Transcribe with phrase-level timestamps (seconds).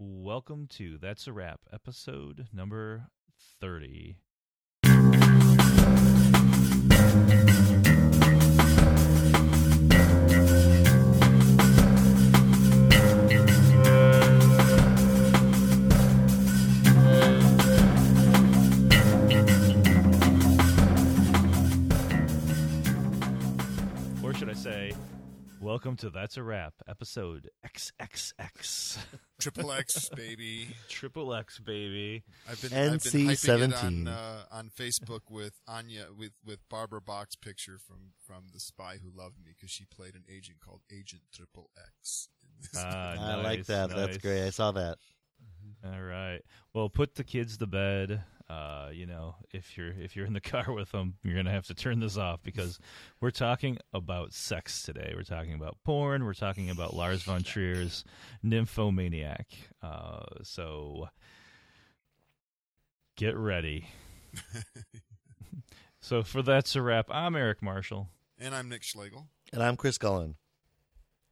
[0.00, 3.08] Welcome to That's a Wrap, episode number
[3.60, 4.18] 30.
[25.68, 28.96] Welcome to That's a Wrap, episode XXX.
[29.38, 30.68] Triple X, baby.
[30.88, 32.22] Triple X, baby.
[32.50, 33.84] I've been, I've been hyping it NC-17.
[33.84, 38.96] on, uh, on Facebook with Anya, with, with Barbara Bach's picture from, from The Spy
[39.02, 42.30] Who Loved Me because she played an agent called Agent Triple X.
[42.42, 43.90] in this Ah, I like nice, that.
[43.90, 44.46] That's great.
[44.46, 44.96] I saw that.
[45.84, 46.40] All right.
[46.72, 48.22] Well, put the kids to bed.
[48.50, 51.66] Uh, you know, if you're if you're in the car with them, you're gonna have
[51.66, 52.78] to turn this off because
[53.20, 55.12] we're talking about sex today.
[55.14, 56.24] We're talking about porn.
[56.24, 58.04] We're talking about Lars von Trier's
[58.42, 59.46] Nymphomaniac.
[59.82, 61.08] Uh, so
[63.16, 63.88] get ready.
[66.00, 67.08] so for that's a wrap.
[67.10, 68.08] I'm Eric Marshall.
[68.38, 69.26] and I'm Nick Schlegel.
[69.52, 70.36] And I'm Chris Cullen.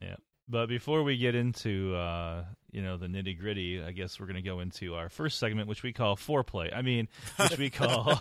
[0.03, 0.17] Yeah.
[0.49, 4.37] But before we get into uh, you know the nitty gritty, I guess we're going
[4.37, 6.75] to go into our first segment, which we call foreplay.
[6.75, 8.05] I mean, which we call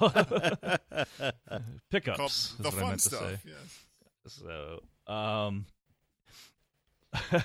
[1.92, 2.18] pickups.
[2.18, 3.22] Called is the what I fun meant to stuff.
[3.22, 3.38] say.
[3.46, 3.82] Yes.
[4.28, 4.82] So,
[5.14, 5.66] um,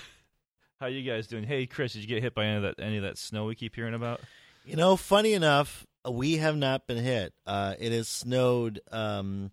[0.80, 1.44] how you guys doing?
[1.44, 3.54] Hey, Chris, did you get hit by any of that any of that snow we
[3.54, 4.20] keep hearing about?
[4.64, 7.34] You know, funny enough, we have not been hit.
[7.46, 8.80] Uh, it has snowed.
[8.90, 9.50] Um,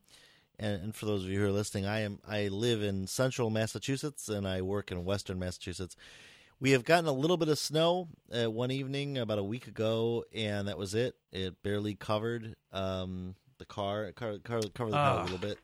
[0.60, 3.50] and, and for those of you who are listening, I am I live in central
[3.50, 5.96] Massachusetts and I work in western Massachusetts.
[6.60, 10.26] We have gotten a little bit of snow uh, one evening about a week ago,
[10.34, 11.16] and that was it.
[11.32, 15.22] It barely covered um, the car, it covered, covered, the car Ah.
[15.22, 15.60] a little bit.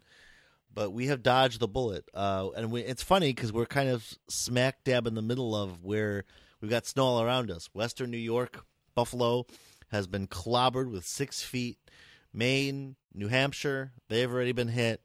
[0.71, 4.07] But we have dodged the bullet, uh, and we, it's funny because we're kind of
[4.27, 6.25] smack dab in the middle of where
[6.61, 7.69] we've got snow all around us.
[7.73, 8.63] Western New York,
[8.95, 9.45] Buffalo
[9.91, 11.77] has been clobbered with six feet.
[12.33, 15.01] Maine, New Hampshire, they've already been hit.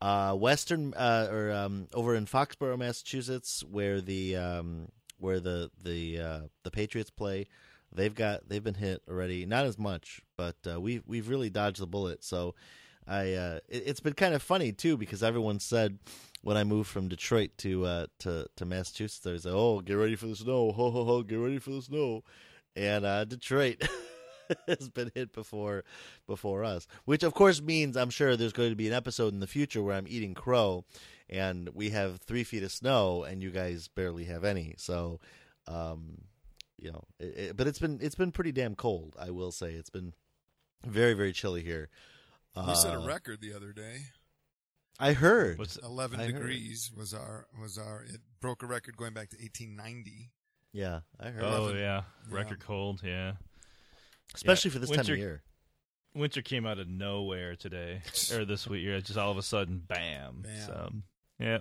[0.00, 4.88] Uh, Western uh, or um, over in Foxborough, Massachusetts, where the um,
[5.18, 7.48] where the the uh, the Patriots play,
[7.92, 9.44] they've got they've been hit already.
[9.44, 12.24] Not as much, but uh, we we've really dodged the bullet.
[12.24, 12.54] So
[13.06, 15.98] I uh, it, it's been kind of funny too because everyone said
[16.40, 20.16] when I moved from Detroit to uh, to to Massachusetts, they said, "Oh, get ready
[20.16, 20.72] for the snow!
[20.72, 21.22] Ho ho ho!
[21.22, 22.24] Get ready for the snow!"
[22.74, 23.82] And Detroit
[24.68, 25.84] has been hit before
[26.26, 29.40] before us, which of course means I'm sure there's going to be an episode in
[29.40, 30.84] the future where I'm eating crow,
[31.28, 34.74] and we have three feet of snow, and you guys barely have any.
[34.78, 35.20] So,
[35.66, 36.22] um,
[36.78, 39.16] you know, it, it, but it's been it's been pretty damn cold.
[39.18, 40.12] I will say it's been
[40.86, 41.88] very very chilly here.
[42.56, 43.98] We set a Uh, record the other day.
[44.98, 45.58] I heard.
[45.58, 46.34] What's 11 I heard.
[46.34, 50.30] degrees was our, was our, it broke a record going back to 1890.
[50.74, 51.42] Yeah, I heard.
[51.44, 51.76] oh 11.
[51.78, 52.36] yeah, Yeah.
[52.36, 53.00] record cold.
[53.02, 53.32] Yeah,
[54.34, 55.42] Especially yeah, for this winter- time of year.
[56.14, 58.02] winter came out of nowhere today
[58.34, 58.84] or this week.
[58.86, 60.42] Yeah, just all of a sudden, bam.
[60.42, 60.66] Bam.
[60.66, 60.92] So,
[61.38, 61.58] yeah.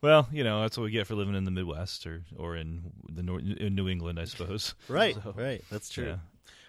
[0.00, 2.92] Well, you know that's what we get for living in the Midwest or or in
[3.08, 4.74] the Nor- in New England, I suppose.
[4.88, 5.62] Right, So, right.
[5.70, 6.06] That's true.
[6.06, 6.16] Yeah.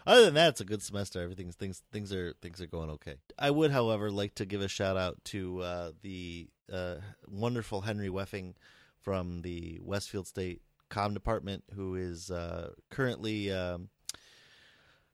[0.08, 1.22] Other than that, it's a good semester.
[1.22, 3.16] Everything's things things are things are going okay.
[3.38, 6.96] I would, however, like to give a shout out to uh, the uh,
[7.28, 8.54] wonderful Henry Weffing
[9.02, 13.90] from the Westfield State Com Department, who is uh, currently um,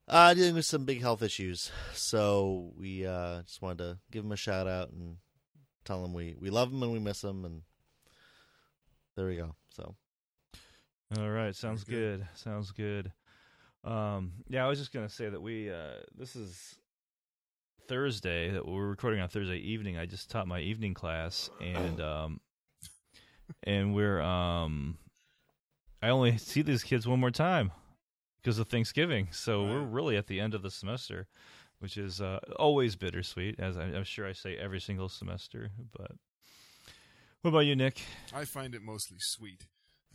[0.07, 1.71] uh, dealing with some big health issues.
[1.93, 5.17] So we uh, just wanted to give him a shout out and
[5.83, 7.61] tell him we, we love him and we miss him, and
[9.15, 9.55] there we go.
[9.69, 9.95] So
[11.17, 12.19] All right, sounds good.
[12.19, 12.27] good.
[12.35, 13.11] Sounds good.
[13.83, 16.75] Um, yeah, I was just gonna say that we uh, this is
[17.87, 19.97] Thursday that we're recording on Thursday evening.
[19.97, 22.39] I just taught my evening class, and um,
[23.63, 24.97] and we're um,
[26.01, 27.71] I only see these kids one more time
[28.45, 29.27] because of Thanksgiving.
[29.31, 31.25] So we're really at the end of the semester,
[31.79, 35.71] which is uh, always bittersweet, as I, I'm sure I say every single semester.
[35.97, 36.11] But
[37.41, 38.03] what about you, Nick?
[38.31, 39.65] I find it mostly sweet.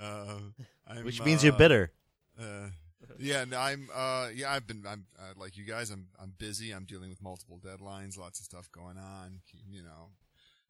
[0.02, 0.40] Uh,
[0.88, 1.92] I'm, which means you're uh, bitter.
[2.40, 2.70] Uh,
[3.18, 3.90] yeah, no, I'm.
[3.94, 4.86] Uh, yeah, I've been.
[4.88, 5.90] I'm uh, like you guys.
[5.90, 6.08] I'm.
[6.22, 6.72] I'm busy.
[6.72, 8.18] I'm dealing with multiple deadlines.
[8.18, 9.42] Lots of stuff going on.
[9.70, 10.12] You know,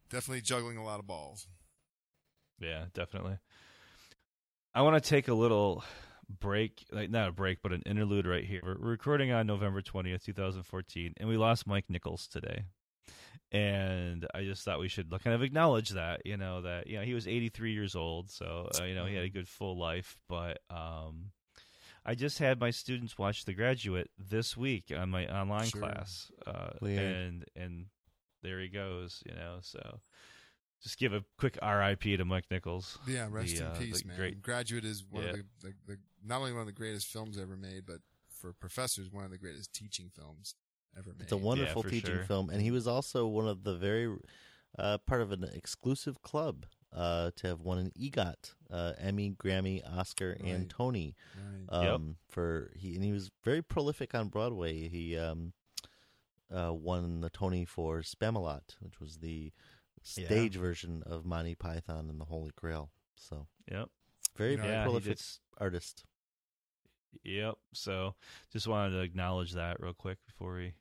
[0.10, 1.46] definitely juggling a lot of balls.
[2.60, 3.38] Yeah, definitely.
[4.80, 5.84] I want to take a little
[6.40, 8.62] break, like not a break, but an interlude right here.
[8.64, 12.64] We're recording on November 20th, 2014, and we lost Mike Nichols today.
[13.52, 17.04] And I just thought we should kind of acknowledge that, you know, that you know
[17.04, 20.18] he was 83 years old, so uh, you know he had a good full life.
[20.30, 21.32] But um,
[22.06, 25.82] I just had my students watch The Graduate this week on my online Sure.
[25.82, 26.70] class, uh,
[27.02, 27.88] and and
[28.44, 29.58] there he goes, you know.
[29.60, 30.00] So
[30.82, 32.18] just give a quick R.I.P.
[32.18, 32.98] to Mike Nichols.
[33.08, 34.18] Yeah, rest The, in uh, peace, man.
[34.18, 35.30] great- Graduate is one Yeah.
[35.30, 37.98] of the, the, the not only one of the greatest films ever made, but
[38.30, 40.56] for professors, one of the greatest teaching films
[40.98, 41.24] ever made.
[41.24, 42.24] It's a wonderful for teaching sure.
[42.24, 44.16] film, and he was also one of the very
[44.78, 49.82] uh, part of an exclusive club uh, to have won an EGOT, uh, Emmy, Grammy,
[49.98, 50.54] Oscar, Right.
[50.54, 51.16] and Tony.
[51.70, 51.84] Right.
[51.84, 51.94] Yep.
[51.94, 54.88] Um, For he and he was very prolific on Broadway.
[54.88, 55.54] He um,
[56.56, 59.52] uh, won the Tony for Spamalot, which was the
[60.18, 60.26] Yeah.
[60.26, 62.90] stage version of Monty Python and the Holy Grail.
[63.16, 63.90] So Yep.
[64.36, 66.06] very You know, very Yeah, prolific just artist.
[67.24, 67.56] Yep.
[67.74, 68.16] So
[68.52, 70.74] just wanted to acknowledge that real quick before we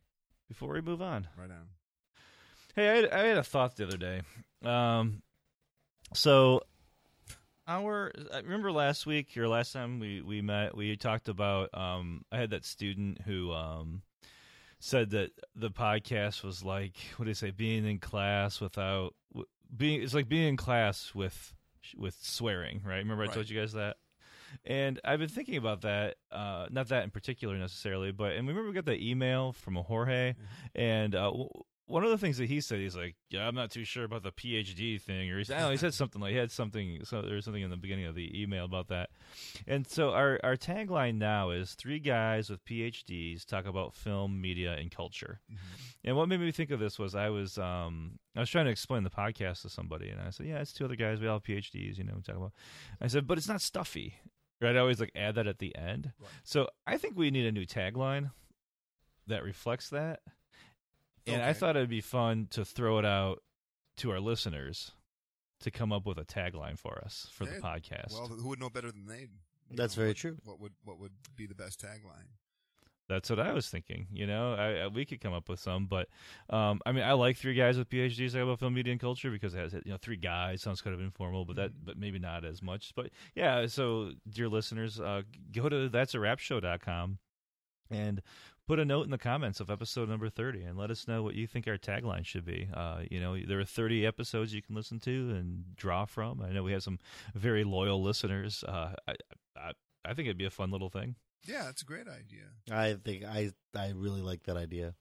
[0.48, 1.28] before we move on.
[1.36, 1.68] right on.
[2.74, 4.22] Hey, I had, I had a thought the other day.
[4.62, 5.22] Um,
[6.14, 6.62] so
[7.66, 11.70] our I remember last week or last time we we met, we talked about.
[11.74, 14.02] Um, I had that student who um
[14.80, 19.14] said that the podcast was like what do they say, being in class without
[19.76, 20.02] being.
[20.02, 21.54] It's like being in class with
[21.96, 22.98] with swearing, right?
[22.98, 23.34] Remember I Right.
[23.34, 23.96] told you guys that.
[24.64, 28.68] And I've been thinking about that, uh, not that in particular necessarily, but and remember
[28.68, 30.34] we got the email from a Jorge,
[30.74, 31.32] and uh,
[31.88, 34.22] one of the things that he said, he's like, "Yeah, I'm not too sure about
[34.22, 37.22] the PhD thing," or he said, know, he said something like he had something, so
[37.22, 39.10] there was something in the beginning of the email about that.
[39.66, 44.74] And so our our tagline now is three guys with PhDs talk about film, media,
[44.74, 45.40] and culture.
[46.04, 48.70] And what made me think of this was I was um I was trying to
[48.70, 51.20] explain the podcast to somebody, and I said, "Yeah, it's two other guys.
[51.20, 52.52] We all have PhDs, you know." We talk about.
[53.00, 54.14] I said, "But it's not stuffy."
[54.60, 54.76] Right?
[54.76, 56.12] I always like add that at the end.
[56.20, 56.30] Right.
[56.42, 58.32] So I think we need a new tagline
[59.28, 60.20] that reflects that.
[61.34, 63.42] And I thought it'd be fun to throw it out
[63.98, 64.92] to our listeners
[65.60, 68.12] to come up with a tagline for us for the podcast.
[68.12, 69.26] Well, who would know better than they?
[69.70, 70.36] That's know, very what- true.
[70.44, 72.28] What would what would be the best tagline?
[73.08, 74.06] That's what I was thinking.
[74.12, 76.08] You know, I, I, we could come up with some, but
[76.50, 79.30] um, I mean, I like three guys with PhDs talk about film, media, and culture
[79.30, 82.18] because it has you know three guys sounds kind of informal, but that but maybe
[82.18, 82.92] not as much.
[82.94, 85.22] But yeah, so dear listeners, uh,
[85.52, 87.18] go to that's a wrap show.com
[87.90, 88.20] and
[88.68, 91.34] put a note in the comments of episode number 30 and let us know what
[91.34, 92.68] you think our tagline should be.
[92.74, 96.42] Uh, you know, there are 30 episodes you can listen to and draw from.
[96.42, 96.98] I know we have some
[97.34, 98.62] very loyal listeners.
[98.68, 99.14] Uh, I,
[99.56, 99.72] I,
[100.04, 101.14] I think it'd be a fun little thing.
[101.46, 102.44] Yeah, that's a great idea.
[102.70, 104.94] I think I I really like that idea.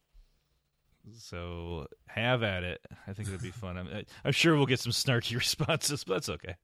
[1.17, 2.79] So have at it.
[3.05, 3.77] I think it'd be fun.
[3.77, 6.55] I'm, I'm sure we'll get some snarky responses, but that's okay.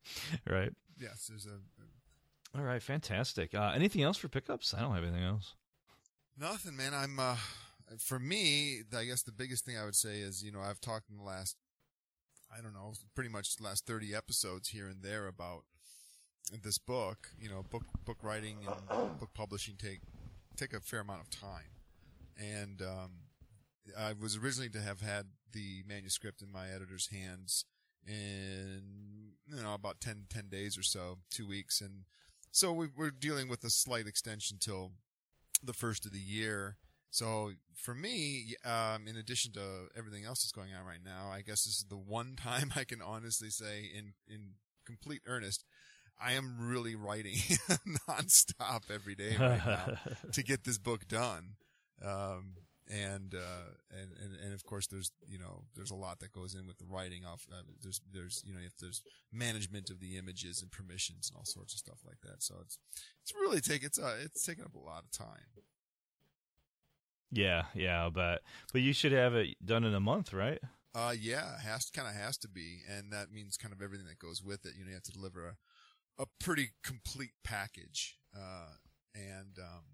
[0.48, 0.70] Right.
[0.98, 1.58] Yes, there's a
[2.56, 2.82] All right.
[2.82, 3.54] Fantastic.
[3.54, 4.72] Uh, anything else for pickups?
[4.72, 5.54] I don't have anything else.
[6.38, 6.94] Nothing, man.
[6.94, 7.36] I'm uh
[7.98, 11.10] for me, I guess the biggest thing I would say is, you know, I've talked
[11.10, 11.56] in the last
[12.56, 15.62] I don't know, pretty much the last 30 episodes here and there about
[16.62, 20.00] this book, you know, book book writing and book publishing take
[20.56, 21.70] take a fair amount of time.
[22.36, 23.10] And um
[23.96, 27.64] I was originally to have had the manuscript in my editor's hands
[28.06, 28.82] in
[29.46, 32.04] you know about 10, 10 days or so, two weeks, and
[32.50, 34.92] so we, we're dealing with a slight extension till
[35.66, 36.76] the first of the year.
[37.10, 41.42] So for me, um, in addition to everything else that's going on right now, I
[41.42, 44.54] guess this is the one time I can honestly say, in in
[44.86, 45.64] complete earnest,
[46.20, 47.36] I am really writing
[48.08, 49.96] nonstop every day right now
[50.32, 51.54] to get this book done.
[52.04, 52.54] Um,
[52.90, 56.54] and, uh, and, and, and of course there's, you know, there's a lot that goes
[56.54, 57.46] in with the writing off.
[57.50, 59.02] Uh, there's, there's, you know, if there's
[59.32, 62.42] management of the images and permissions and all sorts of stuff like that.
[62.42, 62.78] So it's,
[63.22, 65.46] it's really take, it's, uh, it's taken up a lot of time.
[67.30, 67.64] yeah.
[67.74, 68.02] Yeah.
[68.02, 68.10] I'll.
[68.10, 70.60] But you should have it done in a month, right?
[70.94, 74.18] Uh, yeah, has kind of has to be, and that means kind of everything that
[74.18, 74.74] goes with it.
[74.78, 75.56] You know, you have to deliver
[76.18, 78.18] a, a pretty complete package.
[78.36, 78.76] Uh,
[79.14, 79.84] and um,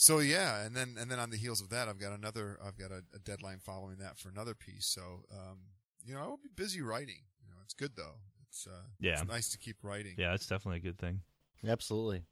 [0.00, 2.78] so yeah, and then and then on the heels of that, I've got another, I've
[2.78, 4.86] got a, a deadline following that for another piece.
[4.86, 5.58] So um,
[6.06, 7.22] you know, I will be busy writing.
[7.44, 8.14] You know, it's good though.
[8.48, 9.14] It's uh, Yeah.
[9.20, 10.14] it's nice to keep writing.
[10.16, 10.34] Yeah.
[10.34, 11.20] It's definitely a good thing.
[11.66, 12.22] Absolutely.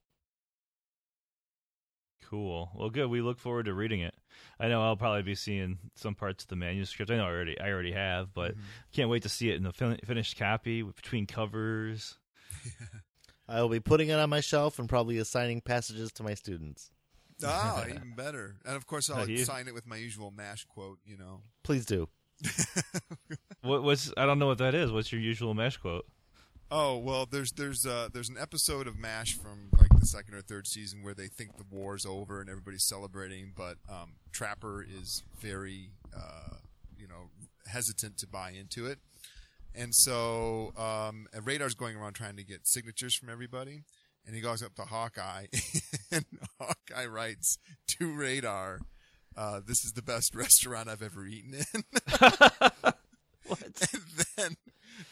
[2.30, 2.70] Cool.
[2.74, 3.08] Well, good.
[3.08, 4.14] We look forward to reading it.
[4.58, 7.10] I know I'll probably be seeing some parts of the manuscript.
[7.10, 8.60] I know I already, I already have, but Mhm.
[8.92, 12.18] can't wait to see it in the fin- finished copy between covers.
[13.48, 16.90] I will be putting it on my shelf and probably assigning passages to my students.
[17.44, 18.56] Ah, even better.
[18.64, 20.98] And of course, I'll sign it with my usual Mash quote.
[21.04, 21.42] You know.
[21.62, 22.08] Please do.
[23.62, 24.92] What, what's I don't know what that is.
[24.92, 26.06] What's your usual Mash quote?
[26.70, 30.40] Oh well, there's there's uh there's an episode of Mash from like the second or
[30.40, 35.22] third season where they think the war's over and everybody's celebrating, but um, Trapper is
[35.40, 36.56] very uh,
[36.96, 37.30] you know
[37.66, 38.98] hesitant to buy into it,
[39.74, 43.82] and so um, and Radar's going around trying to get signatures from everybody,
[44.26, 45.46] and he goes up to Hawkeye,
[46.10, 46.24] and
[46.60, 47.58] Hawkeye writes
[47.98, 48.80] to Radar,
[49.36, 51.84] uh, "This is the best restaurant I've ever eaten in."
[53.46, 53.62] What?
[53.62, 54.02] And
[54.36, 54.56] then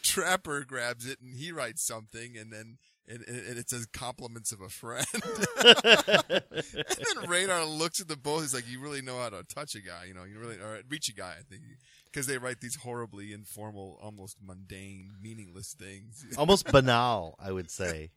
[0.02, 4.60] Trapper grabs it and he writes something, and then and, and it says compliments of
[4.60, 5.06] a friend.
[5.62, 6.42] and
[6.74, 8.42] then Radar looks at the both.
[8.42, 10.24] He's like, "You really know how to touch a guy, you know?
[10.24, 11.62] You really or reach a guy." I think
[12.06, 16.24] because they write these horribly informal, almost mundane, meaningless things.
[16.38, 18.10] Almost banal, I would say.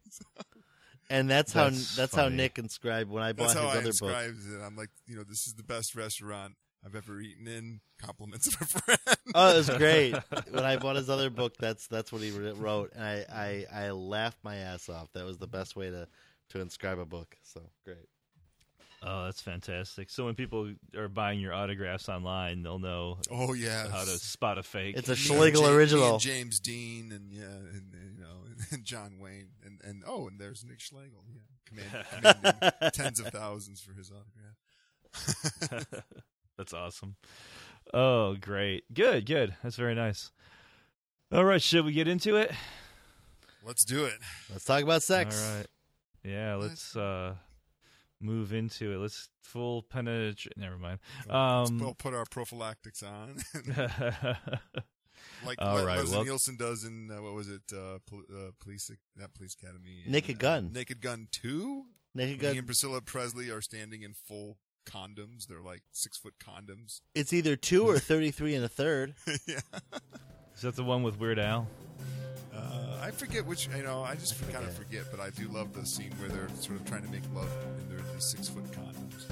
[1.09, 2.27] And that's, how That's that's how.
[2.29, 4.11] Nick inscribed when I bought That's his how I other book.
[4.11, 4.61] it.
[4.65, 7.79] I'm like, you know, this is the best restaurant I've ever eaten in.
[8.01, 9.17] Compliments of a friend.
[9.33, 10.15] Oh, it was great.
[10.51, 13.25] when I bought his other book, that's that's what he wrote, and I,
[13.73, 15.11] I, I laughed my ass off.
[15.13, 16.07] That was the best way to,
[16.49, 17.35] to inscribe a book.
[17.43, 18.07] So great.
[19.03, 20.09] Oh, that's fantastic.
[20.09, 24.57] So when people are buying your autographs online, they'll know Oh yeah, how to spot
[24.57, 24.95] a fake.
[24.97, 26.11] It's a Schlegel Ja- me original.
[26.13, 30.27] and James Dean and yeah, and, and, you know, and John Wayne, and and oh,
[30.27, 32.05] and there's Nick Schlegel, yeah, command,
[32.41, 35.93] commanding tens of thousands for his autograph.
[36.57, 37.15] That's awesome.
[37.93, 38.83] Oh, great.
[38.93, 39.55] Good, good.
[39.61, 40.31] That's very nice.
[41.31, 42.51] All right, should we get into it?
[43.63, 44.15] Let's do it.
[44.49, 45.39] Let's talk about sex.
[45.49, 45.67] All right.
[46.23, 47.35] Yeah, let's uh
[48.19, 48.97] move into it.
[48.97, 50.57] Let's full penetrate.
[50.57, 50.99] Never mind.
[51.27, 53.37] Let's Um, we'll put our prophylactics on,
[55.45, 57.61] like All Le- right, Leslie well- Nielsen does in uh, what was it?
[57.71, 60.03] Uh, pol- uh, police, not Police Academy.
[60.07, 60.71] Naked uh, Gun.
[60.73, 61.85] Naked Gun Two.
[62.15, 62.57] Naked He Gun.
[62.57, 65.47] and Priscilla Presley are standing in full condoms.
[65.47, 67.01] They're like six foot condoms.
[67.13, 69.13] It's either two or thirty-three and a third.
[69.47, 69.59] yeah.
[70.55, 71.67] Is that the one with Weird Al?
[72.57, 73.67] Uh, I forget which.
[73.75, 76.49] You know, I just kind of forget, but I do love the scene where they're
[76.59, 77.49] sort of trying to make love
[77.79, 79.25] in their six foot condoms.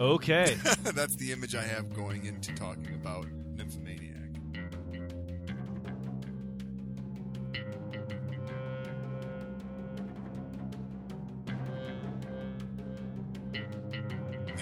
[0.00, 0.54] Okay.
[0.94, 4.14] That's the image I have going into talking about Nymphomaniac.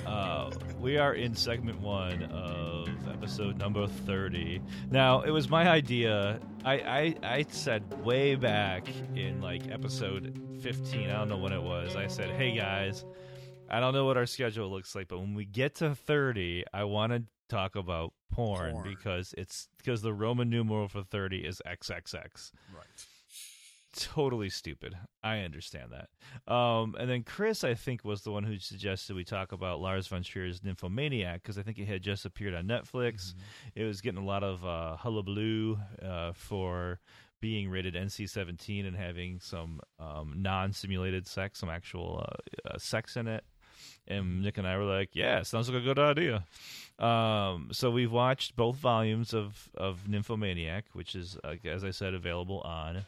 [0.07, 4.61] Uh, we are in segment one of episode number 30.
[4.91, 6.41] Now, it was my idea.
[6.65, 11.63] I, I, I said way back in like episode 15, I don't know when it
[11.63, 13.05] was, I said, hey guys,
[13.71, 16.85] I don't know what our schedule looks like, but when we get to 30, I
[16.85, 18.89] want to talk about porn, Porn.
[18.89, 23.07] because it's because the Roman numeral for 30 is XXX Right.
[23.97, 24.97] Totally stupid.
[25.23, 26.53] I understand that.
[26.53, 30.07] Um, and then Chris, I think, was the one who suggested we talk about Lars
[30.07, 33.35] von Trier's Nymphomaniac because I think it had just appeared on Netflix.
[33.75, 37.01] It was getting a lot of uh, hullabaloo uh, for
[37.41, 43.27] being rated NC-17 and having some um, non-simulated sex, some actual uh, uh, sex in
[43.27, 43.45] it.
[44.09, 46.45] And Nick and I were like, "Yeah, sounds like a good idea."
[46.99, 52.15] Um, so we've watched both volumes of of Nymphomaniac, which is, uh, as I said,
[52.15, 53.05] available on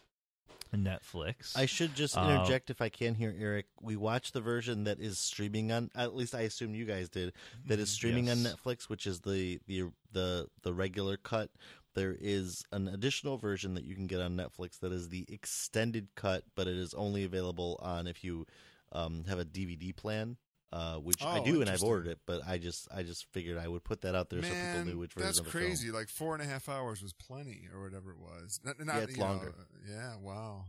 [0.77, 1.57] Netflix.
[1.57, 3.67] I should just Uh, interject if I can here, Eric.
[3.81, 5.91] We watched the version that is streaming on.
[5.95, 7.33] At least I assume you guys did.
[7.67, 11.51] That is streaming on Netflix, which is the the the the regular cut.
[11.95, 16.09] There is an additional version that you can get on Netflix that is the extended
[16.15, 18.47] cut, but it is only available on if you
[18.93, 20.37] um, have a DVD plan.
[20.71, 23.57] Uh, which I Oh, do, and I've ordered it, but I just I just figured
[23.57, 25.63] I would put that out there so people knew which version that's of the film.
[25.65, 25.91] crazy.
[25.91, 28.61] Like four and a half hours was plenty, or whatever it was.
[28.63, 29.55] Not, not, Yeah, it's you know, longer.
[29.59, 30.65] uh, yeah, wow.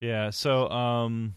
[0.00, 1.34] Yeah, so um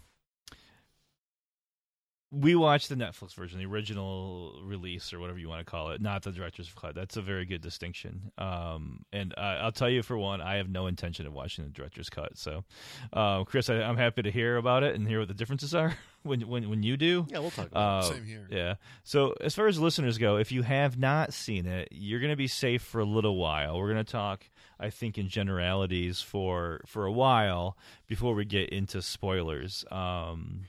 [2.29, 6.01] we watched the Netflix version, the original release or whatever you want to call it,
[6.01, 6.93] not the director's cut.
[6.93, 8.31] That's a very good distinction.
[8.37, 11.69] Um, and uh, I'll tell you for one, I have no intention of watching the
[11.69, 12.37] director's cut.
[12.37, 12.65] So,
[13.13, 15.95] uh, Chris, I, I'm happy to hear about it and hear what the differences are
[16.23, 17.25] when when when you do.
[17.29, 18.47] Yeah, we'll talk about Uh, Same here.
[18.51, 18.73] Yeah.
[19.03, 22.35] So as far as listeners go, if you have not seen it, you're going to
[22.35, 23.77] be safe for a little while.
[23.79, 24.49] We're going to talk,
[24.81, 29.85] I think, in generalities for for a while before we get into spoilers.
[29.91, 30.65] Um,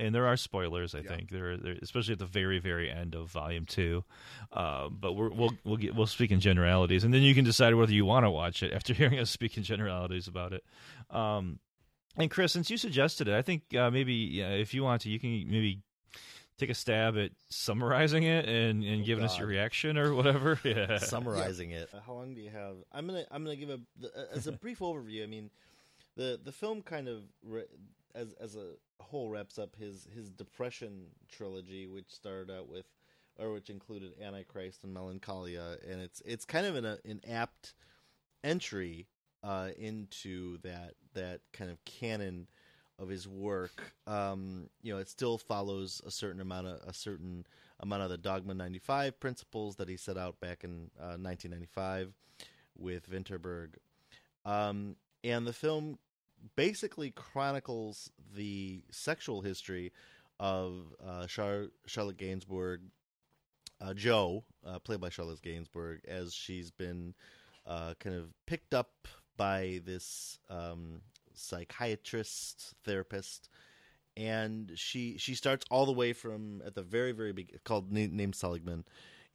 [0.00, 1.08] and there are spoilers, I Yeah.
[1.16, 4.04] think, there, there, especially at the very, very end of Volume Two.
[4.52, 7.74] Um, but we're, we'll we'll get we'll speak in generalities, and then you can decide
[7.74, 10.64] whether you want to watch it after hearing us speak in generalities about it.
[11.10, 11.58] Um,
[12.16, 15.10] and Chris, since you suggested it, I think uh, maybe yeah, if you want to,
[15.10, 15.78] you can maybe
[16.58, 20.58] take a stab at summarizing it and, and Oh, giving us your reaction or whatever.
[20.64, 20.98] Yeah.
[20.98, 21.88] summarizing it.
[21.94, 22.74] Uh, How long do you have?
[22.92, 25.22] I'm gonna I'm gonna give a uh, as a brief overview.
[25.22, 25.50] I mean,
[26.16, 27.64] the the film kind of re-
[28.14, 32.86] as as a whole wraps up his his depression trilogy, which started out with
[33.38, 37.74] or which included Antichrist and Melancholia, and it's it's kind of an an apt
[38.44, 39.06] entry
[39.42, 42.48] uh, into that that kind of canon
[42.98, 43.94] of his work.
[44.06, 47.46] Um, you know, it still follows a certain amount of a certain
[47.80, 52.12] amount of the Dogma 95 principles that he set out back in uh, 1995
[52.76, 53.70] with Vinterberg.
[54.44, 55.98] Um, and the film
[56.56, 59.92] basically chronicles the sexual history
[60.38, 62.80] of uh, Char- Charlotte Gainsbourg,
[63.80, 67.14] uh, Joe, uh, played by Charlotte Gainsbourg, as she's been
[67.66, 71.02] uh, kind of picked up by this um,
[71.34, 73.48] psychiatrist therapist,
[74.16, 78.34] and she she starts all the way from at the very very big called named
[78.34, 78.84] Seligman,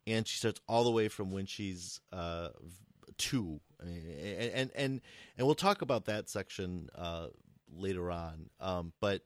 [0.05, 2.50] and she starts all the way from when she's uh,
[3.79, 5.01] two, and and and
[5.38, 7.27] and we'll talk about that section uh,
[7.75, 9.22] later on, um, but.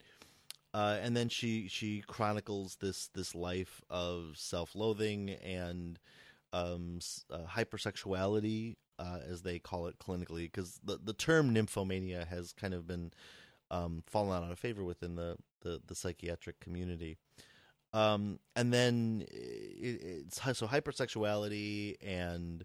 [0.72, 5.98] Uh, and then she she chronicles this this life of self loathing and
[6.54, 7.00] um,
[7.32, 12.76] uh, hypersexuality, uh, as they call it clinically, because the the term nymphomania has kind
[12.76, 13.12] of been
[13.72, 17.18] um, fallen out of favor within the the, the psychiatric community.
[17.92, 22.64] Um, and then it, it's so hypersexuality and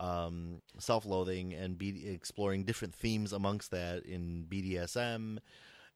[0.00, 5.38] um, self-loathing and be, exploring different themes amongst that in BDSM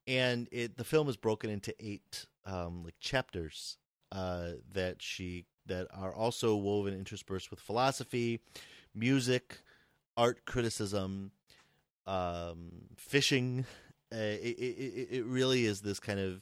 [0.06, 3.78] and it the film is broken into eight um, like chapters
[4.12, 8.40] uh, that she that are also woven interspersed with philosophy,
[8.94, 9.58] music,
[10.16, 11.32] art criticism,
[12.06, 13.64] um, fishing.
[14.12, 16.40] Uh, it, it, it really is this kind of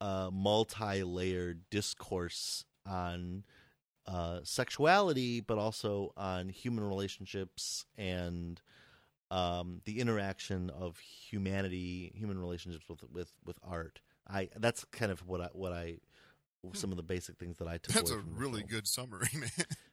[0.00, 3.44] uh, multi-layered discourse on
[4.06, 8.60] uh, sexuality, but also on human relationships and
[9.30, 14.00] um, the interaction of humanity, human relationships with with with art.
[14.28, 15.98] I that's kind of what I what I
[16.72, 17.94] some of the basic things that I took.
[17.94, 18.68] That's away a from the really film.
[18.70, 19.50] good summary, man.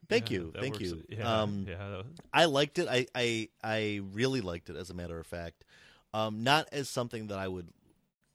[0.07, 0.83] Thank Yeah, you, thank works.
[0.83, 1.03] you.
[1.09, 2.01] Yeah, um, yeah,
[2.33, 2.87] I liked it.
[2.89, 4.75] I, I I really liked it.
[4.75, 5.63] As a matter of fact,
[6.13, 7.69] um, not as something that I would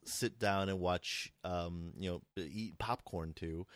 [0.05, 1.33] sit down and watch.
[1.45, 3.67] Um, you know, eat popcorn to,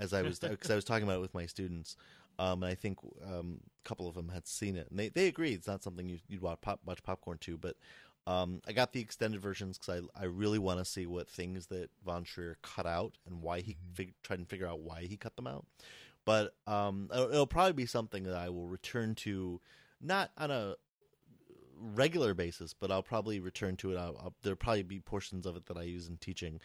[0.00, 1.96] as I was because I was talking about it with my students.
[2.38, 5.28] Um, and I think um, a couple of them had seen it, and they they
[5.28, 7.58] agree it's not something you, you'd watch, pop, watch popcorn to.
[7.58, 7.76] But
[8.26, 11.66] um, I got the extended versions because I I really want to see what things
[11.66, 15.16] that Von Trier cut out and why he fig- tried and figure out why he
[15.18, 15.66] cut them out.
[16.24, 19.60] But um, it'll, it'll probably be something that I will return to,
[20.00, 20.76] not on a
[21.80, 23.96] regular basis, but I'll probably return to it.
[23.96, 26.60] I'll, I'll, there'll probably be portions of it that I use in teaching.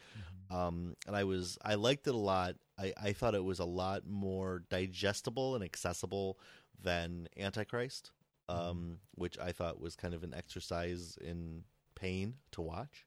[0.51, 2.55] Um, and I was I liked it a lot.
[2.77, 6.37] I, I thought it was a lot more digestible and accessible
[6.81, 8.11] than Antichrist,
[8.49, 11.63] um, which I thought was kind of an exercise in
[11.95, 13.05] pain to watch.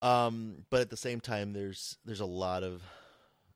[0.00, 2.82] Um, but at the same time, there's there's a lot of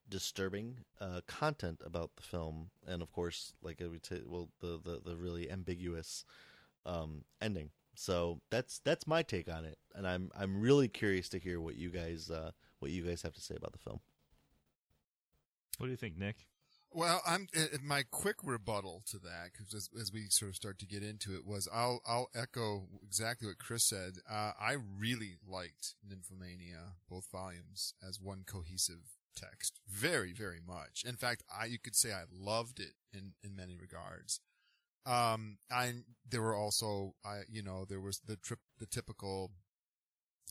[0.09, 4.79] disturbing uh, content about the film, and of course, like I would say, well, the
[4.83, 6.25] the, the really ambiguous
[6.87, 7.71] um, ending.
[7.95, 11.77] So that's that's my take on it, and I'm I'm really curious to hear what
[11.77, 14.01] you guys uh, what you guys have to say about the film.
[15.79, 16.47] what do you think, Nick?
[16.93, 20.79] Well, I'm uh, my quick rebuttal to that because as, as we sort of start
[20.79, 24.15] to get into it was I'll I'll echo exactly what Chris said.
[24.31, 31.03] Uh, I really liked Nymphomania both volumes as one cohesive text, very very much.
[31.07, 34.41] In fact, I you could say I loved it in in many regards.
[35.07, 35.93] Um, I
[36.29, 39.53] there were also I you know there was the trip the typical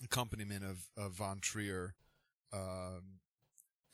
[0.03, 1.95] accompaniment of of Von Trier.
[2.53, 3.19] Um,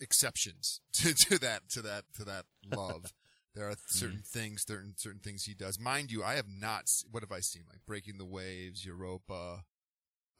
[0.01, 2.45] exceptions to, to that to that to that
[2.75, 3.13] love.
[3.55, 5.79] there are certain things, certain certain things he does.
[5.79, 6.89] Mind you, I have not.
[7.09, 7.63] What have I seen?
[7.69, 9.63] Like Breaking the Waves, Europa,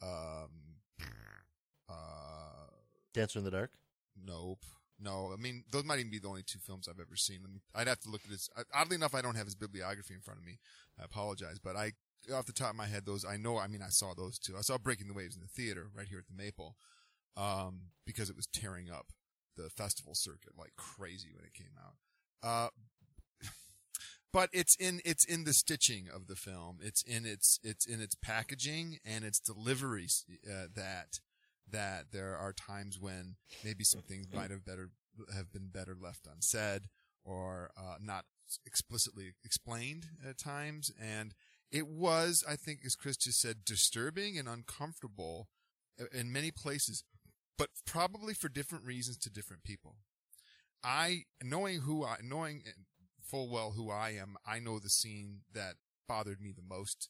[0.01, 0.79] um,
[1.89, 1.93] uh,
[3.13, 3.71] Dancer in the Dark.
[4.25, 4.65] Nope.
[5.03, 7.39] No, I mean those might even be the only two films I've ever seen.
[7.73, 8.49] I'd have to look at his.
[8.73, 10.59] Oddly enough, I don't have his bibliography in front of me.
[10.99, 11.93] I apologize, but I,
[12.33, 13.57] off the top of my head, those I know.
[13.57, 14.55] I mean, I saw those two.
[14.57, 16.75] I saw Breaking the Waves in the theater right here at the Maple,
[17.35, 19.07] um, because it was tearing up
[19.57, 21.95] the festival circuit like crazy when it came out.
[22.47, 22.69] Uh,
[24.31, 26.77] but it's in it's in the stitching of the film.
[26.79, 30.07] It's in its it's in its packaging and its delivery
[30.47, 31.19] uh, that
[31.71, 34.89] that there are times when maybe some things might have better
[35.35, 36.83] have been better left unsaid
[37.23, 38.25] or uh, not
[38.65, 40.91] explicitly explained at times.
[40.99, 41.33] And
[41.71, 45.47] it was i think as chris just said disturbing and uncomfortable
[46.13, 47.05] in many places
[47.57, 49.97] but probably for different reasons to different people.
[50.83, 52.63] I knowing who i knowing
[53.21, 55.75] full well who i am i know the scene that
[56.07, 57.09] bothered me the most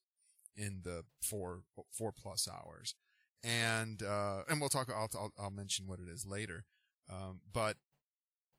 [0.58, 2.95] in the four four plus hours
[3.43, 4.89] and uh, and we'll talk.
[4.89, 6.65] I'll, I'll I'll mention what it is later.
[7.12, 7.77] Um, but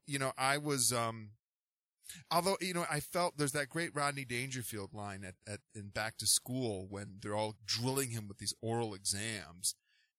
[0.06, 1.30] you know, I was um,
[2.30, 6.16] although you know, I felt there's that great Rodney Dangerfield line at at in Back
[6.18, 9.74] to School when they're all drilling him with these oral exams.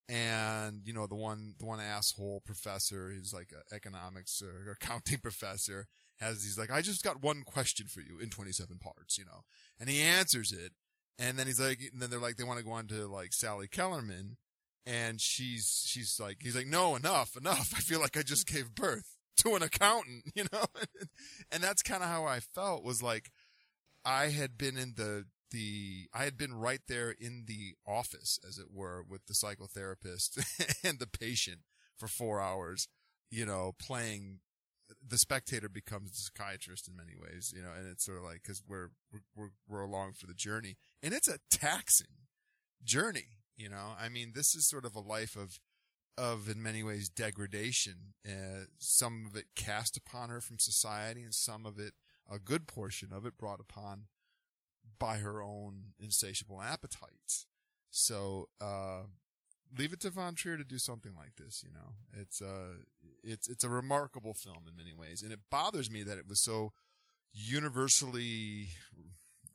[0.10, 5.20] And you know the one the one asshole professor who's like an economics or accounting
[5.20, 5.88] professor
[6.20, 9.44] has these like I just got one question for you in 27 parts you know
[9.80, 10.74] and he answers it
[11.18, 13.34] and then he's like and then they're like they want to go on to like
[13.34, 14.38] Sally Kellerman
[14.86, 17.74] and she's she's like he's like no enough enough.
[17.76, 20.66] I feel like i just gave birth to an accountant, you know?
[21.52, 23.32] and that's kind of how I felt was like
[24.06, 28.58] I had been in the the I had been right there in the office as
[28.58, 30.44] it were with the psychotherapist
[30.84, 31.60] and the patient
[31.96, 32.88] for 4 hours,
[33.30, 34.40] you know, playing
[35.08, 38.44] the spectator becomes the psychiatrist in many ways, you know, and it's sort of like
[38.44, 38.90] cuz we're,
[39.36, 40.76] we're we're along for the journey.
[41.02, 42.28] And it's a taxing
[42.84, 43.96] journey, you know.
[44.00, 45.60] I mean, this is sort of a life of
[46.18, 48.14] of in many ways degradation.
[48.28, 51.94] Uh, some of it cast upon her from society, and some of it,
[52.32, 54.04] a good portion of it, brought upon
[55.00, 57.48] by her own insatiable appetites.
[57.90, 59.04] So, uh,
[59.78, 61.64] leave it to Von Trier to do something like this.
[61.66, 62.84] You know, it's uh,
[63.24, 66.44] it's it's a remarkable film in many ways, and it bothers me that it was
[66.44, 66.74] so
[67.32, 68.70] universally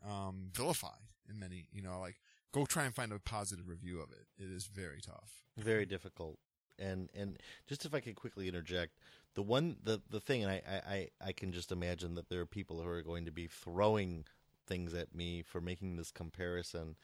[0.07, 1.69] um, vilified in many.
[1.73, 2.17] You know, like
[2.53, 4.27] go try and find a positive review of it.
[4.39, 5.45] It is very tough.
[5.57, 6.39] Very difficult.
[6.79, 8.95] And and just if I could quickly interject,
[9.35, 12.47] the one the the thing, and I, I, I can just imagine that there are
[12.47, 14.25] people who are going to be throwing
[14.67, 16.97] things at me for making this comparison.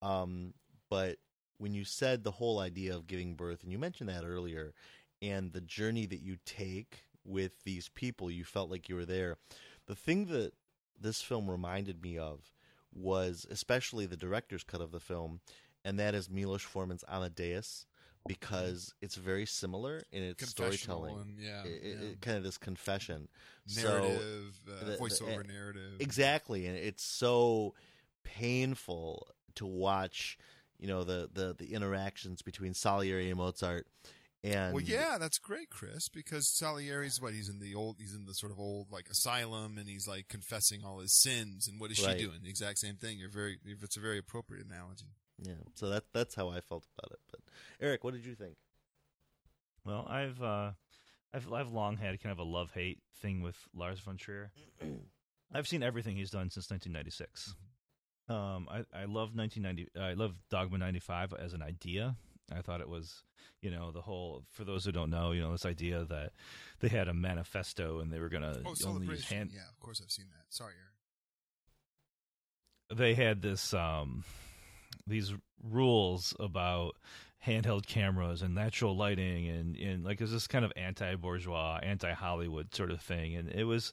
[0.00, 0.54] Um,
[0.88, 1.18] but
[1.58, 4.72] when you said the whole idea of giving birth, and you mentioned that earlier,
[5.20, 9.36] and the journey that you take with these people, you felt like you were there.
[9.86, 10.52] The thing that
[10.98, 12.52] this film reminded me of
[12.94, 15.40] was especially the director's cut of the film,
[15.84, 17.86] and that is Milos Forman's Amadeus,
[18.26, 21.18] because it's very similar in its storytelling.
[21.20, 22.06] And, yeah, It- yeah.
[22.08, 23.28] it- kind of this confession.
[23.66, 26.00] So- narrative, uh, the- the- voiceover uh, narrative.
[26.00, 27.74] Exactly, and it's so
[28.24, 30.38] painful to watch.
[30.78, 33.86] You know the the the interactions between Salieri and Mozart,
[34.42, 38.24] and Well, yeah, that's great, Chris, because Salieri's what he's in the old, he's in
[38.26, 41.68] the sort of old like asylum, and he's like confessing all his sins.
[41.68, 42.18] And what is Right.
[42.18, 42.40] she doing?
[42.42, 43.18] The exact same thing.
[43.18, 45.06] You're very, it's a very appropriate analogy.
[45.42, 45.54] yeah.
[45.74, 47.20] So that that's how I felt about it.
[47.30, 47.40] But
[47.80, 48.56] Eric, what did you think?
[49.84, 50.72] Well, I've uh,
[51.32, 54.52] I've I've long had kind of a love hate thing with Lars von Trier.
[55.52, 57.54] I've seen everything he's done since 1996.
[58.28, 59.88] Um, I I love 1990.
[60.00, 62.16] I love Dogma 95 as an idea.
[62.56, 63.22] I thought it was,
[63.62, 64.44] you know, the whole.
[64.50, 66.32] For those who don't know, you know, this idea that
[66.80, 69.50] they had a manifesto and they were gonna Oh, only use hand.
[69.52, 70.44] Yeah, of course I've seen that.
[70.48, 70.74] Sorry,
[72.90, 72.98] Eric.
[72.98, 74.24] they had this um
[75.06, 75.32] these
[75.62, 76.96] rules about
[77.46, 82.74] handheld cameras and natural lighting and and like it was this kind of anti-bourgeois anti-hollywood
[82.74, 83.92] sort of thing and it was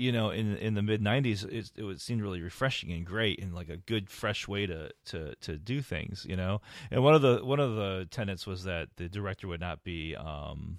[0.00, 3.42] you know in in the mid 90s it, it would seem really refreshing and great
[3.42, 6.60] and like a good fresh way to to to do things you know
[6.90, 10.16] and one of the one of the tenets was that the director would not be
[10.16, 10.78] um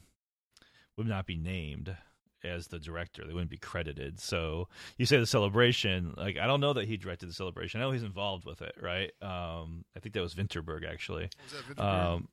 [0.98, 1.96] would not be named
[2.44, 3.24] as the director.
[3.26, 4.20] They wouldn't be credited.
[4.20, 7.80] So you say the celebration, like I don't know that he directed the celebration.
[7.80, 9.12] I know he's involved with it, right?
[9.22, 11.30] Um, I think that was Vinterberg actually.
[11.44, 12.14] Was that Vinterberg?
[12.16, 12.28] Um,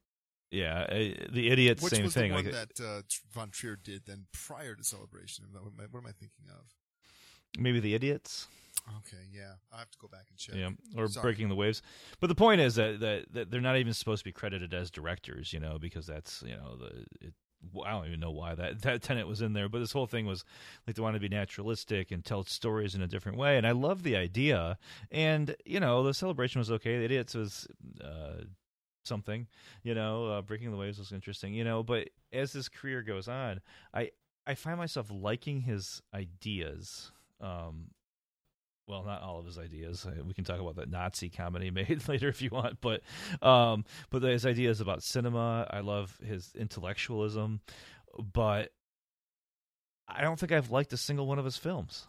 [0.50, 0.94] yeah, uh,
[1.30, 2.30] the idiot, Which same was thing.
[2.30, 5.44] the one like that uh, Von Trier did then prior to Celebration?
[5.52, 6.64] What am I, what am I thinking of?
[7.58, 8.46] maybe the idiots.
[8.98, 10.54] Okay, yeah, I have to go back and check.
[10.54, 11.22] Yeah, or Sorry.
[11.22, 11.82] breaking the waves.
[12.20, 14.90] But the point is that, that that they're not even supposed to be credited as
[14.90, 17.34] directors, you know, because that's you know the it,
[17.84, 19.68] I don't even know why that that tenant was in there.
[19.68, 20.44] But this whole thing was
[20.86, 23.72] like they want to be naturalistic and tell stories in a different way, and I
[23.72, 24.78] love the idea.
[25.10, 26.98] And you know, the celebration was okay.
[26.98, 27.66] The idiots was.
[28.02, 28.44] Uh,
[29.08, 29.46] something
[29.82, 33.26] you know uh, breaking the waves was interesting you know but as his career goes
[33.26, 33.60] on
[33.94, 34.10] i
[34.46, 37.86] i find myself liking his ideas um
[38.88, 40.06] well, not all of his ideas.
[40.26, 43.02] We can talk about that Nazi comedy made later if you want, but
[43.42, 47.60] um, but his ideas about cinema, I love his intellectualism,
[48.32, 48.72] but
[50.08, 52.06] I don't think I've liked a single one of his films.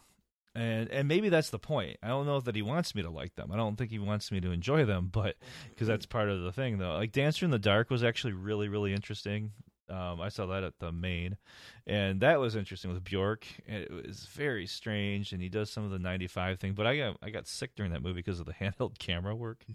[0.56, 1.98] And and maybe that's the point.
[2.02, 3.52] I don't know that he wants me to like them.
[3.52, 5.36] I don't think he wants me to enjoy them, but
[5.70, 6.94] because that's part of the thing, though.
[6.96, 9.52] Like Dancer in the Dark was actually really really interesting.
[9.90, 11.38] Um, I saw that at the main,
[11.88, 13.48] and that was interesting with Bjork.
[13.68, 16.74] And it was very strange, and he does some of the '95 thing.
[16.74, 19.66] But I got I got sick during that movie because of the handheld camera work.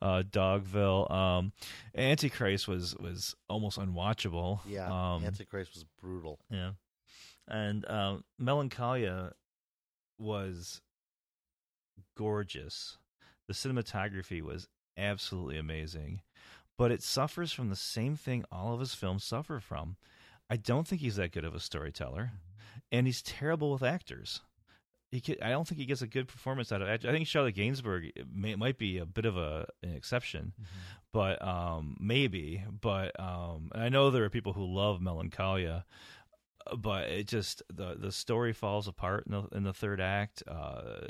[0.00, 1.52] Uh, Dogville, um,
[1.96, 4.60] Antichrist was was almost unwatchable.
[4.66, 6.38] Yeah, um, Antichrist was brutal.
[6.50, 6.72] yeah,
[7.48, 9.32] and um, Melancholia
[10.22, 10.80] was
[12.16, 12.98] gorgeous.
[13.48, 16.22] The cinematography was absolutely amazing,
[16.78, 19.96] but it suffers from the same thing all of his films suffer from.
[20.48, 22.32] I don't think he's that good of a storyteller,
[22.90, 24.40] and he's terrible with actors.
[25.10, 26.88] He could, I don't think he gets a good performance out of.
[26.88, 30.54] I think Charlotte Gainsbourg may, might be a bit of a an exception,
[31.12, 32.64] but um, maybe.
[32.80, 35.84] But um, I know there are people who love Melancholia.
[36.78, 40.42] But it just the the story falls apart in the in the third act.
[40.46, 41.06] Uh,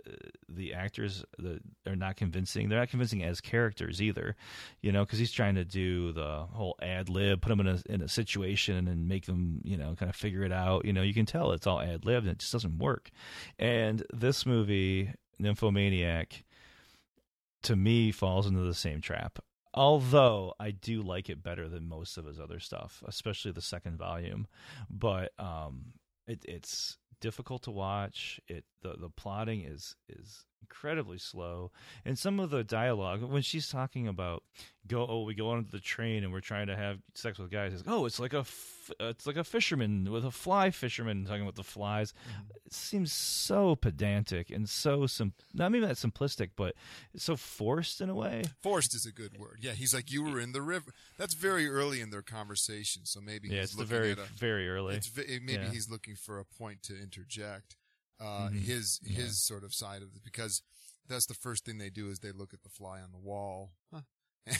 [0.48, 2.68] the actors the, they're not convincing.
[2.68, 4.36] They're not convincing as characters either,
[4.80, 7.82] you know, because he's trying to do the whole ad lib, put them in a
[7.88, 10.84] in a situation and make them you know kind of figure it out.
[10.84, 13.10] You know, you can tell it's all ad lib and it just doesn't work.
[13.58, 16.44] And this movie, Nymphomaniac,
[17.62, 19.38] to me falls into the same trap.
[19.74, 23.96] Although I do like it better than most of his other stuff, especially the second
[23.96, 24.46] volume,
[24.90, 25.94] but um,
[26.26, 28.38] it, it's difficult to watch.
[28.48, 31.70] It the the plotting is is incredibly slow,
[32.04, 34.42] and some of the dialogue when she's talking about
[34.88, 37.72] go oh we go onto the train and we're trying to have sex with guys.
[37.72, 41.24] It's, oh, it's like a f- uh, it's like a fisherman with a fly fisherman
[41.24, 42.12] talking about the flies.
[42.12, 42.50] Mm-hmm.
[42.66, 45.34] It seems so pedantic and so sim.
[45.54, 46.74] Not maybe that simplistic, but
[47.16, 48.42] so forced in a way.
[48.60, 49.58] Forced is a good word.
[49.60, 50.92] Yeah, he's like you were in the river.
[51.18, 54.24] That's very early in their conversation, so maybe Yeah, he's it's the very at a,
[54.36, 54.96] very early.
[54.96, 55.70] It's ve- maybe Yeah.
[55.70, 57.76] he's looking for a point to interject
[58.22, 58.62] uh, Mhm.
[58.62, 59.22] his Yeah.
[59.22, 60.62] his sort of side of it because
[61.08, 63.72] that's the first thing they do is they look at the fly on the wall.
[63.92, 64.02] Huh.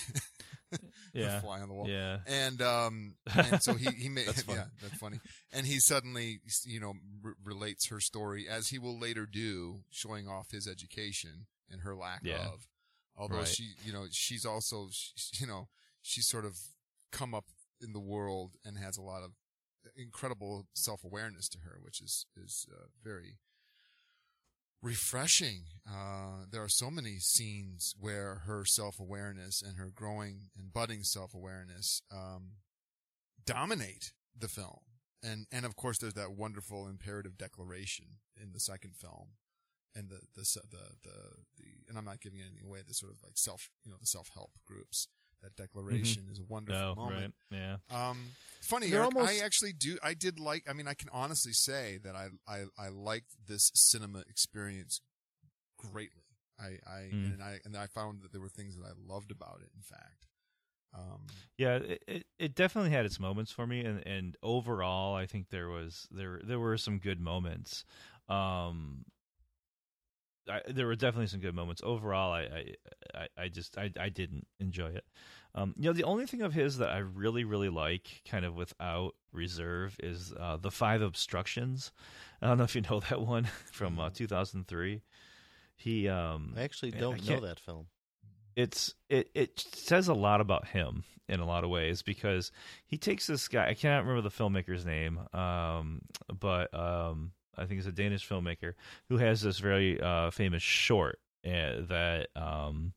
[1.14, 1.34] Yeah.
[1.36, 1.88] the fly on the wall.
[1.88, 2.20] Yeah.
[2.26, 4.58] And um, and so he he made That's funny.
[4.58, 5.20] yeah that's funny.
[5.52, 6.94] And he suddenly you know
[7.24, 11.94] r- relates her story as he will later do, showing off his education and her
[11.94, 12.46] lack Yeah.
[12.48, 12.66] of.
[13.14, 13.48] Although Right.
[13.48, 15.68] she you know she's also she, you know
[16.00, 16.56] she's sort of
[17.10, 17.44] come up
[17.80, 19.32] in the world and has a lot of
[19.96, 23.36] incredible self awareness to her, which is is uh, very
[24.82, 25.62] refreshing.
[25.88, 31.04] Uh, there are so many scenes where her self awareness and her growing and budding
[31.04, 32.52] self awareness um,
[33.46, 34.80] dominate the film,
[35.22, 38.06] and and of course there's that wonderful imperative declaration
[38.40, 39.28] in the second film.
[39.94, 40.40] And the, the,
[40.70, 41.14] the, the,
[41.58, 44.06] the, and I'm not giving anything away, the sort of like self, you know, the
[44.06, 45.06] self-help groups.
[45.42, 47.34] That declaration is a wonderful No, moment.
[47.50, 47.58] right.
[47.90, 48.10] Yeah.
[48.10, 49.98] Um, funny, Eric, almost- I actually do.
[50.02, 50.68] I did like.
[50.68, 55.00] I mean, I can honestly say that I I I liked this cinema experience
[55.76, 56.22] greatly.
[56.60, 57.34] I I Mm.
[57.34, 59.70] and I and I found that there were things that I loved about it.
[59.74, 60.26] In fact,
[60.94, 61.26] um,
[61.58, 65.48] Yeah, it, it it definitely had its moments for me, and and overall, I think
[65.48, 67.84] there was there there were some good moments.
[68.28, 69.04] Um,
[70.48, 71.82] I, there were definitely some good moments.
[71.84, 72.74] Overall, I I
[73.14, 75.04] I, I just I I didn't enjoy it.
[75.54, 78.54] Um, you know, the only thing of his that I really really like, kind of
[78.54, 81.92] without reserve, is uh, the Five Obstructions.
[82.40, 85.02] I don't know if you know that one from uh, 2003.
[85.76, 87.86] He um I actually don't know that film.
[88.56, 92.52] it's it it says a lot about him in a lot of ways because
[92.86, 96.02] he takes this guy I cannot remember the filmmaker's name um
[96.38, 98.74] but um I think it's a Danish filmmaker
[99.08, 102.92] who has this very uh famous short uh, that um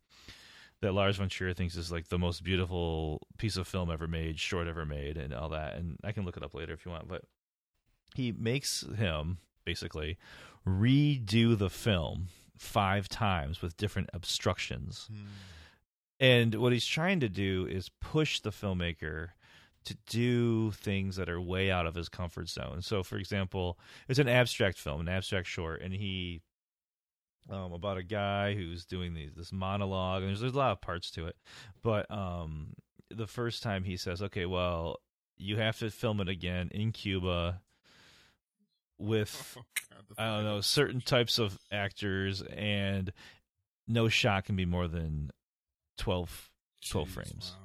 [0.81, 4.39] that Lars von Trier thinks is like the most beautiful piece of film ever made,
[4.39, 5.75] short ever made, and all that.
[5.75, 7.07] And I can look it up later if you want.
[7.07, 7.23] But
[8.13, 10.17] he makes him basically
[10.67, 15.09] redo the film five times with different obstructions.
[16.19, 19.29] And what he's trying to do is push the filmmaker
[19.85, 22.81] to do things that are way out of his comfort zone.
[22.81, 26.41] So, for example, it's an abstract film, an abstract short, and he
[27.49, 30.81] um, about a guy who's doing these this monologue, and there's, there's a lot of
[30.81, 31.35] parts to it.
[31.83, 32.73] But um,
[33.09, 34.99] the first time he says, "Okay, well,
[35.37, 37.61] you have to film it again in Cuba
[38.97, 43.13] with." oh God, I don't know, certain types of actors, and
[43.87, 45.29] no shot can be more than
[45.97, 46.49] 12,
[46.89, 47.55] 12 Jeez, frames.
[47.55, 47.64] wow.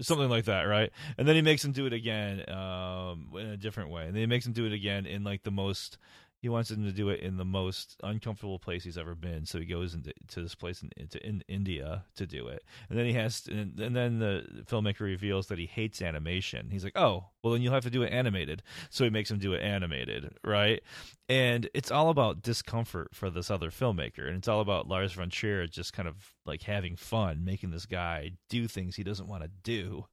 [0.00, 0.90] Something like that, right?
[1.18, 4.06] And then he makes him do it again um, in a different way.
[4.06, 5.98] And then he makes him do it again in like the most.
[6.38, 9.46] He wants him to do it in the most uncomfortable place he's ever been.
[9.46, 12.62] So he goes into to this place in, into in India to do it.
[12.88, 16.68] And then he has, to, and, and then the filmmaker reveals that he hates animation.
[16.70, 18.62] He's like, oh, well then you'll have to do it animated.
[18.90, 20.82] So he makes him do it animated, right?
[21.28, 25.28] And it's all about discomfort for this other filmmaker, and it's all about Lars von
[25.28, 29.42] Trier just kind of like having fun, making this guy do things he doesn't want
[29.42, 30.06] to do,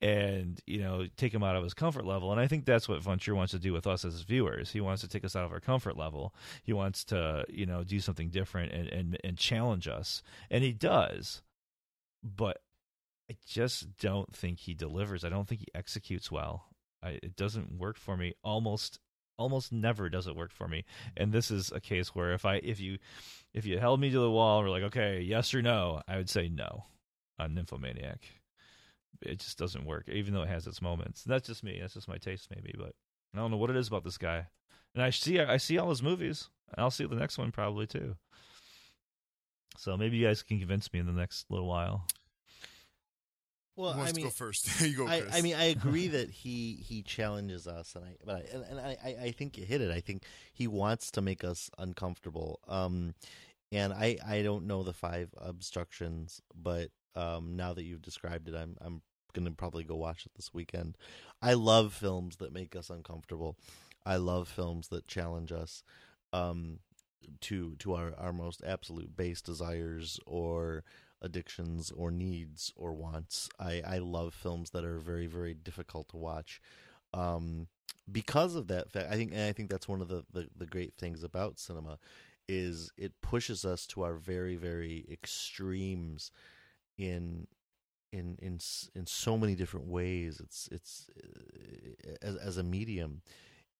[0.00, 2.32] and you know take him out of his comfort level.
[2.32, 4.72] And I think that's what von Trier wants to do with us as viewers.
[4.72, 6.34] He wants to take us out of our comfort level.
[6.62, 10.72] He wants to you know do something different and and and challenge us, and he
[10.72, 11.42] does.
[12.22, 12.62] But
[13.30, 15.24] I just don't think he delivers.
[15.24, 16.68] I don't think he executes well.
[17.02, 18.98] I, it doesn't work for me almost
[19.38, 20.84] almost never does it work for me.
[21.16, 22.98] And this is a case where if i if you
[23.52, 26.16] if you held me to the wall and were like okay yes or no i
[26.16, 26.84] would say no.
[27.38, 28.20] On nymphomaniac.
[29.22, 31.24] It just doesn't work even though it has its moments.
[31.24, 31.78] That's just me.
[31.80, 32.94] That's just my taste maybe but
[33.34, 34.46] i don't know what it is about this guy.
[34.94, 36.48] And i see i see all his movies.
[36.76, 38.16] I'll see the next one probably too.
[39.76, 42.06] So maybe you guys can convince me in the next little while
[43.76, 44.80] Well, I mean, go first?
[44.80, 45.22] you go, I.
[45.32, 48.80] I mean, I agree that he he challenges us, and I but I and, and
[48.80, 49.90] I I- I think you hit it.
[49.90, 52.60] I think he wants to make us uncomfortable.
[52.68, 53.14] Um,
[53.72, 58.54] and I I don't know the five obstructions, but um, now that you've described it,
[58.54, 60.96] I'm I'm gonna probably go watch it this weekend.
[61.42, 63.56] I love films that make us uncomfortable.
[64.06, 65.82] I love films that challenge us.
[66.32, 66.78] Um,
[67.40, 70.84] to to our, our most absolute base desires or
[71.22, 73.48] addictions or needs or wants.
[73.58, 76.60] I, I love films that are very very difficult to watch.
[77.12, 77.68] Um,
[78.10, 80.66] because of that fact, I think and I think that's one of the, the, the
[80.66, 81.98] great things about cinema
[82.48, 86.30] is it pushes us to our very very extremes
[86.98, 87.46] in
[88.12, 88.60] in in
[88.94, 90.40] in so many different ways.
[90.40, 93.22] It's it's uh, as as a medium,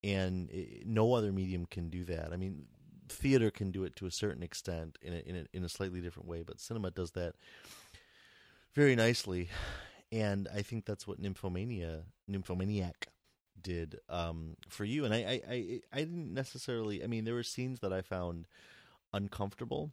[0.02, 2.32] and i no other medium can do that.
[2.32, 2.66] I mean,
[3.08, 6.00] theater can do it to a certain extent in a, in a, in a slightly
[6.00, 7.34] different way, but cinema does that
[8.74, 9.48] very nicely,
[10.10, 13.08] and I think that's what Nymphomania Nymphomaniac
[13.60, 15.04] did um, for you.
[15.04, 17.02] And I, I I I didn't necessarily.
[17.02, 18.46] I mean, there were scenes that I found
[19.12, 19.92] uncomfortable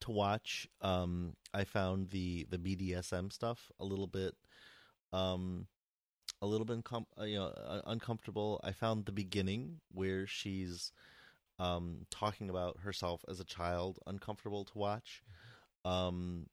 [0.00, 0.68] to watch.
[0.80, 4.34] Um, I found the the BDSM stuff a little bit,
[5.12, 5.66] um,
[6.40, 8.60] a little bit uncom- uh, you know uh, uncomfortable.
[8.64, 10.92] I found the beginning where she's
[11.58, 15.22] um, talking about herself as a child uncomfortable to watch.
[15.84, 16.46] Um,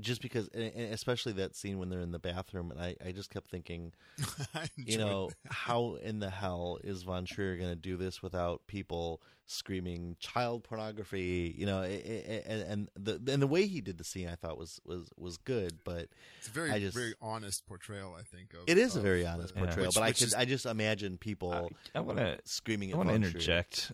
[0.00, 3.12] just because, and and especially that scene when they're in the bathroom, and I, I
[3.12, 3.92] just kept thinking,
[4.76, 5.52] you know, that.
[5.52, 10.64] how in the hell is Von Trier going to do this without people screaming child
[10.64, 11.54] pornography?
[11.58, 14.34] You know, i- i- and and the and the way he did the scene, I
[14.34, 18.14] thought was was was good, but It's a very I just- very honest portrayal.
[18.18, 19.66] I think of it is a very honest the- Yeah.
[19.66, 19.86] portrayal.
[19.88, 22.96] which- but I could is- I just imagine people I want to screaming I at
[22.98, 23.30] want to Von Trier.
[23.30, 23.92] interject.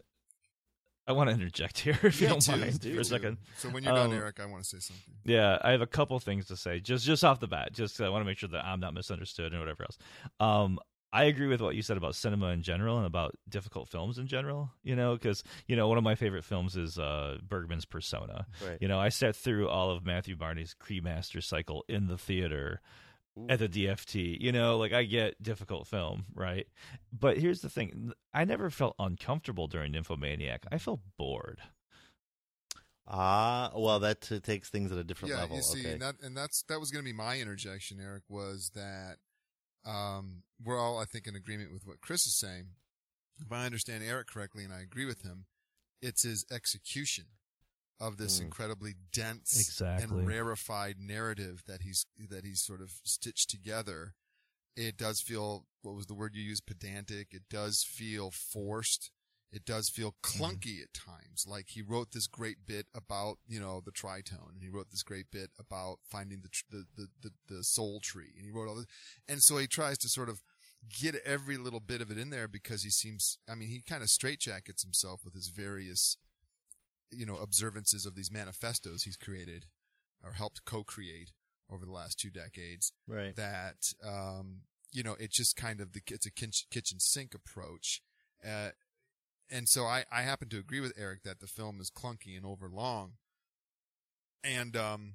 [1.08, 2.94] I want to interject here if you don't too, mind do.
[2.94, 3.38] for a second.
[3.56, 5.14] So when you're done, Um, Eric, I want to say something.
[5.24, 7.72] Yeah, I have a couple things to say just just off the bat.
[7.72, 9.98] Just I want to make sure that I'm not misunderstood and whatever else.
[10.38, 10.78] Um,
[11.10, 14.26] I agree with what you said about cinema in general and about difficult films in
[14.26, 14.70] general.
[14.82, 18.46] You know, because you know one of my favorite films is uh, Bergman's Persona.
[18.62, 18.76] Right.
[18.80, 22.82] You know, I sat through all of Matthew Barney's Cremaster cycle in the theater
[23.48, 24.40] at the DFT.
[24.40, 26.66] You know, like I get difficult film, right?
[27.12, 30.66] But here's the thing: I never felt uncomfortable during Nymphomaniac.
[30.70, 31.60] I felt bored.
[33.10, 35.56] Ah, well, that t- takes things at a different yeah, level.
[35.56, 35.92] you see, okay.
[35.92, 38.24] and, that, and that's that was going to be my interjection, Eric.
[38.28, 39.16] Was that
[39.86, 42.66] um, we're all, I think, in agreement with what Chris is saying.
[43.40, 45.46] If I understand Eric correctly, and I agree with him,
[46.02, 47.26] it's his execution
[48.00, 48.44] of this Mm.
[48.44, 50.04] incredibly dense Exactly.
[50.18, 54.14] and rarefied narrative that he's that he's sort of stitched together.
[54.76, 57.34] It does feel what was the word you used pedantic.
[57.34, 59.10] It does feel forced.
[59.50, 61.46] It does feel clunky at times.
[61.46, 65.02] Like he wrote this great bit about you know the tritone, and he wrote this
[65.02, 68.68] great bit about finding the tr- the the the, the soul tree, and he wrote
[68.68, 68.86] all this,
[69.26, 70.42] and so he tries to sort of
[70.88, 73.38] get every little bit of it in there because he seems.
[73.48, 76.18] I mean, he kind of straitjackets himself with his various
[77.10, 79.66] you know observances of these manifestos he's created
[80.24, 81.32] or helped co-create
[81.70, 83.36] over the last two decades right.
[83.36, 88.02] that um, you know it's just kind of the it's a kitchen, sink approach
[88.46, 88.70] uh,
[89.50, 92.44] and so I, I happen to agree with Eric that the film is clunky and
[92.44, 93.12] overlong
[94.44, 95.14] and um,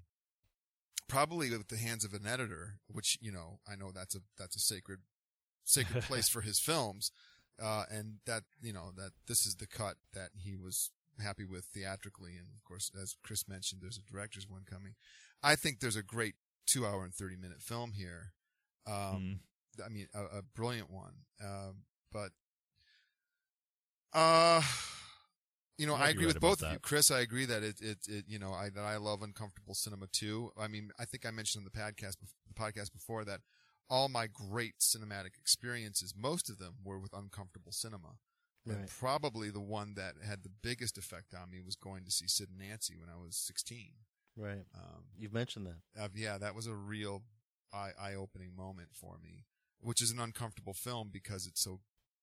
[1.08, 4.56] probably with the hands of an editor which you know I know that's a that's
[4.56, 5.00] a sacred
[5.64, 7.12] sacred place for his films
[7.62, 11.66] uh, and that you know that this is the cut that he was happy with
[11.66, 14.96] theatrically and of course as Chris mentioned there's a director's one coming
[15.44, 18.34] I think there's a great two hour and 30 minute film here
[18.86, 19.40] um, Mm.
[19.86, 21.14] I mean, a, a brilliant one.
[21.44, 22.32] Um, but,
[24.14, 24.62] uh,
[25.78, 26.80] you know, might I agree right with both of you.
[26.80, 27.10] Chris.
[27.10, 30.52] I agree that it, it, it, you know, I that I love uncomfortable cinema too.
[30.58, 33.42] I mean, I think I mentioned in the podcast, the podcast before that
[33.90, 38.18] all my great cinematic experiences, most of them were with uncomfortable cinema.
[38.66, 42.28] And probably the one that had the biggest effect on me was going to see
[42.28, 43.92] Sid and Nancy when I was 16.
[44.38, 44.66] Right.
[44.74, 46.02] Um, You've mentioned that.
[46.02, 47.24] uh, yeah, that was a real
[47.74, 49.46] eye eye opening moment for me,
[49.80, 51.82] which is an uncomfortable film because it's so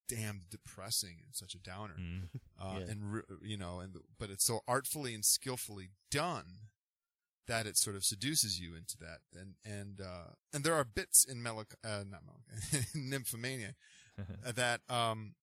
[0.08, 1.94] damned depressing and such a downer.
[2.00, 2.22] Mm.
[2.60, 2.90] Uh, Yeah.
[2.90, 6.68] and re- you know, and but it's so artfully and skillfully done
[7.46, 9.18] that it sort of seduces you into that.
[9.38, 13.74] And and uh, and there are bits in Melic, uh, not Melic, Nymphomania
[14.54, 15.34] that um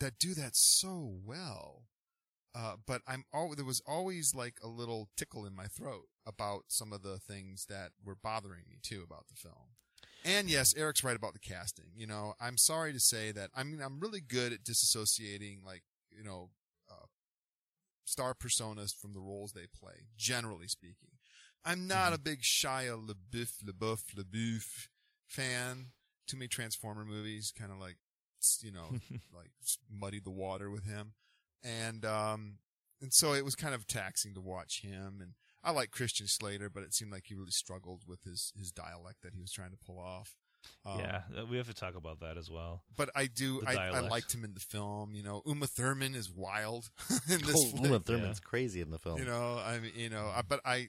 [0.00, 1.84] that do that so well.
[2.54, 6.64] Uh, but I'm al- there was always like a little tickle in my throat about
[6.68, 9.74] some of the things that were bothering me too about the film.
[10.24, 11.86] And yes, Eric's right about the casting.
[11.96, 13.50] You know, I'm sorry to say that.
[13.54, 15.82] I mean, I'm really good at disassociating, like
[16.16, 16.50] you know,
[16.90, 17.06] uh,
[18.04, 20.06] star personas from the roles they play.
[20.16, 21.18] Generally speaking,
[21.64, 24.88] I'm not a big Shia LaBeouf, LaBeouf, LaBeouf
[25.26, 25.86] fan.
[26.26, 27.96] Too many Transformer movies, kind of like,
[28.62, 28.88] you know,
[29.34, 29.50] like
[29.90, 31.12] muddied the water with him.
[31.62, 32.58] And, um,
[33.00, 35.18] and so it was kind of taxing to watch him.
[35.20, 35.32] And
[35.62, 39.22] I like Christian Slater, but it seemed like he really struggled with his, his dialect
[39.22, 40.36] that he was trying to pull off.
[40.86, 42.84] Um, yeah, uh, we have to talk about that as well.
[42.96, 45.14] But I do, I, I liked him in the film.
[45.14, 46.90] You know, Uma Thurman is wild
[47.30, 47.82] in this Oh.
[47.82, 49.18] Uma Thurman's crazy in the film.
[49.18, 50.88] You know, I mean, you know, I, but I,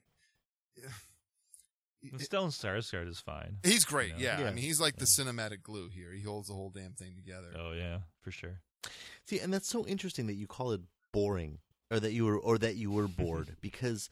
[2.12, 3.58] And Stellan Skarsgård is fine.
[3.64, 4.14] he's great.
[4.18, 4.38] Yeah.
[4.38, 4.42] Yeah.
[4.42, 4.48] Yeah.
[4.48, 6.12] I mean, he's like the cinematic glue here.
[6.12, 7.48] He holds the whole damn thing together.
[7.58, 8.62] Oh yeah, for sure.
[9.26, 10.82] See, and that's so interesting that you call it
[11.12, 14.10] boring, or that you were, or that you were bored, because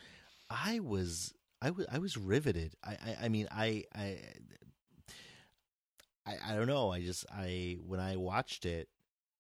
[0.49, 2.73] I was, I was, I was riveted.
[2.83, 4.17] I, I, I mean, I, I,
[6.25, 6.91] I, I don't know.
[6.91, 8.87] I just, I, when I watched it,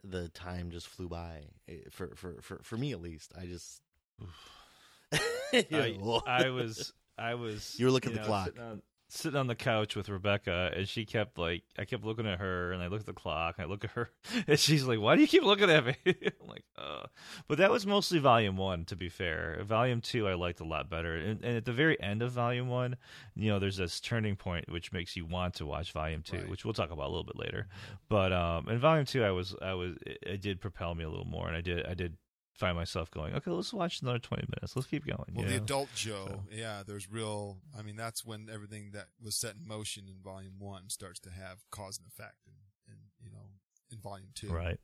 [0.03, 3.31] the time just flew by eh, for, for, for, for me at least.
[3.39, 3.81] I just,
[5.53, 5.97] I,
[6.27, 8.45] I was I was You were looking at the know, clock.
[8.47, 12.25] sitting on, sitting on the couch with Rebecca and she kept like I kept looking
[12.25, 14.09] at her and I looked at the clock and I look at her
[14.47, 17.03] and she's like why do you keep looking at me I'm like uh
[17.47, 20.89] but that was mostly volume 1 to be fair volume 2 I liked a lot
[20.89, 22.95] better and, and at the very end of volume 1
[23.35, 26.49] you know there's this turning point which makes you want to watch volume 2 Right.
[26.49, 27.67] which we'll talk about a little bit later
[28.09, 31.09] but um in volume 2 I was I was it, it did propel me a
[31.09, 32.17] little more and I did I did
[32.53, 35.63] find myself going okay let's watch another 20 minutes let's keep going Well, the know?
[35.63, 37.57] adult Joe, So- yeah, there's real.
[37.77, 41.31] I mean, that's when everything that was set in motion in Volume One starts to
[41.31, 42.55] have cause and effect, and,
[42.87, 43.45] in you know,
[43.91, 44.49] in Volume Two.
[44.49, 44.79] Right.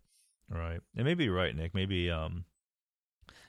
[0.50, 0.82] Right.
[0.96, 1.74] And maybe you're right, Nick.
[1.76, 2.46] Maybe um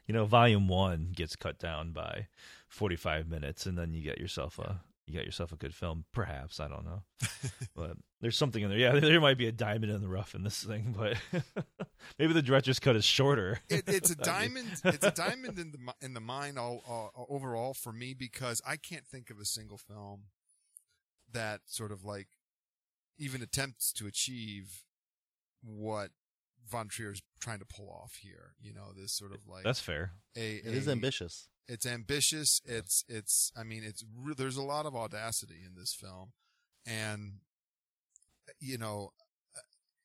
[0.07, 2.27] you know, volume one gets cut down by
[2.69, 4.83] forty five minutes and then you get yourself a
[5.13, 6.61] you got yourself a good film, perhaps.
[6.61, 7.03] I don't know.
[7.75, 8.79] but there's something in there.
[8.79, 11.17] Yeah, there might be a diamond in the rough in this thing, but
[12.19, 13.61] maybe the director's cut is shorter.
[13.69, 14.69] It, it's a diamond.
[14.85, 18.63] It's a diamond in the mi- in the mind all, all overall for me because
[18.67, 20.25] I can't think of a single film
[21.33, 22.29] that sort of like
[23.19, 24.85] even attempts to achieve
[25.63, 26.11] what
[26.69, 28.55] Von Trier's trying to pull off here.
[28.61, 30.13] You know, this sort of like That's fair.
[30.37, 31.49] a, it is a- ambitious.
[31.71, 32.61] It's ambitious.
[32.65, 33.53] It's it's.
[33.57, 36.33] I mean, it's re- there's a lot of audacity in this film,
[36.85, 37.35] and
[38.59, 39.13] you know,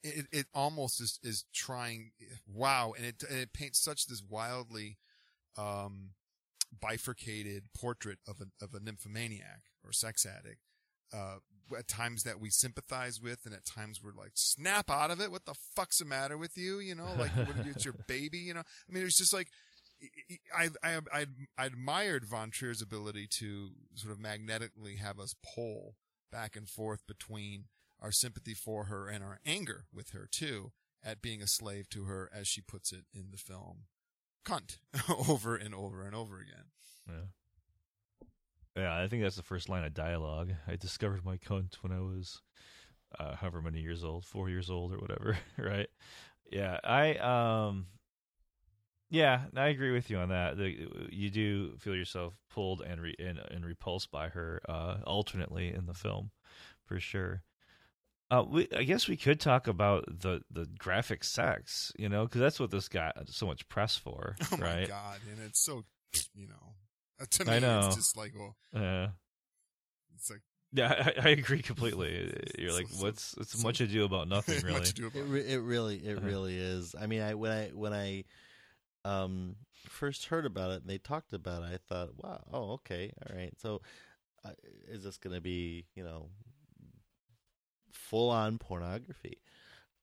[0.04, 2.12] it it almost is is trying.
[2.48, 5.00] Wow, and it and it paints such this wildly
[5.58, 6.12] um,
[6.80, 10.60] bifurcated portrait of a of a nymphomaniac or sex addict.
[11.12, 11.38] Uh,
[11.76, 15.32] at times that we sympathize with, and at times we're like, snap out of it.
[15.32, 16.80] What the fuck's the matter with you?
[16.80, 18.38] You know, like what, it's your baby.
[18.38, 19.48] You know, I mean, it's just like
[20.56, 21.26] I, I, I,
[21.58, 25.96] I admired Von Trier's ability to sort of magnetically have us pull
[26.32, 27.66] back and forth between
[28.02, 30.72] our sympathy for her and our anger with her too
[31.04, 33.84] at being a slave to her, as she puts it in the film,
[34.44, 34.80] cunt
[35.30, 36.66] over and over and over again.
[37.08, 38.28] Yeah.
[38.76, 40.52] Yeah, I think that's the first line of dialogue.
[40.68, 42.42] I discovered my cunt when I was
[43.18, 45.88] uh, however many years old, four years old or whatever, right?
[46.52, 47.88] Yeah, I um,
[49.16, 50.58] yeah, I agree with you on that.
[50.58, 55.74] The, you do feel yourself pulled and re, and, and repulsed by her uh, alternately
[55.74, 56.32] in the film,
[56.86, 57.44] for sure.
[58.30, 62.42] Uh, we, I guess we could talk about the the graphic sex, you know, because
[62.42, 64.88] that's what this got so much press for, Oh my right?
[64.88, 65.20] god!
[65.32, 65.84] And it's so,
[66.34, 66.74] you know,
[67.22, 67.88] uh, to me, I know.
[67.88, 69.10] it's just like, well, yeah,
[70.16, 70.42] it's like
[70.74, 72.34] Yeah, I, I agree completely.
[72.58, 74.80] You're like, So- so- what's it's so- much ado about nothing, really.
[74.80, 76.26] much to do about It, re- it really, it Uh-huh.
[76.28, 76.96] really is.
[77.00, 78.24] I mean, I when I when I
[79.06, 79.56] um
[79.88, 83.36] first heard about it and they talked about it, I thought, wow, oh, okay, all
[83.36, 83.54] right.
[83.62, 83.82] So,
[84.44, 84.52] uh,
[84.88, 86.30] is this going to be, you know,
[87.94, 89.38] full on pornography?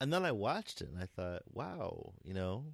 [0.00, 2.64] And then I watched it and I thought, wow, you know,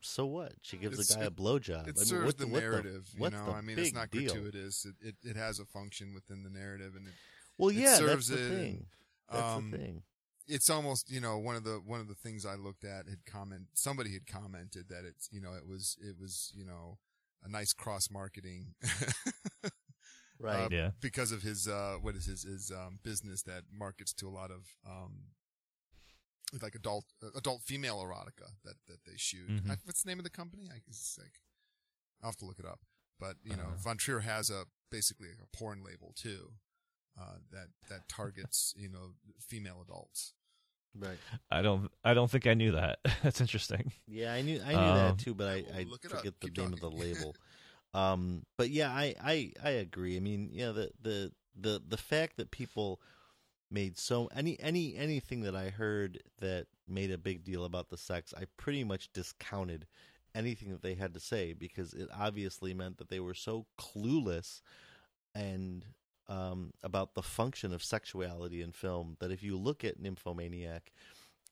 [0.00, 0.52] so what?
[0.62, 1.88] She gives It's- the guy a it- blowjob.
[1.88, 3.46] It I mean, serves the what narrative, what's you know.
[3.46, 4.32] the I mean, it's not deal?
[4.32, 4.84] gratuitous.
[4.84, 7.14] It, it it has a function within the narrative, and it,
[7.56, 8.86] Well, it yeah, that's the it, thing.
[9.30, 10.02] That's um, the thing.
[10.48, 13.24] It's almost you know one of the one of the things I looked at had
[13.26, 16.98] comment somebody had commented that it's you know it was it was you know
[17.44, 18.74] a nice cross marketing
[20.40, 20.64] Right.
[20.64, 20.90] uh, Yeah.
[21.00, 24.50] because of his uh what is his his um business that markets to a lot
[24.50, 25.32] of um
[26.62, 27.04] like adult
[27.36, 29.48] adult female erotica that that they shoot.
[29.50, 29.70] Mhm.
[29.70, 30.68] I, what's the name of the company?
[30.72, 31.40] I it's like
[32.22, 32.80] I'll have to look it up.
[33.18, 33.76] But you know, Uh-huh.
[33.82, 36.52] Von Trier has a basically a porn label too.
[37.20, 40.34] Uh, that that targets you know female adults.
[40.94, 41.18] Right.
[41.50, 42.98] I don't I don't think I knew that.
[43.22, 43.92] That's interesting.
[44.06, 46.18] Yeah, I knew I knew Um, that too, but I, I look it up.
[46.18, 47.34] forget the Keep name of the label.
[47.94, 50.16] um, but yeah, I, I I agree.
[50.16, 53.00] I mean, yeah, the the the the fact that people
[53.70, 57.98] made so any any anything that I heard that made a big deal about the
[57.98, 59.86] sex, I pretty much discounted
[60.34, 64.60] anything that they had to say because it obviously meant that they were so clueless
[65.34, 65.84] and
[66.28, 69.16] um, about the function of sexuality in film.
[69.20, 70.92] That if you look at Nymphomaniac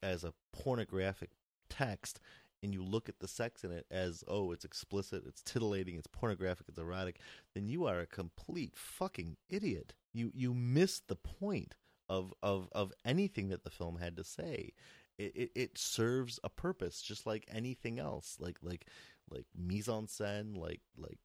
[0.02, 1.30] as a pornographic
[1.68, 2.20] text,
[2.62, 6.08] and you look at the sex in it as oh it's explicit it's titillating it's
[6.08, 7.20] pornographic it's erotic
[7.54, 11.74] then you are a complete fucking idiot you you miss the point
[12.08, 14.72] of of of anything that the film had to say
[15.18, 18.86] it, it, it serves a purpose just like anything else like like
[19.30, 21.18] like mise en scène like like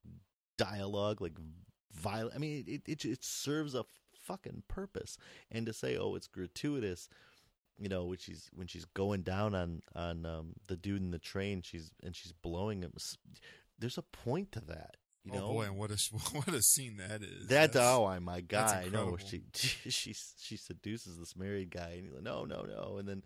[0.58, 1.38] dialogue like
[1.94, 3.86] violent i mean it, it it serves a
[4.22, 5.18] fucking purpose.
[5.52, 7.10] And to say oh it's gratuitous
[7.78, 11.20] you know when she's when she's going down on on um, the dude in the
[11.20, 12.94] train she's and she's blowing him
[13.80, 15.48] there's a point to that you oh know?
[15.54, 15.96] boy, and what a
[16.34, 17.48] what a scene that is.
[17.48, 19.42] that That's- oh I my god no she
[19.90, 22.98] she she seduces this married guy and he's like no no no.
[22.98, 23.24] And then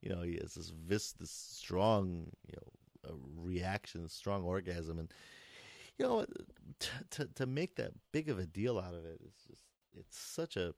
[0.00, 5.12] you know he has this vis this strong you know reaction strong orgasm and
[5.98, 6.26] you know
[6.78, 9.62] t- to to make that big of a deal out of it is just
[9.94, 10.74] it's such a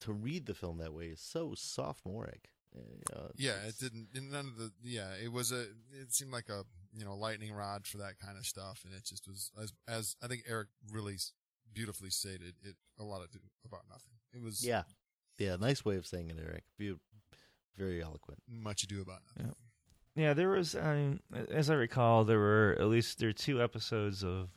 [0.00, 4.08] to read the film that way is so sophomoric Uh, you know, Yeah, it didn't.
[4.14, 4.70] None of the.
[4.82, 5.62] Yeah, it was a.
[5.92, 6.64] It seemed like a
[6.94, 10.16] you know lightning rod for that kind of stuff, and it just was as as
[10.22, 11.16] I think Eric really
[11.72, 12.76] beautifully stated it.
[12.98, 14.12] A lot of do about nothing.
[14.34, 14.82] It was Yeah,
[15.38, 15.56] yeah.
[15.56, 16.64] Nice way of saying it, Eric.
[16.78, 16.98] Be-
[17.76, 18.42] very eloquent.
[18.48, 19.52] much ado about nothing.
[20.16, 20.74] Yeah, there was.
[20.74, 24.48] I mean, as I recall, there were at least there were two episodes of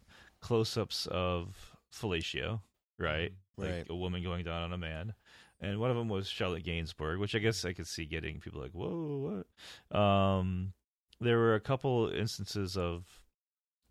[0.42, 2.62] close-ups of fellatio,
[2.98, 3.34] right?
[3.58, 3.88] Like Right.
[3.90, 5.14] a woman going down on a man,
[5.60, 8.62] and one of them was Charlotte Gainsbourg, which I guess I could see getting people
[8.62, 9.44] like, "Whoa,
[9.92, 10.74] what?" Um,
[11.20, 13.06] there were a couple instances of,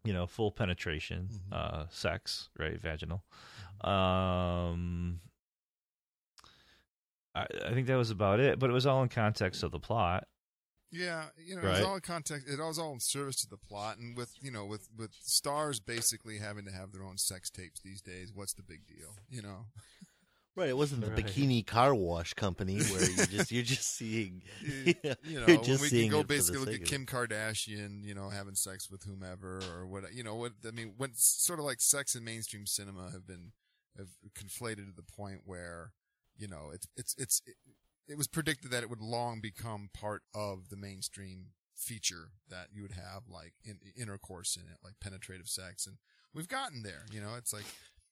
[0.04, 1.52] you know, full penetration, Mhm.
[1.52, 3.22] uh, sex, right, vaginal.
[3.82, 5.20] Um,
[7.34, 9.78] I, I think that was about it, but it was all in context of the
[9.78, 10.26] plot.
[10.90, 12.48] Yeah, you know, it was all in context.
[12.48, 15.80] It was all in service to the plot, and with you know, with with stars
[15.80, 19.14] basically having to have their own sex tapes these days, what's the big deal?
[19.28, 19.66] You know,
[20.56, 20.70] Right.
[20.70, 21.24] It wasn't the Right.
[21.24, 24.42] bikini car wash company where you just you're just seeing.
[24.60, 26.82] you Yeah, know, you're when just we seeing can go it for the basically look
[26.82, 26.88] at.
[26.88, 30.94] Kim Kardashian, you know, having sex with whomever or what, you know, what I mean,
[30.96, 33.52] when sort of like sex and mainstream cinema have been
[33.96, 35.92] have conflated to the point where,
[36.36, 37.54] you know, it's it's it's it,
[38.08, 42.82] it was predicted that it would long become part of the mainstream feature that you
[42.82, 45.96] would have like in, intercourse in it, like penetrative sex, and
[46.34, 47.04] we've gotten there.
[47.12, 47.64] You know, it's like.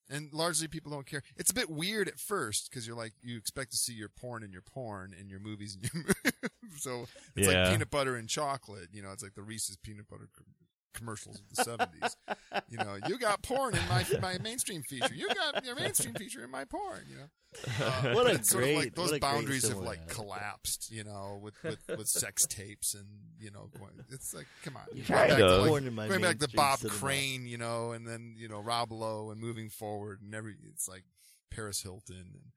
[0.09, 1.24] And largely people don't care.
[1.36, 4.44] It's a bit weird at first because you're like, you expect to see your porn
[4.44, 6.14] in your porn and your movies and your
[6.76, 7.62] so it's Yeah.
[7.64, 8.90] like peanut butter and chocolate.
[8.92, 10.28] You know, it's like the Reese's peanut butter
[10.95, 12.16] commercials of the seventies.
[12.68, 15.14] you know, you got porn in my my mainstream feature.
[15.14, 17.01] You got your mainstream feature in my porn.
[17.09, 20.09] You know, Uh, What a it's sort of like great- those great boundaries have like
[20.09, 20.91] collapsed.
[20.91, 23.07] You know, with with, with sex tapes and
[23.39, 26.09] you know, going, it's like come on, You going back to like Porn in my
[26.09, 26.99] going back to Bob cinema.
[26.99, 30.89] Crane, you know, and then you know Rob Lowe and moving forward and every it's
[30.89, 31.05] like
[31.51, 32.53] Paris Hilton and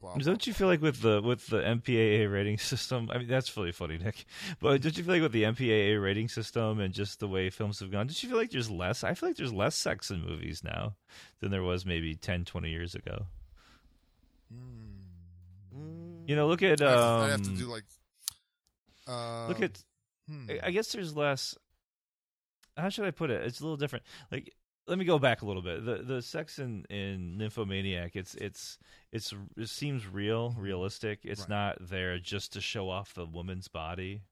[0.00, 0.14] blah.
[0.14, 3.08] blah, Don't you feel like with the with the MPAA rating system?
[3.12, 4.24] I mean, that's really funny, Nick.
[4.60, 7.80] But don't you feel like with the MPAA rating system and just the way films
[7.80, 9.04] have gone, don't you feel like there's less?
[9.04, 10.94] I feel like there's less sex in movies now
[11.40, 13.26] than there was maybe 10, 20 years ago.
[14.52, 16.28] Mm.
[16.28, 17.84] You know, look at I have, to, um, I have to do like.
[19.06, 19.82] Uh, look at.
[20.28, 20.46] hmm.
[20.50, 21.56] I- I guess there's less.
[22.76, 23.44] How should I put it?
[23.44, 24.04] It's a little different.
[24.30, 24.54] Like,
[24.86, 25.84] let me go back a little bit.
[25.84, 28.78] The the sex in in Nymphomaniac, it's it's
[29.12, 31.20] it's it seems real, realistic.
[31.24, 31.48] It's Right.
[31.50, 34.22] not there just to show off the woman's body,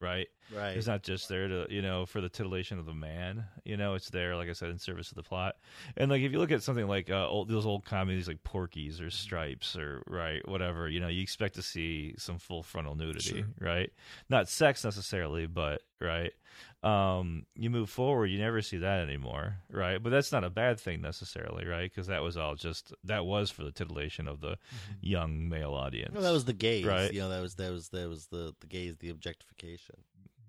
[0.00, 0.28] right?
[0.54, 0.76] Right.
[0.76, 3.44] It's not just there to you know for the titillation of the man.
[3.64, 5.56] You know, it's there, like I said, in service of the plot.
[5.96, 9.00] And like if you look at something like uh, old, those old comedies like Porky's
[9.00, 13.20] or Stripes or right whatever, you know, you expect to see some full frontal nudity,
[13.42, 13.46] Sure.
[13.60, 13.90] right?
[14.28, 16.32] Not sex necessarily, but right.
[16.82, 20.02] Um, you move forward, you never see that anymore, right?
[20.02, 21.90] But that's not a bad thing necessarily, right?
[21.90, 24.56] Because that was all just that was for the titillation of the
[25.02, 26.14] young male audience.
[26.14, 27.12] Well, that was the gaze, Right.
[27.12, 29.96] You know, that was that was that was the the gaze, the objectification.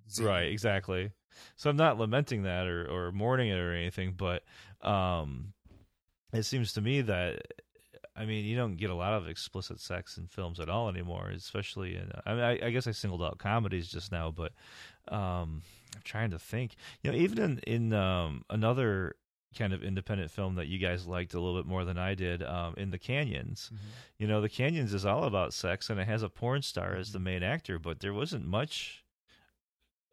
[0.10, 1.12] Z- Right, exactly.
[1.58, 4.44] So I'm not lamenting that or, or mourning it or anything, but
[4.82, 5.52] um,
[6.34, 7.42] it seems to me that
[8.16, 11.30] I mean you don't get a lot of explicit sex in films at all anymore,
[11.36, 12.10] especially in.
[12.26, 14.54] I mean, I, I guess I singled out comedies just now, but
[15.14, 15.62] um,
[15.96, 16.76] I'm trying to think.
[17.04, 19.16] You know, even in in um, another
[19.58, 22.42] kind of independent film that you guys liked a little bit more than I did,
[22.42, 23.70] um, in the Canyons.
[23.74, 23.78] Mhm.
[24.18, 27.12] You know, the Canyons is all about sex, and it has a porn star as
[27.12, 29.04] the main actor, but there wasn't much.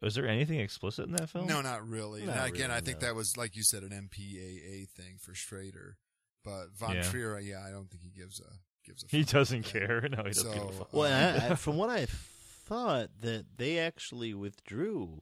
[0.01, 1.47] Was there anything explicit in that film?
[1.47, 2.25] No, not really.
[2.25, 3.07] Not again, really, I think no.
[3.07, 5.97] that was like you said, an MPAA thing for Schrader.
[6.43, 7.01] But Von Yeah.
[7.03, 9.07] Trier, yeah, I don't think he gives a gives a.
[9.07, 10.01] he doesn't care.
[10.09, 10.93] No, he doesn't give a So, fuck.
[10.93, 15.21] Well, I, I, from what I thought, that they actually withdrew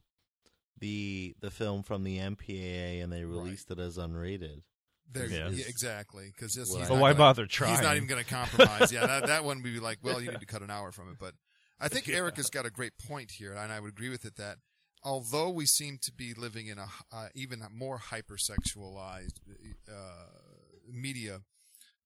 [0.80, 4.62] the the film from the MPAA and they released it as unrated.
[5.12, 5.50] There, Yeah.
[5.50, 6.32] yeah, exactly.
[6.36, 7.72] Because he's, Well, not But why gonna- bother trying?
[7.72, 8.92] He's not even going to compromise.
[8.92, 11.10] yeah, that, that one would be like, well, you need to cut an hour from
[11.10, 11.16] it.
[11.18, 11.34] But
[11.80, 14.36] I think Eric has got a great point here, and I would agree with it
[14.36, 14.58] that
[15.04, 19.40] although we seem to be living in a uh, even more hypersexualized
[19.90, 20.26] uh,
[20.92, 21.42] media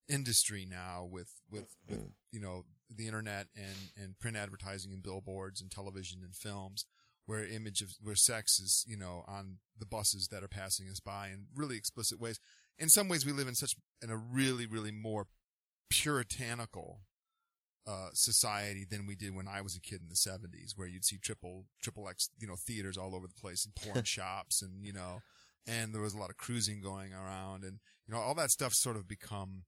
[0.07, 5.61] industry now with with, with you know the internet and and print advertising and billboards
[5.61, 6.85] and television and films
[7.31, 10.99] where image of where sex is you know on the buses that are passing us
[10.99, 12.37] by in really explicit ways.
[12.77, 13.73] In some ways we live in such
[14.03, 15.27] in a really really more
[15.89, 16.99] puritanical
[17.87, 21.05] uh, society than we did when I was a kid in the 70s where you'd
[21.05, 24.83] see triple triple X you know theaters all over the place and porn shops and
[24.85, 25.21] you know
[25.65, 28.73] and there was a lot of cruising going around and you know all that stuff
[28.73, 29.63] sort of become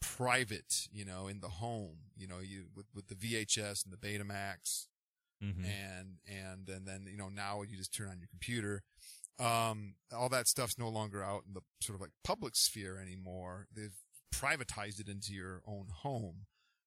[0.00, 3.98] private you know in the home you know you with with the VHS and the
[3.98, 4.86] Betamax
[5.42, 5.64] Mhm.
[5.64, 8.82] and and and then you know now you just turn on your computer.
[9.38, 13.66] Um all that stuff's no longer out in the sort of like public sphere anymore.
[13.72, 13.96] They've
[14.34, 16.46] privatized it into your own home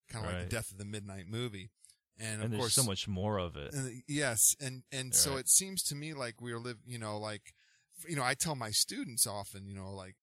[0.09, 1.69] kind of like the death of the midnight movie.
[2.17, 3.73] And, and of there's course so much more of it.
[3.73, 7.53] uh, yes, and and so it seems to me like we're live, you know, like
[8.07, 10.15] you know, I tell my students often, you know, like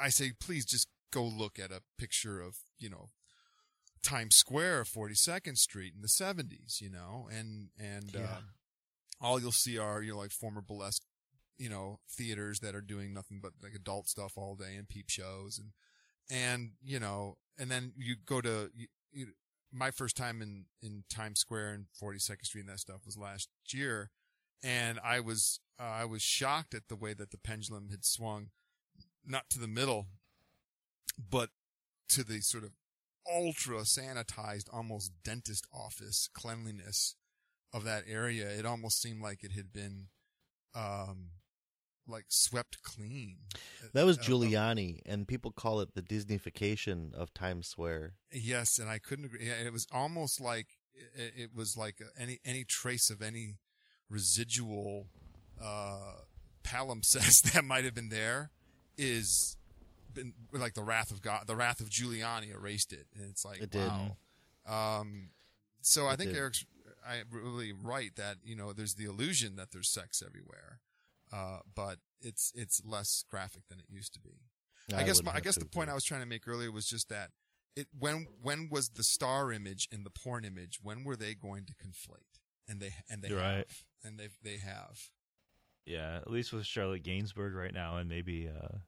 [0.00, 3.10] I say, please just go look at a picture of, you know,
[4.02, 8.20] Times Square, 42nd Street in the 70s, you know, and and Yeah.
[8.22, 8.40] uh,
[9.20, 11.02] all you'll see are you know like former burlesque,
[11.58, 15.08] you know, theaters that are doing nothing but like adult stuff all day and peep
[15.10, 15.72] shows and
[16.30, 19.26] and you know, and then you go to you, you,
[19.72, 23.48] my first time in in Times Square and 42nd Street and that stuff was last
[23.68, 24.10] year,
[24.62, 28.50] and I was uh, I was shocked at the way that the pendulum had swung,
[29.26, 30.06] not to the middle,
[31.18, 31.50] but
[32.10, 32.70] to the sort of
[33.30, 37.16] ultra sanitized, almost dentist office cleanliness
[37.72, 38.48] of that area.
[38.48, 40.08] It almost seemed like it had been,
[40.74, 41.30] um,
[42.06, 43.38] like swept clean.
[43.92, 48.14] That was Uh, Giuliani, and people call it the Disneyfication of Times Square.
[48.32, 49.46] Yes, and I couldn't agree.
[49.46, 50.78] yeah, It was almost like
[51.14, 53.58] it, it was like any any trace of any
[54.08, 55.06] residual
[55.60, 56.14] uh,
[56.64, 58.50] palimpsest that might have been there
[58.98, 59.56] is
[60.14, 63.60] been like the wrath of God, the wrath of Giuliani erased it, and it's like
[63.62, 64.16] It wow.
[64.66, 65.30] Um,
[65.82, 66.38] so I It think did.
[66.38, 66.64] Eric's
[67.06, 70.80] I really right that you know there's the illusion that there's sex everywhere,
[71.32, 74.40] uh, but it's it's less graphic than it used to be.
[74.94, 75.92] I, guess would my, I guess the point agree.
[75.92, 77.30] I was trying to make earlier was just that
[77.76, 81.64] it when when was the star image and the porn image when were they going
[81.66, 83.66] to conflate and they and they You're have right.
[84.04, 85.10] and they they have
[85.86, 88.78] Yeah, at least with Charlotte Gainsbourg right now, and maybe uh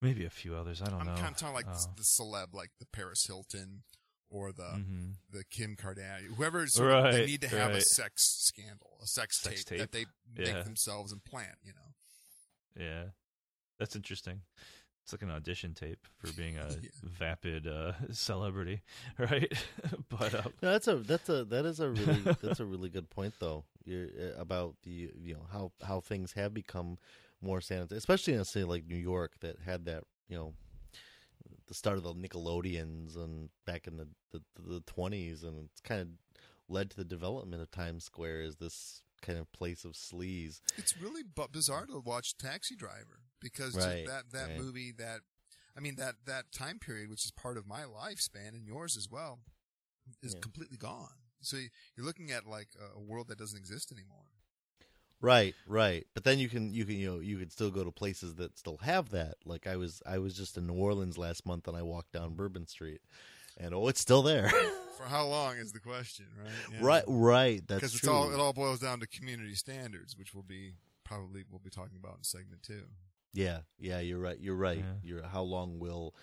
[0.00, 0.80] maybe a few others.
[0.82, 1.12] I don't know.
[1.12, 1.72] I'm kind of talking like Oh.
[1.72, 3.82] the, the celeb like the Paris Hilton
[4.28, 5.14] or the Mhm.
[5.30, 9.40] the Kim Kardashian whoever sort of, they need to have a sex scandal a sex,
[9.40, 10.08] Sex tape, that tape.
[10.34, 11.58] they make themselves and plant.
[11.64, 11.94] you know
[12.84, 13.04] Yeah,
[13.78, 14.42] that's interesting.
[15.02, 16.90] It's like an audition tape for being a Yeah.
[17.02, 18.82] vapid uh, celebrity,
[19.18, 19.50] right?
[20.08, 23.10] but uh, No, that's a that's a that is a really that's a really good
[23.10, 23.64] point though.
[23.84, 26.98] You're, uh, about the you know how how things have become
[27.42, 30.54] more sanitary, especially in a city like New York that had that you know
[31.66, 36.00] the start of the Nickelodeons and back in the the the twenties, and it's kind
[36.00, 36.08] of
[36.68, 40.60] led to the development of Times Square as this kind of place of sleaze.
[40.78, 44.58] it's really bu- bizarre to watch Taxi Driver because Right, that that right.
[44.58, 45.20] movie that
[45.76, 49.08] I mean that that time period which is part of my lifespan and yours as
[49.10, 49.40] well
[50.22, 50.40] is Yeah.
[50.40, 51.16] completely gone.
[51.42, 51.56] So
[51.96, 54.24] you're looking at like a world that doesn't exist anymore.
[55.22, 56.06] Right, right.
[56.14, 58.58] But then you can you can you know you could still go to places that
[58.58, 59.34] still have that.
[59.44, 62.34] Like I was I was just in New Orleans last month and I walked down
[62.34, 63.00] Bourbon Street,
[63.58, 64.50] and oh, it's still there.
[64.96, 66.50] For how long is the question, right?
[66.72, 66.78] Yeah.
[66.82, 67.62] Right, right.
[67.66, 68.12] That's Because it's true.
[68.12, 71.96] all it all boils down to community standards, which will be probably we'll be talking
[72.02, 72.82] about in segment two.
[73.32, 74.00] Yeah, yeah.
[74.00, 74.38] You're right.
[74.40, 74.78] You're right.
[74.78, 74.84] Yeah.
[75.02, 76.14] You're how long will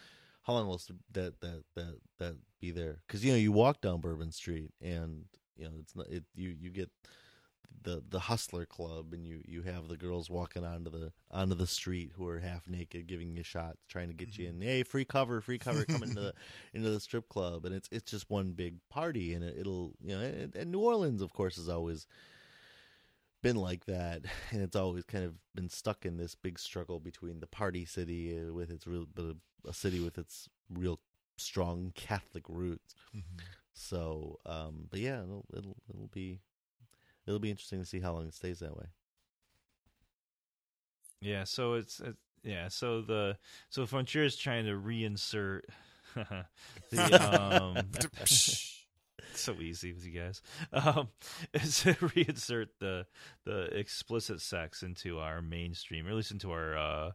[0.44, 0.82] how long will
[1.14, 3.00] that that that that be there?
[3.06, 5.26] Because you know you walk down Bourbon Street and
[5.56, 6.90] you know it's not it you you get
[7.84, 11.68] the the hustler club and you you have the girls walking onto the onto the
[11.68, 14.62] street who are half naked giving you shots trying to get you in.
[14.62, 16.34] Hey free cover free cover come into the
[16.74, 17.66] into the strip club.
[17.66, 20.80] And it's it's just one big party and it, it'll you know and, and New
[20.80, 22.08] Orleans of course has always
[23.42, 24.24] been like that.
[24.52, 28.38] And it's always kind of been stuck in this big struggle between the party city
[28.38, 29.36] uh, with its real but
[29.68, 31.00] a, city with its real
[31.38, 32.96] strong Catholic roots.
[33.74, 36.40] So um but yeah it'll it'll, it'll be
[37.28, 38.86] it'll be interesting to see how long it stays that way
[41.22, 43.38] yeah, so it's, it's yeah, so the
[43.70, 45.62] so Von Trier is trying to reinsert
[46.92, 47.78] the um
[49.34, 50.42] so easy with you guys.
[50.72, 51.10] Um,
[51.54, 53.06] is to reinsert the
[53.46, 57.12] the explicit sex into our mainstream, or at least into our uh,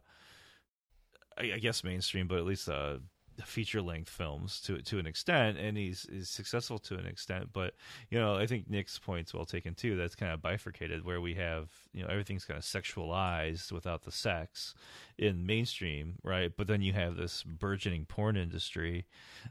[1.37, 2.97] I, I guess mainstream, but at least uh,
[3.43, 7.49] feature length films to to an extent, and he's is successful to an extent.
[7.53, 7.73] But
[8.09, 9.95] you know, I think Nick's point's well taken too.
[9.97, 14.11] That's kind of bifurcated, where we have you know everything's kind of sexualized without the
[14.11, 14.73] sex
[15.17, 16.51] in mainstream, right?
[16.55, 19.05] But then you have this burgeoning porn industry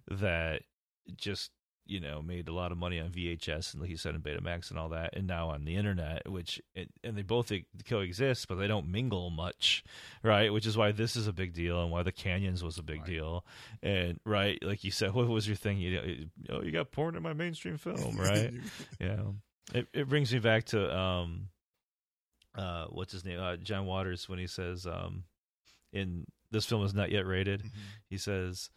[0.08, 0.62] that
[1.16, 1.50] just
[1.86, 4.70] you know made a lot of money on VHS and like you said in Betamax
[4.70, 7.50] and all that, and now on the internet, which it, and they both
[7.86, 9.82] coexist, but they don't mingle much,
[10.22, 10.52] right?
[10.52, 13.00] Which is why this is a big deal and why the Canyons was a big
[13.00, 13.06] Right.
[13.06, 13.44] deal,
[13.82, 15.78] and right, like you said, what was your thing?
[15.78, 18.52] You oh, you got porn in my mainstream film, right?
[19.00, 19.22] yeah,
[19.74, 21.48] it it brings me back to um,
[22.54, 23.40] uh, what's his name?
[23.40, 25.24] Uh, John Waters when he says um,
[25.92, 27.70] in this film is not yet rated Mhm.
[28.10, 28.68] he says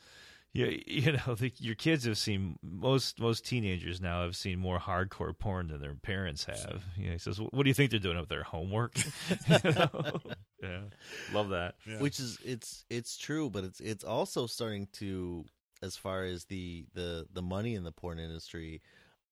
[0.56, 4.80] yeah you know the, your kids have seen most most teenagers now have seen more
[4.80, 6.82] hardcore porn than their parents have.
[6.97, 8.95] You know, he says what do you think they're doing with their homework?
[9.47, 10.20] You know?
[10.64, 10.80] yeah.
[11.34, 11.76] Love that.
[11.88, 11.99] Yeah.
[11.99, 15.45] which is it's it's true but it's it's also starting to
[15.84, 18.82] as far as the the the money in the porn industry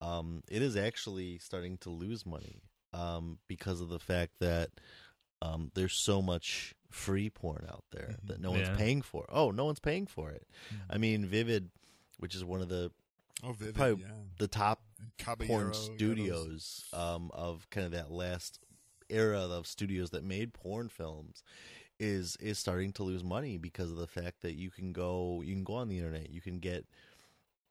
[0.01, 2.61] um it is actually starting to lose money
[2.93, 4.69] um because of the fact that
[5.43, 8.27] um there's so much free porn out there Mhm.
[8.27, 8.65] that no Yeah.
[8.67, 10.77] one's paying for oh no one's paying for it Mhm.
[10.89, 11.69] i mean vivid
[12.19, 12.91] which is one of the
[13.43, 14.11] oh, vivid, probably yeah.
[14.37, 14.81] the top
[15.17, 18.59] Caballero, porn yeah, studios um, of kind of that last
[19.09, 21.43] era of studios that made porn films
[21.99, 25.53] is is starting to lose money because of the fact that you can go you
[25.53, 26.85] can go on the internet you can get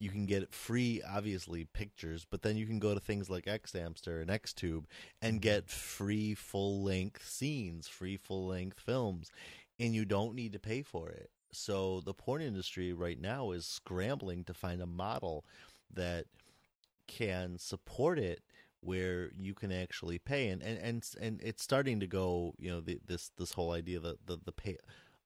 [0.02, 4.20] you can get free obviously pictures but then you can go to things like xHamster
[4.20, 4.84] and xtube
[5.20, 5.40] and mm-hmm.
[5.40, 9.30] get free full length scenes free full length films
[9.82, 11.30] and you don't need to pay for it.
[11.50, 15.44] So the porn industry right now is scrambling to find a model
[15.92, 16.26] that
[17.08, 18.42] can support it
[18.80, 20.48] where you can actually pay.
[20.48, 24.00] And and and, and it's starting to go you know the, this this whole idea
[24.00, 24.78] that the the pay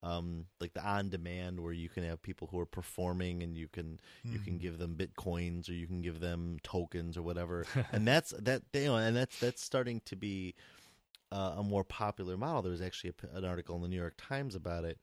[0.03, 3.69] um like the on demand where you can have people who are performing and you
[3.69, 4.61] can you can Mhm.
[4.61, 7.67] give them bitcoins or you can give them tokens or whatever.
[7.93, 10.55] And that's that you know and that's that's starting to be
[11.33, 12.63] uh, a more popular model.
[12.63, 14.99] There was actually a an article in the new york times about it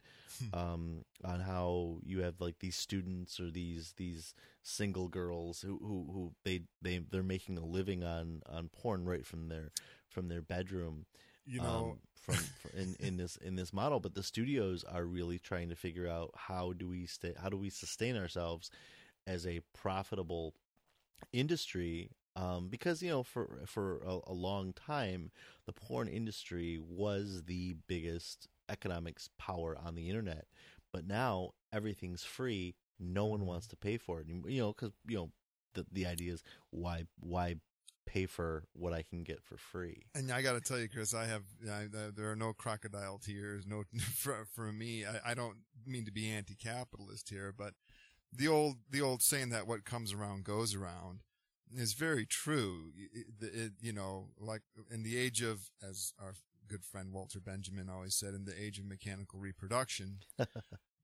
[0.52, 6.10] um, on how you have like these students or these these single girls who who,
[6.12, 9.70] who they they they're making a living on on porn right from their
[10.08, 11.06] from their bedroom.
[11.46, 15.04] You know, um, from, from in in this in this model but the studios are
[15.04, 18.70] really trying to figure out how do we stay how do we sustain ourselves
[19.26, 20.54] as a profitable
[21.32, 25.30] industry um, because you know for for a, a long time
[25.66, 30.46] the porn industry was the biggest economics power on the internet
[30.92, 32.76] but now everything's free.
[33.00, 34.28] No one wants to pay for it.
[34.28, 35.30] You know because you know
[35.74, 37.56] the the idea is why why
[38.06, 41.14] pay for what I can get for free And I got to tell you, Chris,
[41.14, 43.66] I have I, there- are no crocodile tears.
[43.66, 43.84] No,
[44.14, 47.74] for, for me, I, I don't mean to be anti-capitalist here, but
[48.32, 51.20] the old the old saying that what comes around goes around
[51.76, 52.92] is very true.
[53.12, 56.34] It, it- you know, like in the age of, as our
[56.68, 60.18] good friend Walter Benjamin always said, in the age of mechanical reproduction.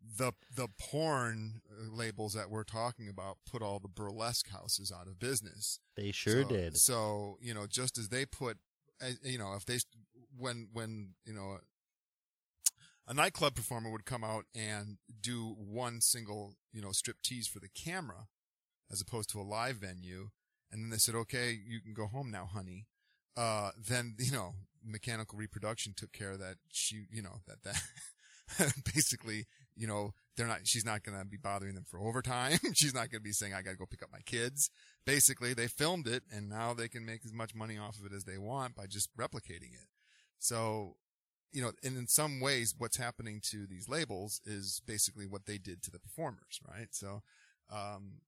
[0.02, 5.06] The the porn uh, labels that we're talking about put all the burlesque houses out
[5.06, 5.78] of business.
[5.96, 8.58] they sure So- did So you know, just as they put,
[9.02, 9.78] uh, you know, if they
[10.36, 11.58] when when you know
[13.06, 17.58] a nightclub performer would come out and do one single you know strip tease for
[17.60, 18.28] the camera,
[18.90, 20.30] as opposed to a live venue,
[20.70, 22.86] and then they said, okay, you can go home now, honey.
[23.36, 26.56] Uh, then you know, mechanical reproduction took care of that.
[26.70, 27.82] She, you know, that that
[28.94, 29.46] basically,
[29.80, 30.60] you know, they're not.
[30.66, 32.58] She's not going to be bothering them for overtime.
[32.74, 34.70] she's not going to be saying, "I got to go pick up my kids."
[35.06, 38.14] basically they filmed it and now they can make as much money off of it
[38.14, 39.88] as they want by just replicating it.
[40.38, 40.96] So,
[41.52, 45.58] you know, and in some ways what's happening to these labels is basically what they
[45.58, 46.88] did to the performers, right?
[46.90, 47.22] So,
[47.72, 48.20] um,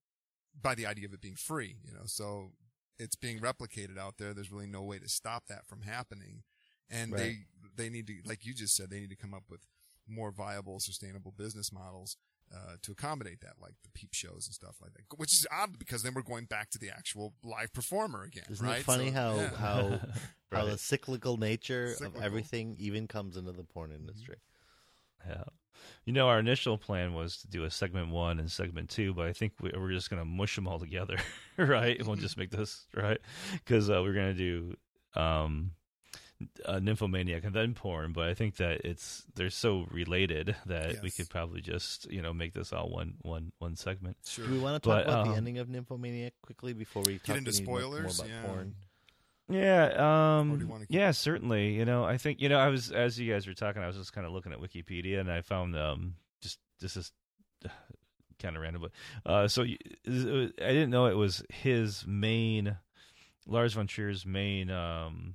[0.61, 2.53] by the idea of it being free, you know, so
[2.99, 4.35] it's being replicated out there.
[4.35, 6.43] There's really no way to stop that from happening.
[6.91, 7.19] And Right.
[7.77, 9.61] they, they need to, like you just said, they need to come up with
[10.09, 12.17] more viable, sustainable business models
[12.55, 15.19] uh, to accommodate that, like the peep shows and stuff like that.
[15.19, 18.45] Which is odd because then we're going back to the actual live performer again.
[18.51, 18.81] Isn't right?
[18.81, 19.51] it funny So, how yeah.
[19.57, 20.01] how
[20.53, 22.19] how the cyclical nature Cyclical.
[22.19, 24.01] of everything even comes into the porn Mm-hmm.
[24.01, 24.37] industry?
[25.27, 25.45] Yeah.
[26.05, 29.27] You know, our initial plan was to do a segment one and segment two, but
[29.27, 31.17] I think we, we're just going to mush them all together,
[31.57, 31.99] right?
[31.99, 33.19] And we'll just make this, right?
[33.55, 34.75] Because uh, we're going to
[35.15, 35.73] do um,
[36.65, 41.11] uh, Nymphomaniac and then porn, but I think that it's they're so related that we
[41.11, 44.17] could probably just, you know, make this all one one one segment.
[44.27, 44.47] Sure.
[44.47, 47.19] Do we want to talk But, about um, the ending of Nymphomaniac quickly before we
[47.19, 48.19] talk into more- spoilers?
[48.19, 48.47] more about Yeah.
[48.47, 48.75] porn?
[49.49, 51.75] Yeah, um, do you yeah, certainly.
[51.75, 53.97] You know, I think you know, I was as you guys were talking, I was
[53.97, 57.13] just kind of looking at Wikipedia, and I found um, just this is
[58.39, 58.93] kind of random, but
[59.31, 62.77] uh, so y- it was- I didn't know it was his main
[63.47, 65.35] Lars von Trier's main um,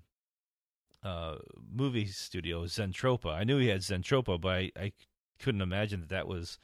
[1.07, 1.37] uh,
[1.73, 3.33] movie studio, Zentropa.
[3.33, 4.91] I knew he had Zentropa, but I, I
[5.39, 6.59] couldn't imagine that that was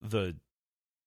[0.00, 0.36] the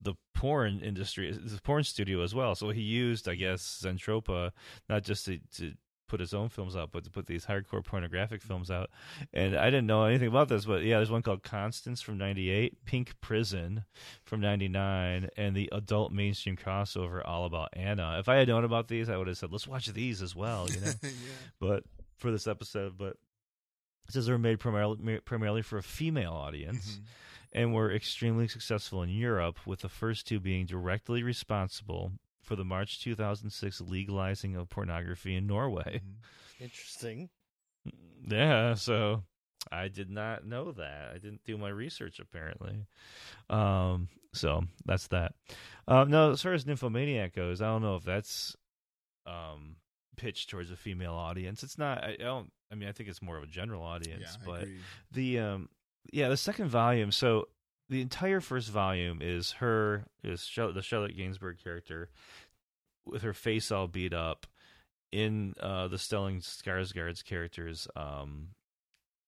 [0.01, 2.56] the porn industry, the porn studio as well.
[2.56, 4.51] So he used, I guess, Zentropa
[4.88, 5.74] not just to, to
[6.08, 8.89] put his own films out, but to put these hardcore pornographic films out.
[9.34, 12.86] And I didn't know anything about this, but yeah, there's one called Constance from '98,
[12.86, 13.84] Pink Prison
[14.24, 18.18] from '99, and the adult mainstream crossover All About Anna.
[18.20, 20.70] If I had known about these, I would have said, let's watch these as well.
[20.70, 21.10] You know yeah.
[21.60, 21.84] but
[22.18, 23.18] for this episode, but
[24.07, 27.03] it says they're made primarily primarily for a female audience, Mhm.
[27.53, 32.66] and were extremely successful in Europe, with the first two being directly responsible for the
[32.66, 36.01] March 2006 legalizing of pornography in Norway.
[36.03, 36.16] Mhm.
[36.59, 37.30] Interesting.
[38.28, 39.24] Yeah, so
[39.72, 41.09] I did not know that.
[41.09, 42.86] I didn't do my research apparently.
[43.49, 45.34] Um, so that's that.
[45.88, 48.55] Um, no, as far as Nymphomaniac goes, I don't know if that's
[49.26, 49.78] um
[50.16, 51.63] pitched towards a female audience.
[51.63, 52.03] It's not.
[52.03, 52.51] I, I don't.
[52.72, 54.38] I mean, I think it's more of a general audience.
[54.39, 54.80] Yeah, but agree.
[55.11, 55.70] the um,
[56.11, 57.11] yeah, the second volume.
[57.11, 57.47] So
[57.89, 62.09] the entire first volume is her is the Charlotte Gainsbourg character
[63.05, 64.47] with her face all beat up
[65.11, 68.49] in uh, the Stellan Skarsgård's character's um,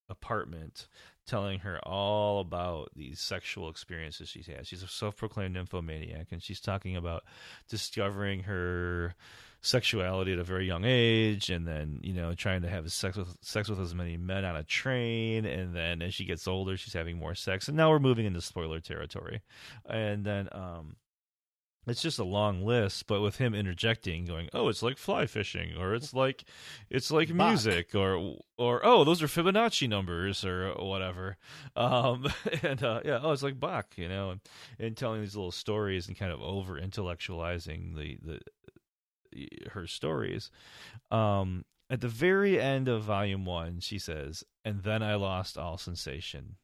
[0.10, 0.88] apartment,
[1.28, 4.66] telling her all about these sexual experiences she's had.
[4.66, 7.24] She's a self-proclaimed nymphomaniac, and she's talking about
[7.70, 9.16] discovering her
[9.62, 13.36] sexuality at a very young age, and then you know trying to have sex with
[13.42, 16.94] sex with as many men on a train, and then as she gets older, she's
[16.94, 19.42] having more sex, and now we're moving into spoiler territory,
[19.88, 20.96] and then um
[21.88, 25.76] it's just a long list, but with him interjecting, going, "Oh, it's like fly fishing,
[25.78, 26.44] or it's like,
[26.90, 27.50] it's like Bach.
[27.50, 31.38] music, or or oh, those are Fibonacci numbers, or whatever."
[31.76, 32.28] Um,
[32.62, 34.42] and uh, yeah, oh, it's like Bach, you know, and,
[34.80, 38.40] and telling these little stories and kind of over intellectualizing the the
[39.72, 40.50] her stories.
[41.12, 45.78] Um, at the very end of volume one, she says, "And then I lost all
[45.78, 46.56] sensation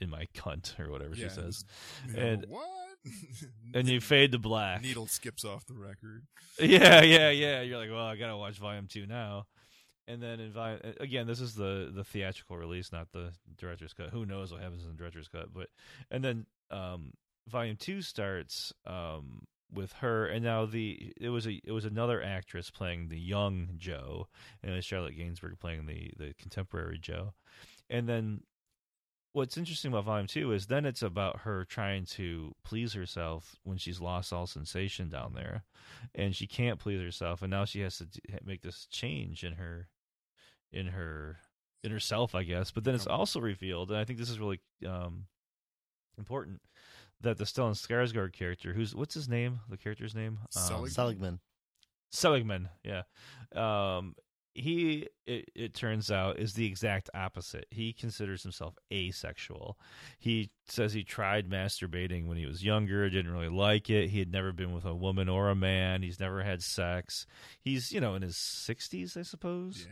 [0.00, 1.64] in my cunt," or whatever Yeah, she says.
[2.08, 2.68] you know, and- what?
[3.74, 4.82] And you fade to black.
[4.82, 6.24] Needle skips off the record.
[6.60, 7.62] Yeah, yeah, yeah.
[7.62, 9.46] You're like, well, I gotta watch volume two now.
[10.06, 14.10] And then in volume again, this is the the theatrical release, not the director's cut.
[14.10, 15.52] Who knows what happens in the director's cut?
[15.52, 15.68] But
[16.10, 17.12] and then um,
[17.48, 19.42] volume two starts um,
[19.72, 23.70] with her, and now the it was a it was another actress playing the young
[23.76, 24.28] Joe,
[24.62, 27.34] and Charlotte Gainsbourg playing the the contemporary Joe.
[27.88, 28.42] And then
[29.32, 33.78] what's interesting about volume two is then it's about her trying to please herself when
[33.78, 35.64] she's lost all sensation down there
[36.14, 37.42] and she can't please herself.
[37.42, 38.06] And now she has to
[38.44, 39.88] make this change in her
[40.70, 41.38] in her
[41.82, 42.70] in herself i guess.
[42.70, 45.26] But then it's also revealed and i think this is really um
[46.18, 46.60] important
[47.22, 51.40] that the Stellan Skarsgård character who's what's his name the character's name um, Seligman.
[52.10, 53.02] Seligman, yeah.
[53.54, 54.14] Um,
[54.54, 57.66] he, it, it turns out, is the exact opposite.
[57.70, 59.78] He considers himself asexual.
[60.18, 64.10] He says he tried masturbating when he was younger, didn't really like it.
[64.10, 66.02] He had never been with a woman or a man.
[66.02, 67.26] He's never had sex.
[67.60, 69.86] He's, you know, in his 60s, I suppose.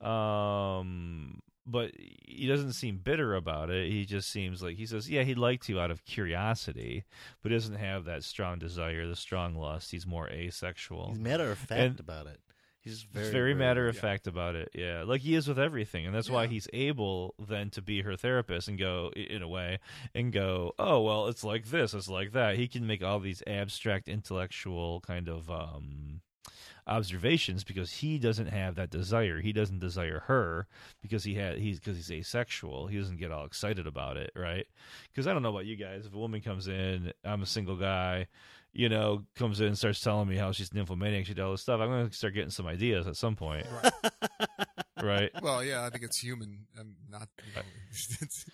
[0.00, 0.78] Yeah.
[0.78, 3.90] Um, but he doesn't seem bitter about it.
[3.90, 7.04] He just seems like he says, yeah, he'd like to out of curiosity,
[7.42, 9.90] but doesn't have that strong desire, the strong lust.
[9.90, 11.08] He's more asexual.
[11.10, 12.40] He's matter of fact And- about it.
[12.80, 14.00] He's Very, very, very matter of yeah.
[14.00, 14.68] fact about it.
[14.72, 18.14] Yeah, like he is with everything, and that's why he's able then to be her
[18.14, 19.80] therapist and go in a way
[20.14, 22.54] and go, oh well, it's like this, it's like that.
[22.54, 26.20] He can make all these abstract intellectual kind of um
[26.86, 29.40] observations because he doesn't have that desire.
[29.40, 30.66] He doesn't desire her
[31.02, 32.86] because he had he's because he's asexual.
[32.86, 34.66] He doesn't get all excited about it, right?
[35.12, 36.06] Because I don't know about you guys.
[36.06, 38.28] If a woman comes in, I'm a single guy,
[38.72, 41.62] you know, comes in and starts telling me how she's nymphomaniac, she did all this
[41.62, 41.80] stuff.
[41.80, 43.66] I'm gonna start getting some ideas at some point,
[45.02, 45.30] right?
[45.42, 46.66] Well, yeah, I think it's human.
[46.78, 47.28] I'm not.
[47.46, 48.46] You know, it's,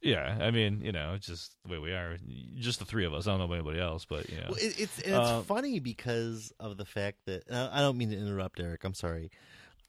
[0.00, 2.16] Yeah, I mean, you know, it's just the way we are.
[2.56, 3.26] Just the three of us.
[3.26, 5.44] I don't know about anybody else, but you know, Well, it, it's and it's Um,
[5.44, 8.84] funny because of the fact that I don't mean to interrupt, Eric.
[8.84, 9.30] I'm sorry,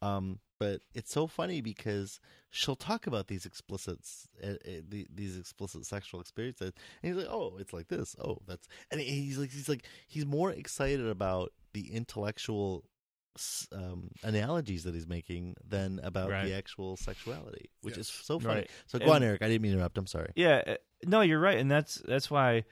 [0.01, 2.19] um, but it's so funny because
[2.49, 3.99] she'll talk about these explicit,
[4.43, 4.81] uh, uh,
[5.13, 6.71] these explicit sexual experiences,
[7.03, 8.15] and he's like, "Oh, it's like this.
[8.23, 12.85] Oh, that's," and he's like, he's like, he's more excited about the intellectual
[13.71, 16.45] um, analogies that he's making than about Right.
[16.45, 18.07] the actual sexuality, which Yes.
[18.07, 18.61] is so funny.
[18.61, 18.69] Right.
[18.87, 19.41] So go And- on, Eric.
[19.41, 19.97] I didn't mean to interrupt.
[19.97, 20.31] I'm sorry.
[20.35, 22.63] Yeah, uh, no, you're right, and that's that's why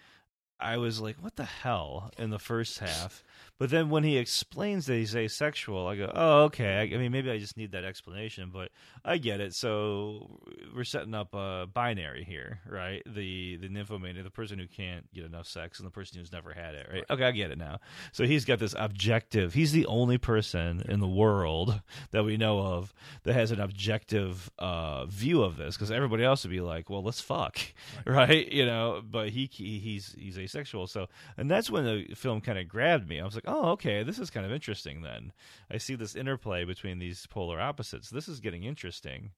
[0.59, 3.23] I was like, what the hell in the first half.
[3.59, 6.77] But then when he explains that he's asexual, I go, oh, okay.
[6.77, 8.69] I, I mean, maybe I just need that explanation, but
[9.05, 9.53] I get it.
[9.53, 10.39] So
[10.75, 13.03] we're setting up a binary here, right?
[13.05, 16.51] The the nymphomaniac, the person who can't get enough sex, and the person who's never
[16.51, 17.03] had it, right?
[17.09, 17.79] Okay, I get it now.
[18.11, 19.53] So he's got this objective.
[19.53, 21.81] He's the only person in the world
[22.11, 22.93] that we know of
[23.23, 27.03] that has an objective uh, view of this, because everybody else would be like, well,
[27.03, 27.59] let's fuck,
[28.05, 28.51] right?
[28.51, 30.87] You know, but he, he he's he's asexual.
[30.87, 33.19] So, and that's when the film kind of grabbed me.
[33.19, 35.01] I was like, oh, okay, this is kind of interesting.
[35.01, 35.31] Then
[35.71, 38.09] I see this interplay between these polar opposites.
[38.09, 39.31] This is getting interesting.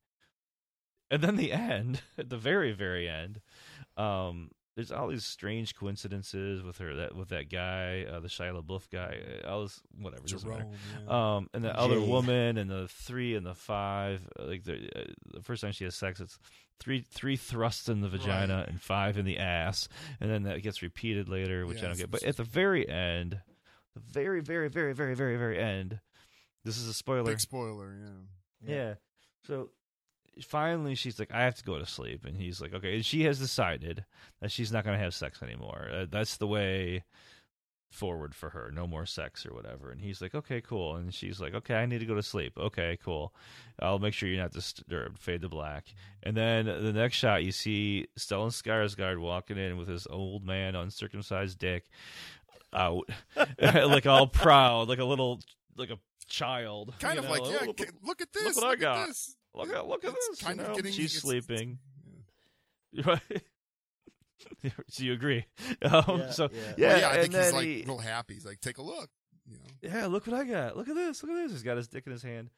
[1.12, 3.41] And then the end, at the very very end,
[3.97, 8.62] um, there's all these strange coincidences with her that with that guy, uh, the Shia
[8.62, 10.24] LaBeouf guy, uh, all this whatever.
[10.26, 10.66] Jerome,
[11.08, 11.36] yeah.
[11.36, 14.28] Um, and the other woman, and the three and the five.
[14.38, 15.03] uh, Like the, uh,
[15.34, 16.38] the first time she has sex, it's
[16.82, 18.68] three three thrusts in the vagina Right.
[18.68, 19.88] and five in the ass,
[20.20, 22.12] and then that gets repeated later, which I don't get.
[22.12, 23.39] But at the very end,
[23.96, 26.00] the very very very very very very end,
[26.64, 27.32] this is a spoiler.
[27.32, 28.74] Big spoiler, yeah.
[28.76, 28.93] Yeah.
[29.48, 29.70] So
[30.41, 32.26] finally, she's like, I have to go to sleep.
[32.26, 32.96] And he's like, okay.
[32.96, 34.06] And she has decided
[34.41, 35.89] that she's not going to have sex anymore.
[35.93, 37.04] Uh, that's the way
[37.91, 38.72] forward for her.
[38.74, 39.91] No more sex or whatever.
[39.91, 40.96] And he's like, okay, cool.
[40.96, 42.58] And she's like, okay, I need to go to sleep.
[42.58, 43.34] Okay, cool.
[43.80, 45.20] I'll make sure you're not disturbed.
[45.20, 45.93] Fade to black.
[46.24, 50.76] And then the next shot, you see Stellan Skarsgård walking in with his old man
[50.76, 51.86] uncircumcised dick
[52.74, 53.09] out,
[53.61, 55.39] like all proud, like a little,
[55.78, 56.93] like a child.
[56.99, 58.43] Kind of know, like, yeah, look- look at this.
[58.45, 58.97] Look what I look got.
[58.97, 59.36] At this.
[59.53, 60.41] Look at look at It's this.
[60.41, 61.80] kind you of getting- She's it's- sleeping.
[62.91, 63.03] yeah.
[63.05, 63.43] Right.
[64.89, 65.45] so you agree?
[65.82, 66.59] Um, Yeah, so yeah.
[66.78, 68.34] yeah, Well, yeah, I and think he's like he- real happy.
[68.36, 69.09] He's like, take a look.
[69.47, 69.63] You know,
[69.99, 70.76] yeah, look what I got.
[70.76, 71.22] Look at this.
[71.24, 71.51] Look at this.
[71.51, 72.49] He's got his dick in his hand.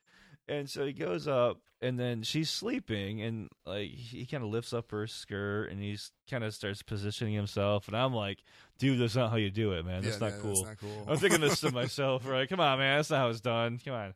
[0.49, 4.73] And so he goes up, and then she's sleeping, and like he kind of lifts
[4.73, 8.39] up her skirt, and he's kind of starts positioning himself, and I'm like,
[8.79, 10.03] dude, that's not how you do it, man.
[10.03, 10.63] That's yeah, not cool.
[10.63, 11.05] That's not cool.
[11.07, 12.47] I'm thinking this to myself, right?
[12.47, 13.79] Come on, man, that's not how it's done.
[13.83, 14.13] Come on,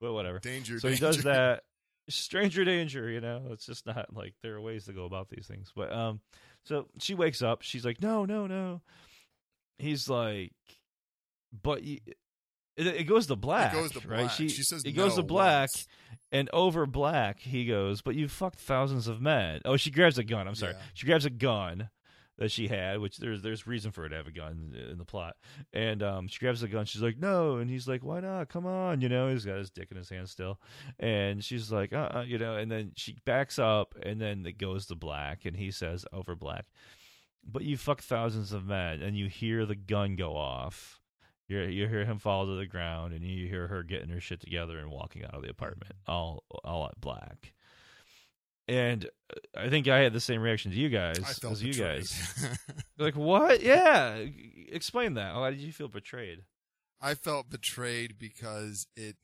[0.00, 0.38] but whatever.
[0.38, 0.80] danger.
[0.80, 1.06] so he danger.
[1.06, 1.64] does that
[2.08, 5.46] stranger danger you know it's just not like there are ways to go about these
[5.46, 6.20] things but um
[6.64, 8.82] so she wakes up she's like no no no
[9.78, 10.52] he's like
[11.62, 11.98] but you,
[12.76, 15.22] it, it goes to black It goes to right she, She says it goes no
[15.22, 15.86] to black once.
[16.32, 20.24] and over black he goes but you fucked thousands of men oh she grabs a
[20.24, 20.82] gun i'm sorry Yeah.
[20.94, 21.90] she grabs a gun
[22.36, 25.04] that she had, which there's there's reason for her to have a gun in the
[25.04, 25.36] plot.
[25.72, 26.84] And um, she grabs the gun.
[26.84, 28.48] She's like, "No," and he's like, "Why not?
[28.48, 30.58] Come on!" You know, he's got his dick in his hand still.
[30.98, 34.58] And she's like, "Uh, uh you know." And then she backs up, and then it
[34.58, 36.64] goes to black, and he says, "Over black."
[37.46, 40.98] But you fuck thousands of men, and you hear the gun go off.
[41.48, 44.40] You you hear him fall to the ground, and you hear her getting her shit
[44.40, 47.52] together and walking out of the apartment, all all at black.
[48.66, 51.62] And uh, I think I had the same reaction to you guys I felt as
[51.62, 52.58] you guys.
[52.98, 53.60] Like what?
[53.60, 54.24] Yeah,
[54.70, 55.34] explain that.
[55.34, 56.44] Why did you feel betrayed?
[57.00, 59.16] I felt betrayed because it.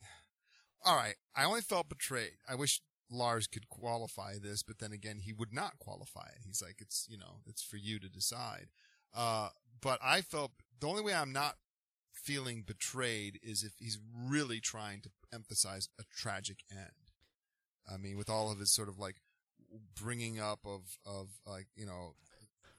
[0.84, 2.32] All right, I only felt betrayed.
[2.48, 6.42] I wish Lars could qualify this, but then again, he would not qualify it.
[6.44, 8.66] He's like, it's you know, it's for you to decide.
[9.14, 9.50] Uh,
[9.80, 10.50] but I felt
[10.80, 11.56] the only way I'm not
[12.22, 17.12] feeling betrayed is if he's really trying to emphasize a tragic end.
[17.92, 19.16] I mean, with all of his sort of like
[20.00, 22.14] bringing up of of like you know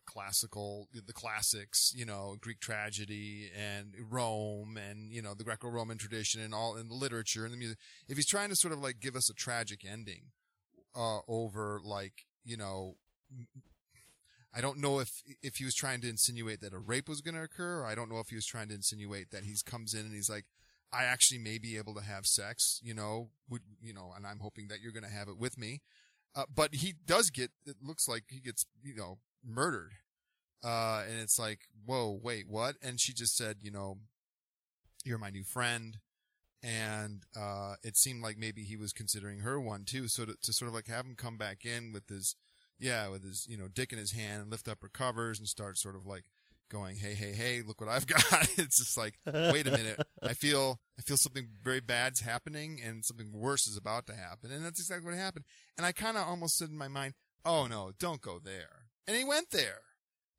[0.06, 6.42] classical the classics you know greek tragedy and rome and you know the greco-roman tradition
[6.42, 7.78] and all in the literature and the music
[8.10, 10.24] if he's trying to sort of like give us a tragic ending
[10.96, 12.96] uh over like you know
[14.54, 17.36] I don't know if if he was trying to insinuate that a rape was going
[17.36, 19.94] to occur, or I don't know if he was trying to insinuate that he's comes
[19.94, 20.46] in and he's like,
[20.92, 24.40] I actually may be able to have sex, you know, would you know, and I'm
[24.40, 25.82] hoping that you're going to have it with me.
[26.36, 27.52] Uh, but he does get.
[27.66, 29.94] It looks like he gets, you know, murdered.
[30.64, 32.76] Uh, and it's like, whoa, wait, what?
[32.82, 33.98] And she just said, you know,
[35.04, 35.98] you're my new friend.
[36.64, 40.08] And, uh, it seemed like maybe he was considering her one too.
[40.08, 42.36] So to, to sort of like have him come back in with his,
[42.82, 45.48] yeah, with his, you know, dick in his hand and lift up her covers and
[45.48, 46.26] start sort of like
[46.70, 48.50] going, Hey, hey, hey, look what I've got.
[48.58, 50.02] it's just like, wait a minute.
[50.24, 54.52] I feel, I feel something very bad's happening and something worse is about to happen.
[54.52, 55.46] And that's exactly what happened.
[55.78, 57.14] And I kind of almost said in my mind,
[57.46, 58.88] Oh no, don't go there.
[59.08, 59.82] And he went there,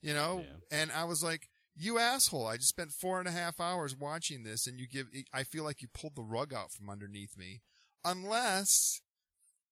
[0.03, 2.47] you know, and I was like, you asshole.
[2.47, 5.65] I just spent four and a half hours watching this and you give, I feel
[5.65, 7.61] like you pulled the rug out from underneath me.
[8.05, 9.01] Unless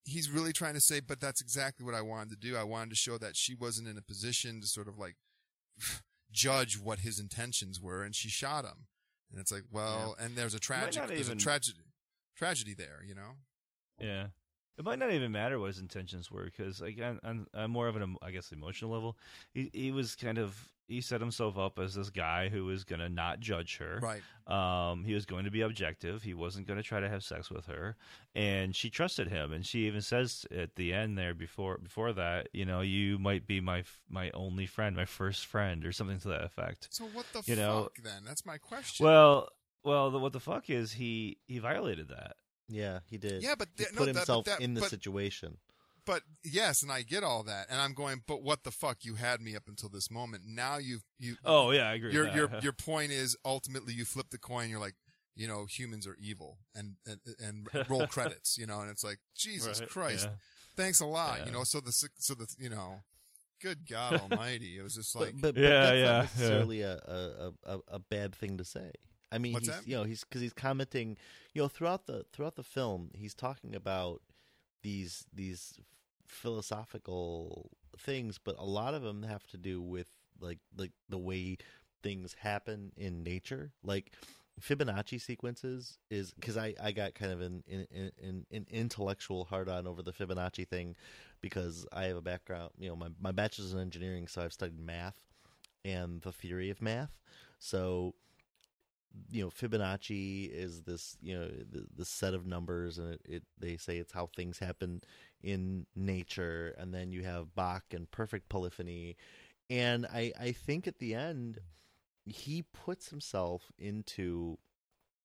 [0.05, 2.57] he's really trying to say, but that's exactly what I wanted to do.
[2.57, 5.17] I wanted to show that she wasn't in a position to sort of like
[6.33, 8.87] judge what his intentions were and she shot him.
[9.31, 11.79] And it's like, well, and there's a tragic, there's even- a tragedy,
[12.37, 13.37] tragedy there, you know?
[14.01, 14.27] Yeah.
[14.79, 17.87] It might not even matter what his intentions were because, like, on, on, on more
[17.87, 19.19] of an, I guess, emotional level,
[19.53, 22.99] he he was kind of he set himself up as this guy who was going
[22.99, 24.01] to not judge her.
[24.03, 24.23] Right.
[24.47, 26.23] Um, he was going to be objective.
[26.23, 27.97] He wasn't going to try to have sex with her,
[28.35, 29.53] and she trusted him.
[29.53, 33.47] And she even says at the end there before before that, you know, you might
[33.47, 36.89] be my my only friend, my first friend, or something to that effect.
[36.91, 38.23] So what the You fuck know- then?
[38.27, 39.07] That's my question.
[39.07, 39.49] Well,
[39.85, 41.39] well, the, what the fuck is he?
[41.47, 42.35] He violated that.
[42.69, 43.43] Yeah, he did.
[43.43, 45.59] yeah, but he put no, that- himself that, in the but, situation.
[46.11, 48.23] But yes, and I get all that, and I'm going.
[48.27, 49.05] But what the fuck?
[49.05, 50.43] You had me up until this moment.
[50.45, 51.37] Now you've you.
[51.45, 52.13] Oh yeah, I agree.
[52.13, 54.71] your your your point is ultimately you flip the coin.
[54.71, 54.97] You're like,
[55.37, 58.59] you know, humans are evil, and and, and roll credits.
[58.59, 60.37] You know, and it's like Jesus Right, Christ, yeah.
[60.77, 61.39] thanks a lot.
[61.41, 61.47] Yeah.
[61.47, 63.03] You know, so the so the you know,
[63.63, 66.21] good God Almighty, it was just like but, but, but Yeah, that's yeah, not yeah.
[66.23, 68.91] necessarily a, a, a, a bad thing to say.
[69.31, 69.87] I mean, What's he's that?
[69.87, 71.17] you know he's because he's commenting,
[71.55, 74.23] you know, throughout the throughout the film, he's talking about
[74.83, 75.79] these these
[76.31, 80.09] philosophical things, but a lot of them have to do with
[80.41, 81.59] like like the way
[82.03, 84.13] things happen in nature, like.
[84.61, 89.71] Fibonacci sequences is because I, I got kind of an, an, an, an intellectual hard
[89.71, 90.97] on over the Fibonacci thing
[91.41, 94.79] because I have a background, you know, my, my bachelor's in engineering, so I've studied
[94.79, 95.17] math
[95.83, 97.17] and the theory of math.
[97.59, 98.15] So,
[99.31, 103.43] you know, Fibonacci is this, you know, the, the set of numbers, and it, it
[103.59, 105.01] they say it's how things happen
[105.43, 109.17] in nature, and then you have Bach and perfect polyphony,
[109.69, 111.61] and I I think at the end
[112.27, 114.59] he puts himself into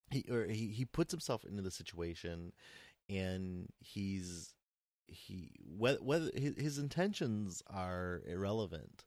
[0.10, 2.54] he or he, he puts himself into the situation
[3.10, 4.54] and he's
[5.08, 9.06] he whether, whether his, his intentions are irrelevant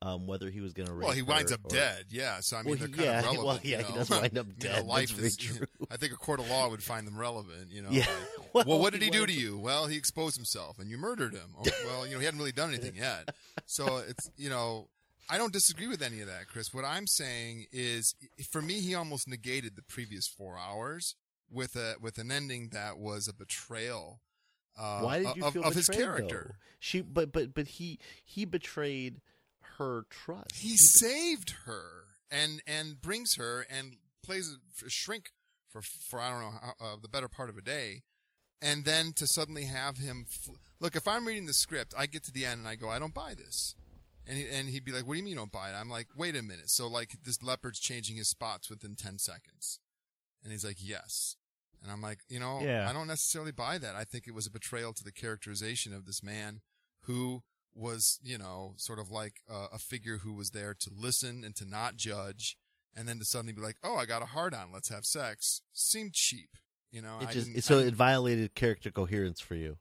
[0.00, 2.04] um whether he was going to Well, he winds her up or- dead.
[2.10, 3.98] Yeah, so I mean, Well, they're he- kind yeah, of well, yeah, you he know?
[3.98, 4.86] does wind up You know, dead.
[4.86, 5.36] life is.
[5.38, 5.66] true.
[5.90, 7.70] I think a court of law would find them relevant.
[7.70, 7.88] You know.
[7.90, 8.06] yeah
[8.54, 9.58] like, well, what did he do to you?
[9.58, 11.50] Well, he exposed himself, and you murdered him.
[11.58, 13.30] Oh, well, you know, he hadn't really done anything yet.
[13.66, 14.88] So it's you know,
[15.28, 16.72] I don't disagree with any of that, Chris.
[16.72, 18.14] What I'm saying is,
[18.50, 21.16] for me, he almost negated the previous four hours
[21.50, 24.20] with a with an ending that was a betrayal.
[24.78, 26.46] Uh, Why did you of, feel of his character?
[26.50, 26.54] though?
[26.78, 29.20] She, but but but he he betrayed
[29.78, 30.56] her trust.
[30.56, 34.50] he saved her and and brings her and plays
[34.82, 35.30] a, a shrink
[35.68, 38.02] for for I don't know how, uh, the better part of a day,
[38.60, 40.96] and then to suddenly have him fl- look.
[40.96, 43.14] If I'm reading the script, I get to the end and I go, I don't
[43.14, 43.74] buy this.
[44.26, 45.88] And, he, and he'd be like, "What do you mean you don't buy it?" I'm
[45.88, 49.80] like, "Wait a minute." So like this leopard's changing his spots within ten seconds,
[50.42, 51.36] and he's like, "Yes,"
[51.82, 52.90] and I'm like, you know, Yeah.
[52.90, 53.94] I don't necessarily buy that.
[53.94, 56.60] I think it was a betrayal to the characterization of this man
[57.04, 57.42] who
[57.78, 61.54] was, you know, sort of like uh, a figure who was there to listen and
[61.56, 62.56] to not judge,
[62.94, 65.62] and then to suddenly be like, "Oh, I got a hard on, let's have sex,"
[65.72, 66.50] seemed cheap.
[66.90, 69.76] You know, It just so it violated character coherence for you.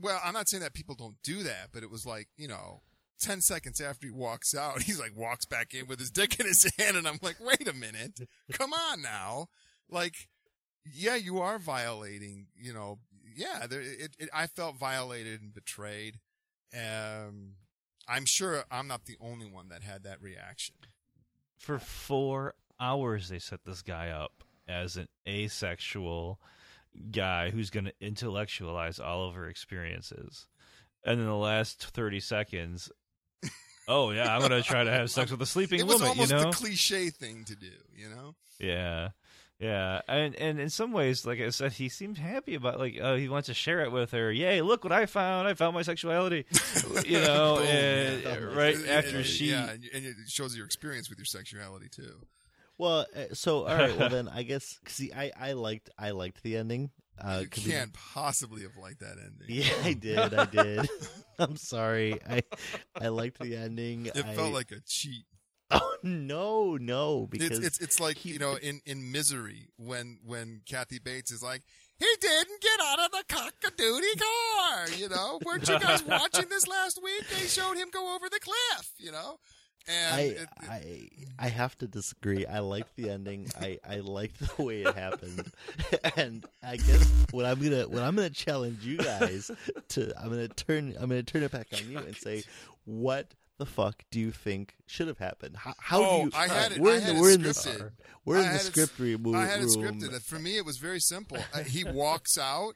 [0.00, 2.82] well, I'm not saying that people don't do that, but it was like, you know,
[3.20, 6.46] 10 seconds after he walks out, he's like walks back in with his dick in
[6.46, 6.96] his hand.
[6.96, 8.20] And I'm like, wait a minute.
[8.52, 9.48] Come on now.
[9.90, 10.28] Like,
[10.86, 13.00] yeah, you are violating, you know,
[13.36, 16.20] yeah, there, it, it, I felt violated and betrayed.
[16.74, 17.52] Um,
[18.08, 20.74] I'm sure I'm not the only one that had that reaction.
[21.58, 26.40] For four hours, they set this guy up as an asexual
[27.12, 30.46] guy who's going to intellectualize all of her experiences.
[31.04, 32.90] And in the last 30 seconds,
[33.88, 36.08] oh, yeah, I'm going to try to have sex with a sleeping It was woman,
[36.16, 36.50] you almost know?
[36.50, 38.34] the cliche thing to do, you know?
[38.58, 39.10] Yeah.
[39.60, 43.14] Yeah, and and in some ways, like I said, he seemed happy about like oh
[43.16, 44.32] he wants to share it with her.
[44.32, 44.62] Yay!
[44.62, 45.46] Look what I found!
[45.46, 46.46] I found my sexuality.
[47.06, 48.36] you know, Boom, and yeah.
[48.38, 51.88] right And- after and- she yeah, and, and it shows your experience with your sexuality
[51.90, 52.22] too.
[52.78, 53.94] Well, uh, so all right.
[53.98, 56.90] Well, then I guess see, I I liked I liked the ending.
[57.22, 59.46] Uh, you 'cause we- can't possibly have liked that ending.
[59.46, 60.18] Yeah, I did.
[60.34, 60.88] I did.
[61.38, 62.18] I'm sorry.
[62.26, 62.40] I
[62.98, 64.06] I liked the ending.
[64.06, 65.24] It I, felt like a cheat.
[65.82, 70.18] oh no, no, because It's, it's it's like he- you know in in Misery when
[70.24, 71.62] when Kathy Bates is like
[71.98, 74.88] he didn't get out of the cock-a-doodie car.
[74.96, 77.28] You know, weren't you guys watching this last week?
[77.28, 78.90] They showed him go over the cliff.
[78.96, 79.38] You know,
[79.86, 82.46] and I, it, it- I I have to disagree.
[82.46, 83.48] I liked the ending.
[83.60, 85.52] I, I liked the way it happened,
[86.16, 89.50] and I guess what I'm gonna what I'm gonna challenge you guys
[89.90, 92.44] to I'm gonna turn I'm gonna turn it back on you and say
[92.86, 95.56] what the fuck do you think should have happened?
[95.58, 96.30] How, how Oh, do you?
[96.34, 97.90] I had it- We're I in had the we're in the
[98.24, 99.34] we're I in the had it- script room.
[99.36, 100.22] I had it scripted.
[100.22, 101.38] For me, it was very simple.
[101.54, 102.74] Uh, he walks out,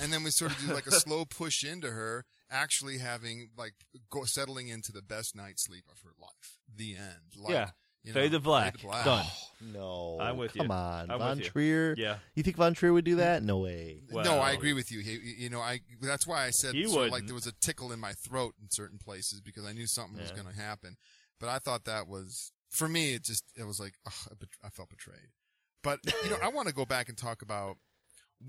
[0.00, 3.74] and then we sort of do like a slow push into her actually having like
[4.10, 6.58] go settling into the best night's sleep of her life.
[6.74, 7.34] The end.
[7.36, 7.70] Like, Yeah.
[8.06, 8.72] You Fade know, to black.
[8.74, 9.04] fade to black.
[9.04, 9.26] Done.
[9.72, 10.60] No, I'm with you.
[10.60, 11.50] Come on, I'm Von with you.
[11.50, 11.94] Trier.
[11.96, 13.42] yeah You think Von Trier would do that?
[13.42, 14.02] No way.
[14.10, 15.00] no, I agree with you.
[15.00, 17.52] He, you know, I that's why I said He sort of like there was a
[17.52, 20.96] tickle in my throat in certain places because I knew something was going to happen.
[21.40, 23.14] But I thought that was for me.
[23.14, 25.30] It just it was like ugh, I bet- I felt betrayed.
[25.82, 27.76] But you know, I want to go back and talk about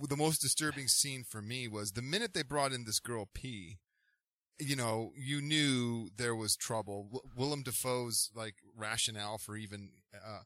[0.10, 3.78] the most disturbing scene for me was the minute they brought in this girl P.
[4.60, 7.22] You know, you knew there was trouble.
[7.36, 9.90] Willem Dafoe's like rationale for even.
[10.14, 10.40] Uh,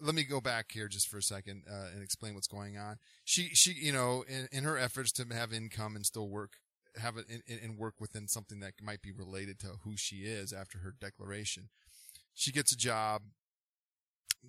[0.00, 2.98] let me go back here just for a second uh, and explain what's going on.
[3.24, 6.52] She, she, you know, in, in her efforts to have income and still work,
[7.00, 10.52] have it in, and work within something that might be related to who she is
[10.52, 11.68] after her declaration,
[12.32, 13.22] she gets a job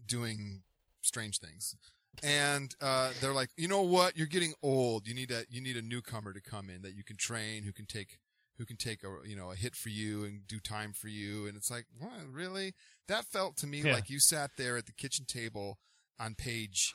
[0.05, 0.61] doing
[1.01, 1.75] strange things.
[2.21, 4.17] And uh, they're like, you know what?
[4.17, 5.07] You're getting old.
[5.07, 7.71] You need a you need a newcomer to come in that you can train, who
[7.71, 8.19] can take
[8.59, 11.47] who can take a you know a hit for you and do time for you.
[11.47, 12.75] And it's like, what really?
[13.07, 13.93] That felt to me Yeah.
[13.93, 15.79] like you sat there at the kitchen table
[16.19, 16.93] on page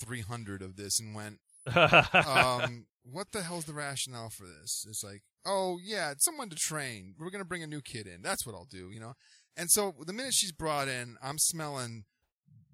[0.00, 1.40] 300 of this and went,
[2.26, 4.86] um, what the hell's the rationale for this?
[4.88, 7.14] It's like, oh yeah, it's someone to train.
[7.18, 8.22] We're gonna bring a new kid in.
[8.22, 9.14] That's what I'll do, you know.
[9.56, 12.04] And so the minute she's brought in, I'm smelling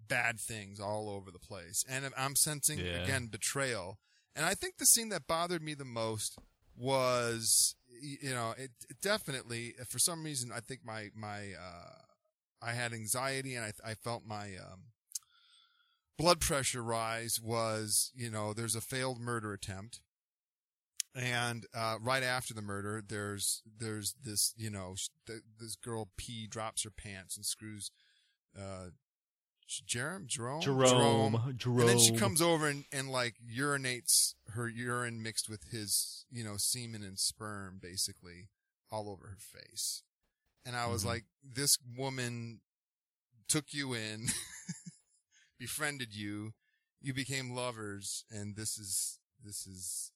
[0.08, 3.02] bad things all over the place, and I'm sensing Yeah.
[3.02, 3.98] again betrayal.
[4.36, 6.36] And I think the scene that bothered me the most
[6.76, 11.98] was, you know, it, it definitely for some reason I think my my uh,
[12.62, 14.90] I had anxiety and I I felt my um,
[16.20, 20.00] blood pressure rise was, you know, there's a failed murder attempt.
[21.14, 24.94] And, uh, right after the murder, there's, there's this, you know,
[25.26, 27.90] th- this girl P drops her pants and screws,
[28.56, 28.90] uh,
[29.86, 31.78] Jerome, Jerome, Jerome, Jerome.
[31.80, 36.42] And then she comes over and, and like urinates her urine mixed with his, you
[36.44, 38.48] know, semen and sperm basically
[38.90, 40.02] all over her face.
[40.66, 41.06] And I was Mhm.
[41.06, 42.60] like, this woman
[43.48, 44.26] took you in,
[45.58, 46.52] befriended you,
[47.00, 50.12] you became lovers, and this is, this is,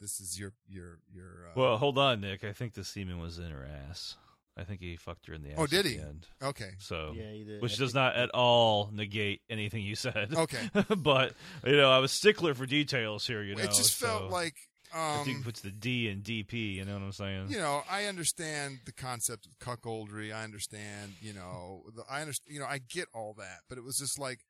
[0.00, 2.42] this is your, your, your, uh, Well, hold on, Nick.
[2.44, 4.16] I think the semen was in her ass.
[4.56, 5.56] I think he fucked her in the ass.
[5.58, 5.96] Oh, did at he?
[5.96, 6.26] The end.
[6.42, 6.70] okay.
[6.78, 7.62] So, Yeah, you did.
[7.62, 10.34] which I does not at all negate anything you said.
[10.34, 10.70] Okay.
[10.96, 13.42] but you know, I was stickler for details here.
[13.42, 14.54] You know, it just so felt like,
[14.92, 16.74] I think um, it puts the D in DP.
[16.74, 17.46] You know what I'm saying?
[17.50, 20.34] you know, I understand the concept of cuckoldry.
[20.34, 23.84] I understand, you know, the, I understand, you know, I get all that, but it
[23.84, 24.40] was just like,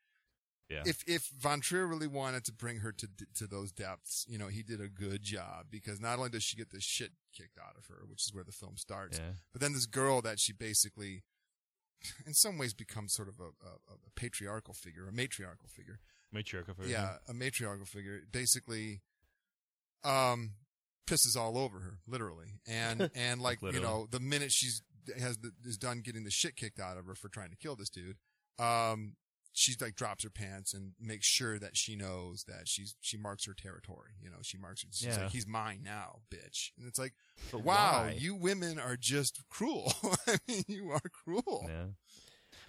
[0.71, 0.83] Yeah.
[0.87, 4.47] if if Von Trier really wanted to bring her to to those depths, you know,
[4.49, 7.77] he did a good job because not only does she get the shit kicked out
[7.77, 9.33] of her, which is where the film starts, Yeah.
[9.53, 11.25] but then this girl that she basically,
[12.25, 15.99] in some ways, becomes sort of a, a, a patriarchal figure, a matriarchal figure.
[16.33, 16.93] Matriarchal figure.
[16.93, 18.21] Yeah, a matriarchal figure.
[18.31, 19.01] Basically,
[20.05, 20.53] um,
[21.07, 24.83] pisses all over her, literally, and and like you know, the minute she's
[25.19, 27.75] has the, is done getting the shit kicked out of her for trying to kill
[27.75, 28.17] this dude,
[28.59, 29.17] um,
[29.53, 33.47] she like drops her pants and makes sure that she knows that she's she marks
[33.47, 34.11] her territory.
[34.23, 34.89] You know, she marks her.
[34.93, 35.23] She's Yeah.
[35.25, 36.71] like, he's mine now, bitch.
[36.79, 37.15] And it's like,
[37.51, 38.17] But wow, why?
[38.19, 39.93] you women are just cruel.
[40.27, 41.65] I mean, you are cruel.
[41.69, 41.87] Yeah.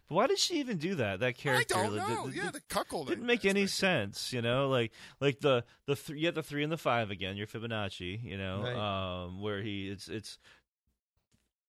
[0.10, 1.22] But why did she even do that?
[1.22, 2.26] That character, I character don't like, know.
[2.28, 3.78] did- yeah, did- the cuckold didn't make any aspect.
[3.78, 4.91] sense, you know, like
[5.22, 7.38] like the the th- you have the three and the five again.
[7.38, 9.24] Your Fibonacci, you know, Right.
[9.24, 10.38] um, where he it's it's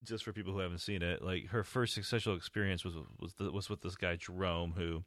[0.05, 1.23] just for people who haven't seen it.
[1.23, 5.05] Like her first sexual experience was was the, was with this guy Jerome who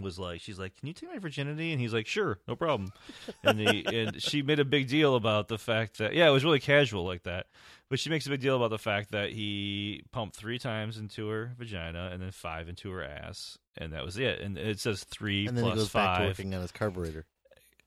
[0.00, 1.72] was like she's like can you take my virginity?
[1.72, 2.92] And he's like sure no problem.
[3.44, 6.44] And he and she made a big deal about the fact that yeah it was
[6.44, 7.46] really casual like that.
[7.88, 11.28] But she makes a big deal about the fact that he pumped three times into
[11.28, 14.40] her vagina and then five into her ass and that was it.
[14.40, 16.28] And it says three and then he plus goes back to five.
[16.30, 17.26] working on his carburetor.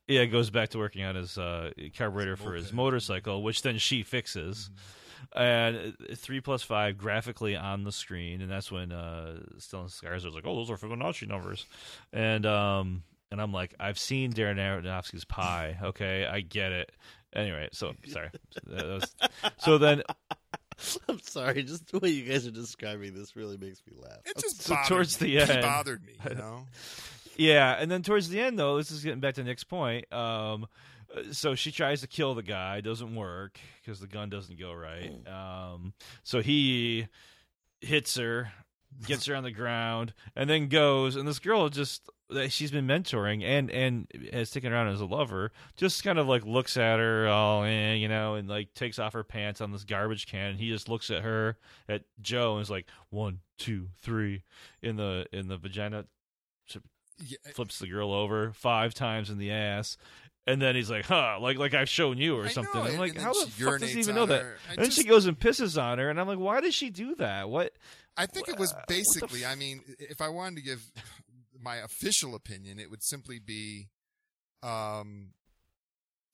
[0.07, 3.61] yeah it goes back to working on his uh, carburetor His for his motorcycle which
[3.63, 4.69] then she fixes
[5.35, 5.77] and
[6.09, 10.35] uh, three plus five graphically on the screen, and that's when uh, Stellan Skarsgård was
[10.35, 11.65] like, "Oh, those are Fibonacci numbers,"
[12.11, 15.77] and um, and I'm like, "I've seen Darren Aronofsky's Pi.
[15.83, 16.91] Okay, I get it."
[17.35, 18.29] Anyway, so sorry.
[18.67, 19.15] That was-
[19.57, 20.03] so then,
[21.09, 24.19] I'm sorry, just the way you guys are describing this really makes me laugh.
[24.25, 25.31] It just So towards me.
[25.35, 26.13] the It end- bothered me.
[26.29, 26.67] You know.
[27.37, 30.11] yeah, and then towards the end, though, this is getting back to Nick's point.
[30.13, 30.67] Um, uh,
[31.31, 35.11] so she tries to kill the guy, doesn't work because the gun doesn't go right.
[35.27, 37.07] Um, so he
[37.81, 38.52] hits her,
[39.06, 41.15] gets her on the ground, and then goes.
[41.15, 45.06] And this girl just that she's been mentoring and and has taken on as a
[45.06, 48.99] lover, just kind of like looks at her, all eh, you know, and like takes
[48.99, 50.52] off her pants on this garbage can.
[50.52, 51.57] And he just looks at her
[51.88, 54.44] at Joe and is like one, two, three
[54.81, 56.06] in the in the vagina
[57.53, 59.98] flips the girl over five times in the ass,
[60.47, 62.73] and then he's like, "Huh," like like I've shown you or I something.
[62.83, 64.41] know, I'm like, how the she fuck does he even know on that?
[64.41, 64.57] her.
[64.69, 66.89] I And then she goes and pisses on her, and I'm like, why does she
[66.89, 67.49] do that?
[67.49, 67.73] What?
[68.15, 69.43] I think it was what the basically.
[69.45, 70.83] f- I mean, if I wanted to give
[71.59, 73.87] my official opinion, it would simply be,
[74.61, 75.29] um,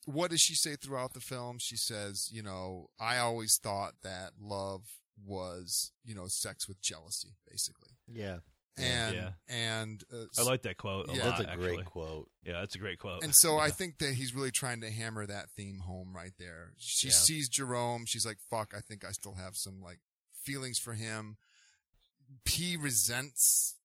[0.06, 1.57] what does she say throughout the film?
[1.60, 4.81] She says, you know, I always thought that love
[5.26, 7.91] was, you know, sex with jealousy, basically.
[8.11, 8.38] Yeah,
[8.80, 9.32] And Yeah.
[9.48, 11.26] and uh, I like that quote a Yeah.
[11.30, 11.38] lot.
[11.40, 11.84] that's a great actually.
[11.86, 12.30] quote.
[12.44, 13.24] Yeah, that's a great quote.
[13.24, 16.74] And so I think that he's really trying to hammer that theme home right there.
[16.78, 17.14] She Yeah.
[17.14, 18.06] sees Jerome.
[18.06, 20.00] She's like, fuck, I think I still have some like
[20.34, 21.38] feelings for him.
[22.46, 23.76] P resents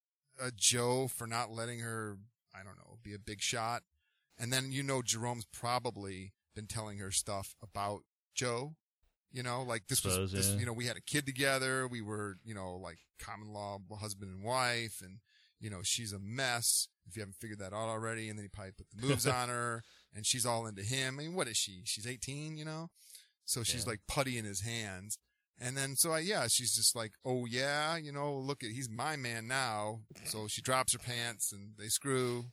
[0.40, 2.18] uh, Joe for not letting her,
[2.54, 3.82] I don't know, be a big shot.
[4.38, 8.02] And then, you know, Jerome's probably been telling her stuff about
[8.34, 8.74] Joe.
[9.34, 10.60] You know, like this Suppose, was, this, yeah.
[10.60, 11.88] you know, we had a kid together.
[11.88, 15.00] We were, you know, like common law husband and wife.
[15.02, 15.18] And,
[15.60, 16.86] you know, she's a mess.
[17.08, 18.28] If you haven't figured that out already.
[18.28, 19.82] And then he probably put the moves on her
[20.14, 21.18] and she's all into him.
[21.18, 21.82] I mean, what is she?
[21.84, 22.90] She's 18, you know?
[23.44, 23.90] So she's Yeah.
[23.90, 25.18] like putty in his hands.
[25.60, 28.88] And then, so I, yeah, she's just like, oh yeah, you know, look at, he's
[28.88, 30.02] my man now.
[30.26, 32.44] So she drops her pants and they screw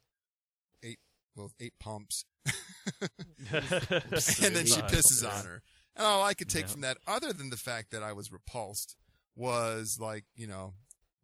[0.83, 0.97] eight,
[1.35, 2.25] well, eight pumps.
[3.51, 5.61] and then she pisses on her.
[5.95, 6.71] And all I could take Yeah.
[6.71, 8.95] from that, other than the fact that I was repulsed,
[9.35, 10.73] was like, you know,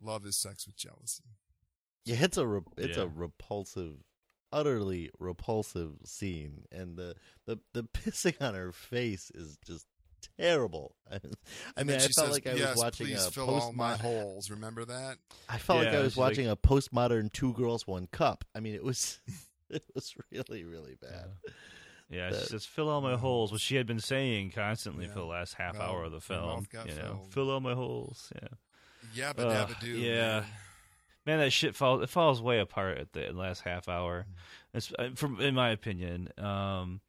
[0.01, 1.23] love is sex with jealousy.
[2.05, 3.03] Yeah, it's a re- it's Yeah.
[3.03, 3.97] a repulsive,
[4.51, 7.15] utterly repulsive scene, and the
[7.45, 9.85] the the pissing on her face is just
[10.37, 10.95] terrible.
[11.11, 13.73] I mean, then I felt says, like I yes, was watching please a fill all
[13.73, 14.49] my holes.
[14.49, 15.17] Remember that?
[15.49, 18.45] I felt like I was she's like- watching a postmodern two girls one cup.
[18.55, 19.19] I mean, it was
[19.69, 21.29] it was really really bad.
[21.45, 21.51] Yeah,
[22.09, 25.11] That- she says, "Fill all my holes," which she had been saying constantly Yeah.
[25.13, 26.65] for the last half Well, hour of the film.
[26.73, 27.33] You know, filled.
[27.33, 28.31] fill all my holes.
[28.41, 28.47] Yeah,
[29.13, 29.87] Yeah, but dabba do.
[29.91, 30.45] yeah.
[31.25, 32.01] man, that shit falls.
[32.01, 34.25] It falls way apart at the last half hour.
[34.73, 36.29] It's, uh, from in my opinion.
[36.37, 37.01] Um,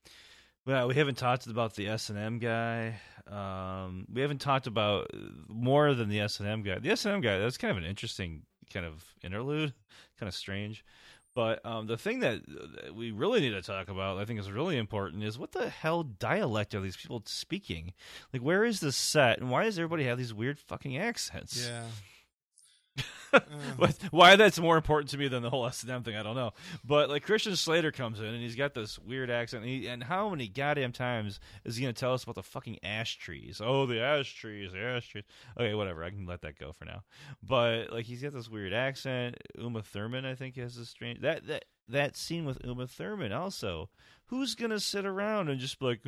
[0.67, 3.01] well, we haven't talked about the S and M guy.
[3.27, 5.11] Um, we haven't talked about
[5.49, 6.79] more than the S and M guy.
[6.79, 7.39] The S and M guy.
[7.39, 8.43] That's kind of an interesting
[8.73, 9.73] kind of interlude.
[10.19, 10.85] Kind of strange.
[11.39, 14.51] But um, the thing that that we really need to talk about, I think, is
[14.51, 17.93] really important, is what the hell dialect are these people speaking?
[18.33, 21.65] Like, where is this set, and why does everybody have these weird fucking accents?
[21.65, 21.85] Yeah.
[24.11, 26.37] Why that's more important to me than the whole S and M thing, I don't
[26.37, 26.53] know.
[26.85, 30.03] But like Christian Slater comes in and he's got this weird accent, and, he, and
[30.03, 33.61] how many goddamn times is he going to tell us about the fucking ash trees?
[33.63, 35.25] Oh, the ash trees, the ash trees.
[35.59, 37.03] Okay, whatever, I can let that go for now.
[37.43, 39.37] But like he's got this weird accent.
[39.59, 43.89] Uma Thurman, I think, has this strange that that that scene with Uma Thurman also.
[44.27, 46.01] Who's gonna sit around and just be like,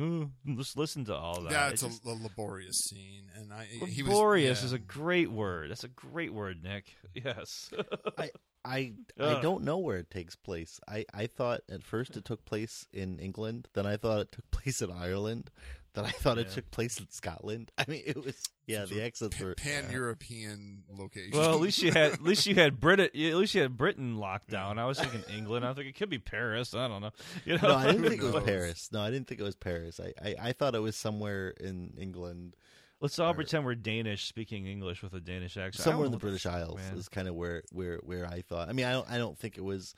[0.55, 1.49] just listen to all that?
[1.49, 4.65] That's It a, just- a laborious scene, and I he was laborious yeah.
[4.67, 5.71] is a great word.
[5.71, 6.85] That's a great word, Nick.
[7.15, 7.71] Yes.
[8.17, 8.29] I
[8.63, 9.41] I Ugh.
[9.41, 10.79] don't know where it takes place.
[10.87, 14.49] I I thought at first it took place in England, then I thought it took
[14.51, 15.49] place in Ireland,
[15.93, 17.71] then I thought it took place in Scotland.
[17.77, 21.37] I mean, it was yeah, the accents were pan European location.
[21.37, 23.05] well, at least you had at least you had Britain.
[23.07, 24.79] At least you had Britain locked down.
[24.79, 25.65] I was thinking England.
[25.65, 26.73] I think it could be Paris.
[26.73, 27.11] I don't know.
[27.45, 27.69] You know?
[27.69, 28.43] No, I didn't think it was?
[28.43, 28.89] Paris.
[28.91, 29.99] No, I didn't think it was Paris.
[29.99, 32.55] I, I, I thought it was somewhere in England,
[33.01, 35.83] Let's all pretend we're Danish, speaking English with a Danish accent.
[35.83, 36.97] Somewhere in the British Isles man.
[36.99, 38.69] is kind of where, where where I thought.
[38.69, 39.95] I mean, I don't I don't think it was.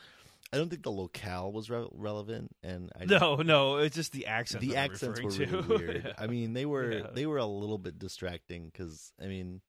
[0.54, 4.28] I don't think the locale was re- relevant, and I No, no, it's just the
[4.28, 4.62] accent.
[4.62, 6.04] the accents were referring really weird.
[6.06, 6.14] Yeah.
[6.18, 7.08] I mean, they were Yeah.
[7.14, 9.62] they were a little bit distracting because I mean,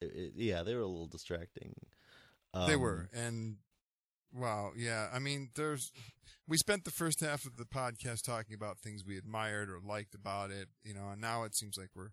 [0.00, 1.74] it, it- yeah, they were a little distracting.
[2.54, 3.56] they Um, were, and
[4.32, 5.08] wow, yeah.
[5.12, 5.92] I mean, there's.
[6.48, 10.16] We spent the first half of the podcast talking about things we admired or liked
[10.16, 12.10] about it, you know, and now it seems like we're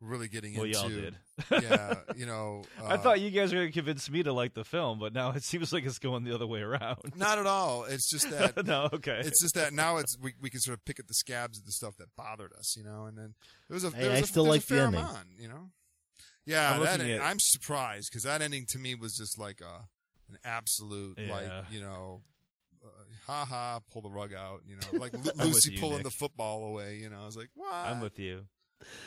[0.00, 0.78] really getting well, into.
[0.78, 1.14] y'all did.
[1.50, 2.62] yeah, you know.
[2.82, 5.12] I uh, thought you guys were going to convince me to like the film, but
[5.12, 6.98] now it seems like it's going the other way around.
[7.16, 7.84] Not at all.
[7.84, 9.20] It's just that no, okay.
[9.24, 11.66] it's just that now it's we we can sort of pick at the scabs of
[11.66, 13.34] the stuff that bothered us, you know, and then
[13.68, 15.00] there was a Hey, was I a, still like a the fair ending.
[15.00, 15.70] amount, you know.
[16.46, 19.60] Yeah, I'm that looking at- I'm surprised because that ending to me was just like
[19.60, 19.88] a
[20.30, 22.22] an absolute like you know,
[22.84, 22.88] uh,
[23.26, 26.04] ha ha, pull the rug out, you know, like Lu- Lucy you, pulling Nick.
[26.04, 27.20] the football away, you know.
[27.22, 27.72] I was like, what?
[27.74, 28.46] I'm with you.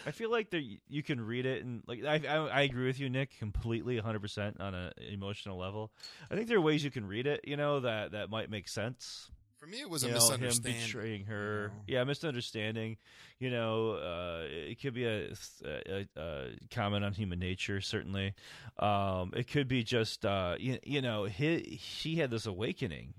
[0.05, 2.99] I feel like there you can read it and like I I, I agree with
[2.99, 5.91] you, Nick, completely, 100 percent on an emotional level.
[6.29, 8.67] I think there are ways you can read it, you know, that that might make
[8.67, 9.29] sense.
[9.63, 10.81] For me, it was a you know, him misunderstanding.
[10.81, 11.71] betraying her.
[11.73, 11.81] know.
[11.87, 12.97] Yeah, misunderstanding.
[13.39, 15.29] You know, uh, it could be a,
[15.63, 17.79] a, a comment on human nature.
[17.79, 18.33] Certainly,
[18.77, 23.13] um, it could be just uh, you, you know, he she had this awakening,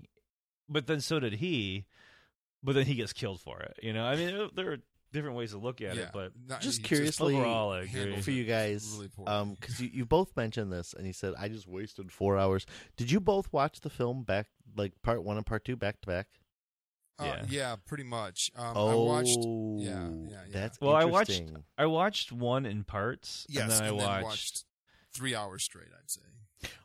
[0.69, 1.85] but then so did he.
[2.61, 3.79] But then he gets killed for it.
[3.81, 4.77] You know, I mean, there are
[5.15, 8.21] different ways to look at yeah, it, but not- Just he curiously, overall, I agree.
[8.21, 11.47] for you guys, really um, because you, you both mentioned this, and he said I
[11.47, 12.65] just wasted four hours.
[12.97, 14.47] Did you both watch the film back,
[14.77, 16.27] like part one and part two, back to back?
[17.17, 17.45] Uh, Yeah.
[17.49, 18.51] yeah, pretty much.
[18.55, 19.37] Um, oh, I watched.
[19.39, 20.37] yeah, yeah, yeah.
[20.51, 21.41] That's Well, I watched-
[21.77, 24.11] I watched one in parts, Yes, and then I and watched.
[24.13, 24.65] then watched
[25.13, 25.87] three hours straight.
[25.97, 26.21] I'd say.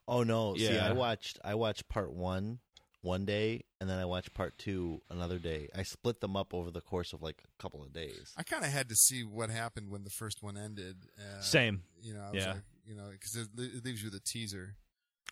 [0.06, 0.54] Oh no!
[0.56, 0.86] See, Yeah.
[0.88, 2.60] I watched I watched part one
[3.02, 5.68] one day, and then I watched part two another day.
[5.74, 8.32] I split them up over the course of like a couple of days.
[8.36, 10.96] I kind of had to see what happened when the first one ended.
[11.18, 11.82] Uh, Same.
[12.02, 12.52] You know, I was Yeah.
[12.52, 14.76] like, you know, because it, it leaves you with a teaser.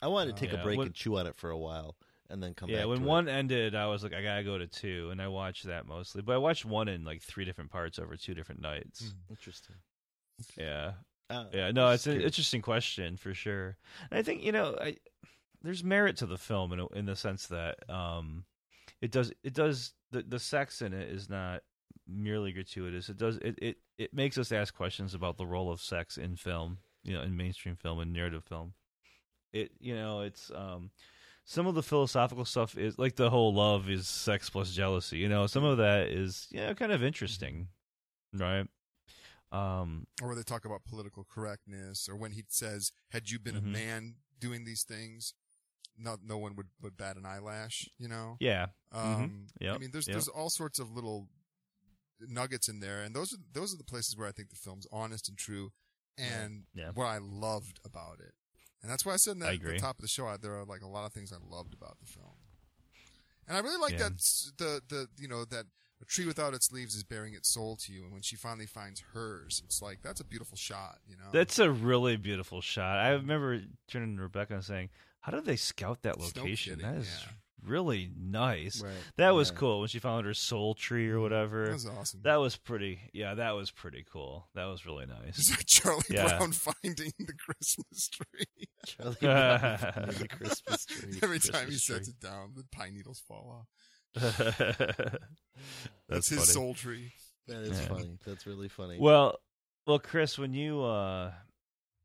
[0.01, 0.61] I wanted to take Yeah.
[0.61, 1.97] a break When- and chew on it for a while,
[2.31, 2.87] and then come yeah, back.
[2.89, 3.09] when to it.
[3.09, 6.23] one ended, I was like, I gotta go to two, and I watched that mostly.
[6.23, 9.03] But I watched one in like three different parts over two different nights.
[9.03, 9.31] Mm.
[9.31, 9.77] interesting.
[10.57, 10.93] Yeah,
[11.31, 11.71] Uh, yeah.
[11.73, 12.27] No, it's an curious.
[12.31, 13.77] interesting question for sure.
[14.11, 14.97] And I think you know, I,
[15.63, 18.45] there's merit to the film in a, in the sense that um,
[19.01, 21.63] it does it does the the sex in it is not
[22.07, 23.09] merely gratuitous.
[23.09, 26.37] It does it it it makes us ask questions about the role of sex in
[26.37, 28.75] film, you know, in mainstream film and narrative film.
[29.53, 30.91] It you know, it's um
[31.45, 35.19] some of the philosophical stuff is like the whole love is sex plus jealousy.
[35.19, 37.69] You know, some of that is you know kind of interesting,
[38.35, 38.67] right?
[39.51, 43.55] Um, Or where they talk about political correctness, or when he says, "Had you been
[43.55, 43.59] Mhm.
[43.59, 45.33] a man doing these things,
[45.99, 48.37] no, no one would, would bat an eyelash." You know.
[48.41, 50.15] yeah, Um, Yep, I mean, there's yep.
[50.15, 51.29] there's all sorts of little
[52.21, 54.87] nuggets in there, and those are those are the places where I think the film's
[54.93, 55.73] honest and true,
[56.17, 56.91] and Yeah.
[56.95, 58.35] what I loved about it.
[58.83, 60.65] And that's why I said in that, at the top of the show, there are
[60.65, 62.37] like a lot of things I loved about the film,
[63.47, 64.09] and I really like Yeah.
[64.09, 64.19] that
[64.59, 65.67] the the you know that
[66.01, 68.67] a tree without its leaves is baring its soul to you, and when she finally
[68.67, 71.31] finds hers, it's like that's a beautiful shot, you know.
[71.33, 72.99] That's a really beautiful shot.
[72.99, 74.91] I remember turning to Rebecca and saying,
[75.31, 76.77] "How did they scout that location?
[76.77, 77.33] kidding, that is yeah.
[77.69, 78.81] really nice.
[78.83, 78.93] Right.
[79.17, 79.57] That was Yeah.
[79.57, 81.67] cool when she found her soul tree or whatever.
[81.67, 82.21] that was awesome.
[82.23, 83.11] That was pretty.
[83.13, 84.49] Yeah, that was pretty cool.
[84.55, 85.39] That was really nice.
[85.39, 86.39] it's like Charlie Yeah.
[86.39, 88.47] Brown finding the Christmas tree.
[88.87, 89.61] Charlie Brown
[89.97, 91.19] and the Christmas tree.
[91.23, 93.67] Every time he Christmas sets it down, the pine needles fall off.
[94.15, 95.19] That's,
[96.09, 96.53] That's, his funny.
[96.53, 97.13] soul tree.
[97.49, 97.89] That is Yeah.
[97.89, 98.19] funny.
[98.27, 98.99] That's really funny.
[98.99, 99.39] Well,
[99.87, 101.33] well, Chris, when you uh,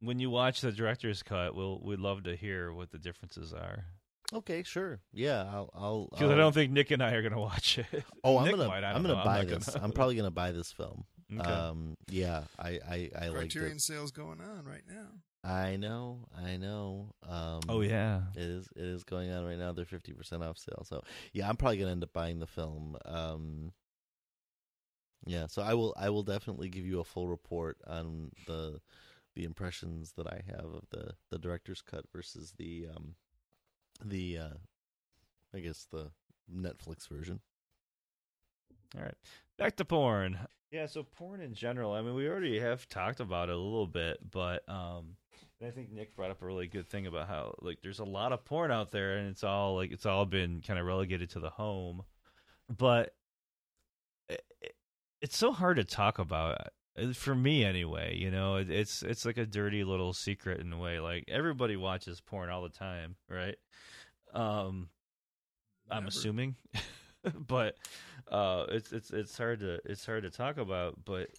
[0.03, 3.85] when you watch the director's cut, we'll we'd love to hear what the differences are.
[4.33, 4.99] okay, sure.
[5.13, 5.69] Yeah, I'll.
[5.73, 8.03] I'll Because I I'll- don't think Nick and I are gonna watch it.
[8.23, 8.67] Oh, I'm Nick gonna.
[8.67, 9.23] might, I I'm don't gonna know.
[9.25, 9.69] buy not this.
[9.69, 11.05] gonna- I'm probably gonna buy this film.
[11.35, 11.49] Okay.
[11.49, 11.95] Um.
[12.09, 12.43] Yeah.
[12.59, 12.79] I.
[12.87, 13.09] I.
[13.19, 13.81] I like Criterion it.
[13.81, 15.07] sales going on right now.
[15.49, 16.19] I know.
[16.41, 17.09] I know.
[17.27, 17.61] Um.
[17.67, 18.21] oh yeah.
[18.35, 18.67] It is.
[18.75, 19.71] It is going on right now.
[19.73, 20.83] They're fifty percent off sale.
[20.85, 21.01] So
[21.33, 22.97] yeah, I'm probably gonna end up buying the film.
[23.05, 23.71] Um.
[25.25, 25.47] Yeah.
[25.47, 25.93] So I will.
[25.97, 28.79] I will definitely give you a full report on the
[29.35, 33.15] the impressions that I have of the the director's cut versus the um
[34.03, 34.53] the uh
[35.53, 36.11] I guess the
[36.53, 37.39] Netflix version.
[38.95, 39.15] All right.
[39.57, 40.37] Back to porn.
[40.71, 43.87] Yeah, so porn in general, I mean, we already have talked about it a little
[43.87, 45.15] bit, but um
[45.59, 48.03] and I think Nick brought up a really good thing about how like there's a
[48.03, 51.29] lot of porn out there and it's all like it's all been kind of relegated
[51.31, 52.03] to the home.
[52.75, 53.13] But
[54.29, 54.75] it, it-
[55.21, 56.67] it's so hard to talk about
[57.13, 58.57] for me anyway, you know.
[58.57, 60.99] It, it's it's like a dirty little secret in a way.
[60.99, 63.55] Like everybody watches porn all the time, right?
[64.33, 64.89] Um
[65.89, 66.55] I'm assuming,
[67.47, 67.75] but
[68.31, 71.03] uh, it's it's it's hard to it's hard to talk about.
[71.05, 71.29] But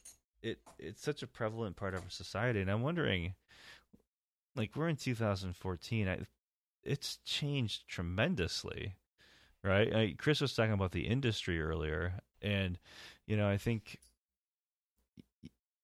[0.42, 3.34] it it's such a prevalent part of our society, and I'm wondering,
[4.54, 6.18] like we're in 2014, I,
[6.82, 8.96] it's changed tremendously,
[9.62, 9.94] right?
[9.94, 12.78] I, Chris was talking about the industry earlier, and
[13.26, 13.98] you know I think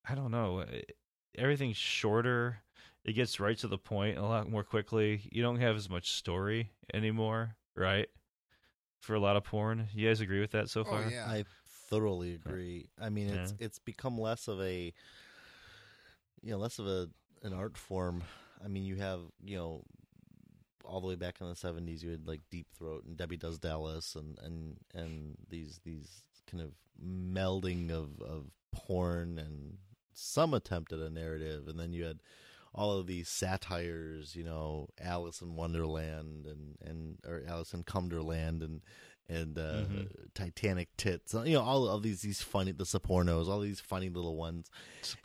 [0.09, 0.83] I don't know eh,
[1.37, 2.59] everything's shorter.
[3.05, 5.23] It gets right to the point a lot more quickly.
[5.31, 8.09] You don't have as much story anymore, right?
[9.01, 11.05] For a lot of porn, you guys agree with that so oh, far?
[11.05, 11.25] Oh yeah.
[11.27, 11.45] I
[11.89, 12.89] thoroughly agree.
[13.01, 13.67] I mean, it's Yeah.
[13.67, 14.93] it's become less of a
[16.43, 17.09] you know less of a
[17.43, 18.23] an art form.
[18.63, 19.85] I mean, you have you know
[20.85, 23.59] all the way back in the seventies, you had like Deep Throat and Debbie Does
[23.59, 26.73] Dallas, and and and these these kind of
[27.03, 29.79] melding of of porn and
[30.21, 32.21] some attempt at a narrative, and then you had
[32.73, 38.63] all of these satires, you know, Alice in Wonderland and and or Alice in Cumberland
[38.63, 38.83] and
[39.29, 40.09] and uh, Mhm.
[40.35, 44.37] Titanic tits, you know, all of these these funny the Sopranos, all these funny little
[44.37, 44.71] ones,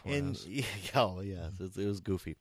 [0.06, 0.66] and yeah,
[0.96, 2.36] oh yeah, it, it was goofy.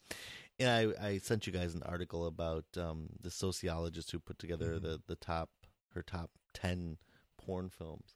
[0.60, 4.76] And I, I sent you guys an article about um, the sociologist who put together
[4.78, 4.82] Mhm.
[4.82, 5.50] the, the top
[5.94, 6.96] her top ten
[7.38, 8.14] porn films.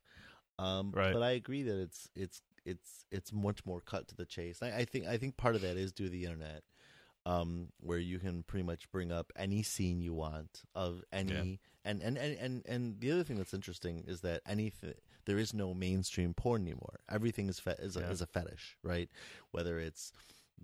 [0.59, 1.12] Um, Right.
[1.12, 4.62] But I agree that it's it's it's it's much more cut to the chase.
[4.62, 6.62] I, I think I think part of that is due to the internet,
[7.27, 11.61] um, where you can pretty much bring up any scene you want of any.
[11.85, 15.55] And, and, and, and, and the other thing that's interesting is that anything there is
[15.55, 17.01] no mainstream porn anymore.
[17.11, 19.09] Everything is fe- is, a, is a fetish, right?
[19.53, 20.12] Whether it's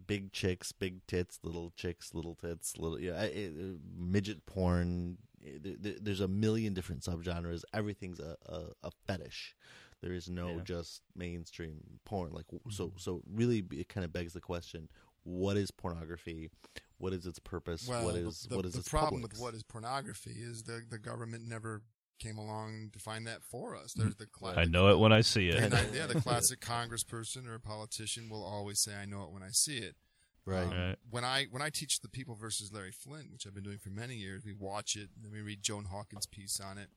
[0.06, 5.16] big chicks, big tits, little chicks, little tits, little yeah, it, it, midget porn.
[5.40, 7.62] It- there- there's a million different subgenres.
[7.72, 9.54] Everything's a, a, a fetish.
[10.04, 10.60] There is no Yeah.
[10.64, 12.32] just mainstream porn.
[12.32, 14.90] Like so, so really, it kind of begs the question:
[15.22, 16.50] What is pornography?
[16.98, 17.88] What is its purpose?
[17.88, 19.38] Well, what the- the, what is the its problem publics?
[19.38, 21.82] with what is pornography is the the government never
[22.18, 23.94] came along to find that for us.
[23.94, 25.56] There's the cla- I know it when I see it.
[25.56, 29.42] And I, yeah, the classic congressperson or politician will always say, "I know it when
[29.42, 29.96] I see it."
[30.46, 30.64] right?
[30.64, 30.96] Um, Right.
[31.08, 33.88] When I when I teach the People versus Larry Flynt, which I've been doing for
[33.88, 36.90] many years, we watch it, then we read Joan Hawkins' piece on it,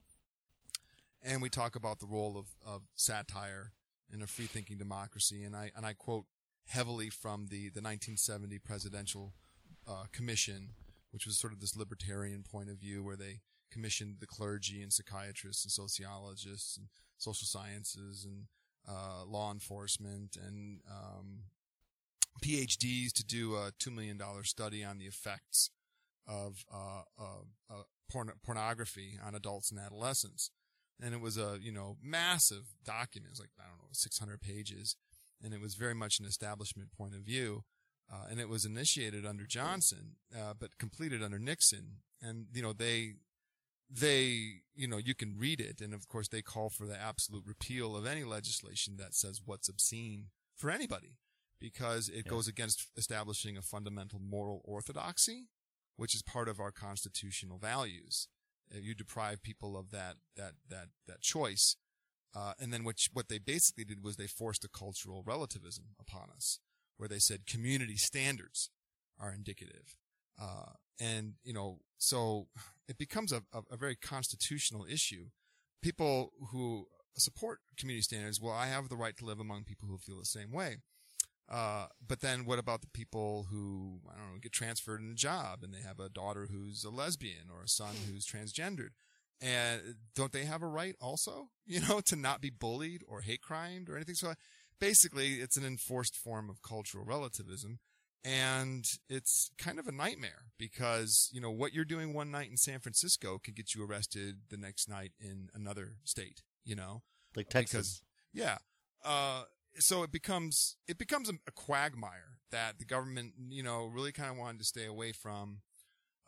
[1.24, 3.74] and we talk about the role of, of satire
[4.14, 5.44] in a free thinking democracy.
[5.44, 6.26] And I and I quote
[6.68, 9.34] heavily from the the 1970 presidential
[9.88, 10.70] uh, commission,
[11.12, 13.42] which was sort of this libertarian point of view, where they
[13.72, 16.88] commissioned the clergy and psychiatrists and sociologists and
[17.18, 18.46] social sciences and
[18.88, 21.42] uh, law enforcement and um,
[22.44, 25.72] PhDs to do a two million dollar study on the effects
[26.28, 30.52] of uh, uh, porn- pornography on adults and adolescents,
[31.02, 33.28] and it was a you know massive document.
[33.30, 34.96] It was like I don't know, six hundred pages,
[35.44, 37.64] and it was very much an establishment point of view.
[38.10, 41.98] Uh, and it was initiated under Johnson, uh, but completed under Nixon.
[42.22, 43.16] And you know they
[43.90, 47.44] they, you know, you can read it, and of course they call for the absolute
[47.46, 50.26] repeal of any legislation that says what's obscene
[50.56, 51.18] for anybody,
[51.60, 52.32] because it Yeah.
[52.32, 55.48] goes against establishing a fundamental moral orthodoxy,
[55.96, 58.28] which is part of our constitutional values.
[58.74, 61.76] Uh, You deprive people of that that that that choice,
[62.36, 66.30] uh, and then what what they basically did was they forced a cultural relativism upon
[66.36, 66.60] us,
[66.98, 68.70] where they said community standards
[69.20, 69.98] are indicative.
[70.40, 72.48] Uh, and, you know, so
[72.88, 75.30] it becomes a, a, a very constitutional issue.
[75.82, 79.98] People who support community standards, well, I have the right to live among people who
[79.98, 80.78] feel the same way.
[81.50, 85.16] Uh, but then what about the people who, I don't know, get transferred in a
[85.16, 88.92] job and they have a daughter who's a lesbian or a son who's transgendered?
[89.40, 93.42] And don't they have a right also, you know, to not be bullied or hate
[93.42, 94.16] crimed or anything?
[94.16, 94.34] So
[94.80, 97.80] basically it's an enforced form of cultural relativism
[98.24, 102.58] and it's kind of a nightmare because you know what you're doing one night in
[102.58, 106.42] San Francisco can get you arrested the next night in another state.
[106.66, 107.04] You know,
[107.36, 107.72] Like Texas.
[107.72, 108.02] because
[108.34, 108.58] yeah,
[109.06, 109.44] uh,
[109.80, 114.38] so it becomes it becomes a, quagmire that the government you know really kind of
[114.38, 115.62] wanted to stay away from.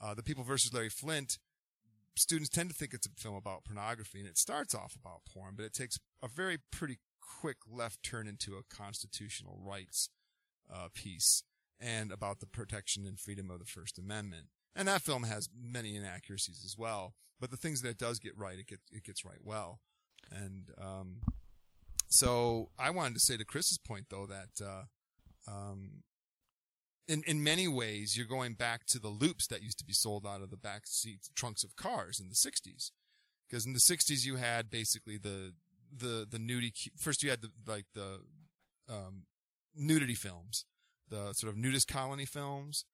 [0.02, 1.40] Uh, the People versus Larry Flynt.
[2.16, 5.56] Students tend to think it's a film about pornography, and it starts off about porn,
[5.58, 10.10] but it takes a very pretty quick left turn into a constitutional rights
[10.74, 11.44] uh, piece
[11.80, 14.48] and about the protection and freedom of the First Amendment.
[14.76, 18.38] And that film has many inaccuracies as well, but the things that it does get
[18.38, 19.80] right, it gets it gets right well.
[20.32, 21.22] And um,
[22.10, 24.84] so I wanted to say to Chris's point though that uh,
[25.50, 26.04] um,
[27.08, 30.26] in in many ways you're going back to the loops that used to be sold
[30.26, 32.92] out of the back seat trunks of cars in the 60s,
[33.48, 35.54] because in the 60s you had basically the
[35.96, 38.22] the the nudity first you had the like the
[38.90, 39.24] um,
[39.76, 40.66] nudity films
[41.10, 42.86] the sort of nudist colony films.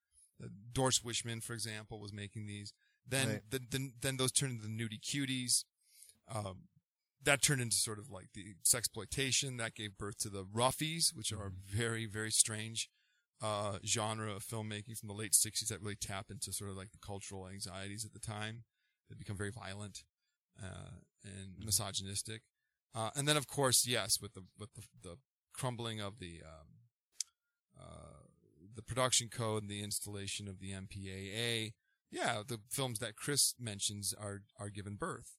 [0.73, 2.73] Doris Wishman, for example, was making these.
[3.07, 3.41] Then, Right.
[3.49, 5.63] then, then, then those turned into the nudie cuties.
[6.33, 6.63] Um,
[7.25, 9.57] that turned into sort of like the sexploitation.
[9.57, 12.89] That gave birth to the roughies, which are a very, very strange
[13.41, 16.91] uh, genre of filmmaking from the late '60s that really tap into sort of like
[16.91, 18.63] the cultural anxieties at the time.
[19.09, 20.03] They become very violent
[20.61, 22.41] uh, and misogynistic.
[22.93, 25.17] Uh, and then, of course, yes, with the with the, the
[25.53, 26.67] crumbling of the um,
[27.79, 28.27] uh,
[28.73, 31.73] the production code and the installation of the MPAA,
[32.11, 35.35] yeah, the films that Chris mentions are are given birth.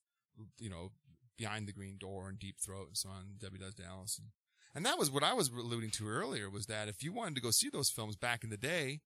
[0.59, 0.91] You know,
[1.37, 3.35] Behind the Green Door and Deep Throat and so on.
[3.41, 4.29] Debbie Does Dallas, and,
[4.75, 6.49] and that was what I was alluding to earlier.
[6.51, 9.01] Was that if you wanted to go see those films back in the day,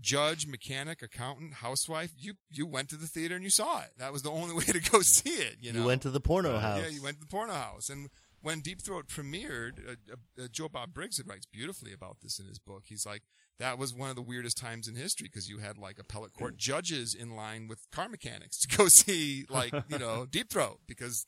[0.00, 3.90] judge, mechanic, accountant, housewife, you you went to the theater and you saw it.
[3.98, 5.56] That was the only way to go see it.
[5.60, 6.62] You know, went to the porno Right.
[6.62, 6.80] house.
[6.82, 7.88] yeah, you went to the porno house.
[7.88, 8.08] And
[8.42, 12.46] when Deep Throat premiered, uh, uh, uh, Joe Bob Briggs writes beautifully about this in
[12.46, 12.84] his book.
[12.86, 13.22] He's like,
[13.58, 16.56] that was one of the weirdest times in history because you had like appellate court
[16.56, 21.26] judges in line with car mechanics to go see like, you know, Deep Throat because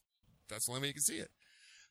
[0.53, 1.31] that's the only way you can see it.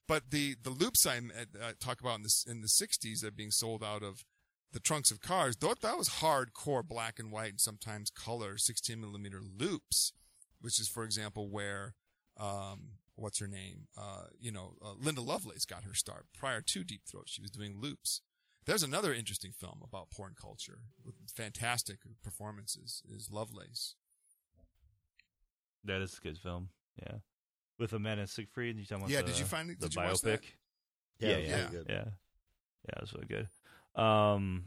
[0.08, 3.32] But the, the loops I uh, talk about in the, in the 60s that are
[3.32, 4.26] being sold out of
[4.74, 9.00] the trunks of cars, thought that was hardcore black and white and sometimes color 16
[9.00, 10.14] millimeter loops,
[10.60, 11.96] which is, for example, where,
[12.38, 13.88] um, what's her name?
[13.98, 17.26] Uh, you know, uh, Linda Lovelace got her start prior to Deep Throat.
[17.28, 18.22] She was doing loops.
[18.66, 23.96] There's another interesting film about porn culture with fantastic performances is Lovelace.
[25.84, 26.70] That is a good film.
[27.02, 27.20] Yeah.
[27.82, 28.78] With Amanda Seyfried.
[28.78, 29.80] You talking about Yeah, the, did you find it?
[29.80, 30.42] the Did you watch that?
[30.42, 30.46] biopic?
[31.20, 31.70] yeah, yeah, very yeah.
[31.72, 31.86] good.
[31.90, 32.06] Yeah.
[32.88, 34.02] Yeah, it was really good.
[34.02, 34.66] Um,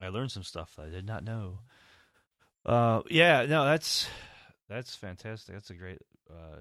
[0.00, 1.60] I learned some stuff that I did not know.
[2.66, 4.08] Uh, yeah, no, that's
[4.68, 5.54] that's fantastic.
[5.54, 5.98] That's a great
[6.30, 6.58] uh,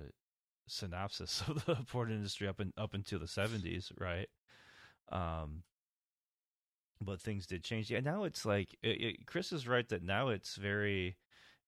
[0.67, 4.27] synopsis of the porn industry up in up until the seventies, right?
[5.11, 5.63] Um,
[7.01, 7.89] but things did change.
[7.91, 11.17] Yeah, now it's like it, it, Chris is right that now it's very,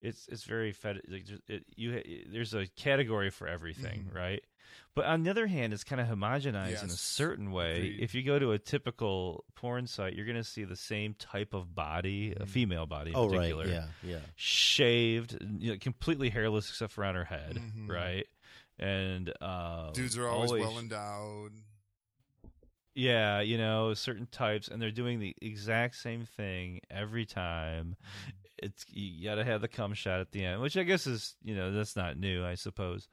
[0.01, 1.01] it's it's very fed.
[1.07, 2.01] Like, it, you
[2.31, 4.15] there's a category for everything, Mhm.
[4.15, 4.43] right?
[4.95, 7.75] But on the other hand, it's kind of homogenized in a certain way.
[7.77, 7.99] Agreed.
[8.01, 11.53] If you go to a typical porn site, you're going to see the same type
[11.53, 12.49] of body, a Mhm.
[12.49, 14.19] female body in Oh right, particular, yeah, yeah.
[14.35, 17.89] shaved, you know, completely hairless except for on her head, Mhm.
[17.89, 18.27] right?
[18.79, 21.53] And uh, Dudes are always, well endowed.
[22.93, 27.95] yeah, you know, certain types, and they're doing the exact same thing every time.
[28.65, 31.35] It's you got to have the cum shot at the end, which I guess is
[31.43, 33.07] you know that's not new, I suppose,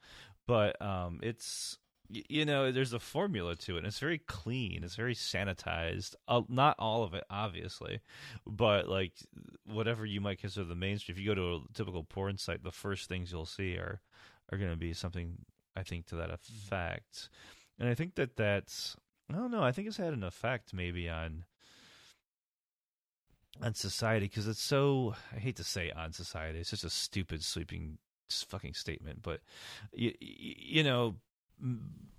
[0.47, 3.79] but um, it's you know there's a formula to it.
[3.79, 6.15] And it's very clean, it's very sanitized.
[6.27, 8.01] Uh, not all of it, obviously,
[8.47, 9.13] but like
[9.67, 11.17] whatever you might consider the mainstream.
[11.17, 14.01] If you go to a typical porn site, the first things you'll see are
[14.51, 15.37] are going to be something
[15.77, 17.29] I think to that effect,
[17.79, 18.97] and I think that that's
[19.31, 19.63] I don't know.
[19.63, 21.45] I think it's had an effect maybe on
[23.61, 25.15] on society because it's so.
[25.35, 26.59] I hate to say on society.
[26.61, 27.99] It's just a stupid sweeping
[28.31, 29.41] s- fucking statement, but
[29.93, 31.17] you, you know,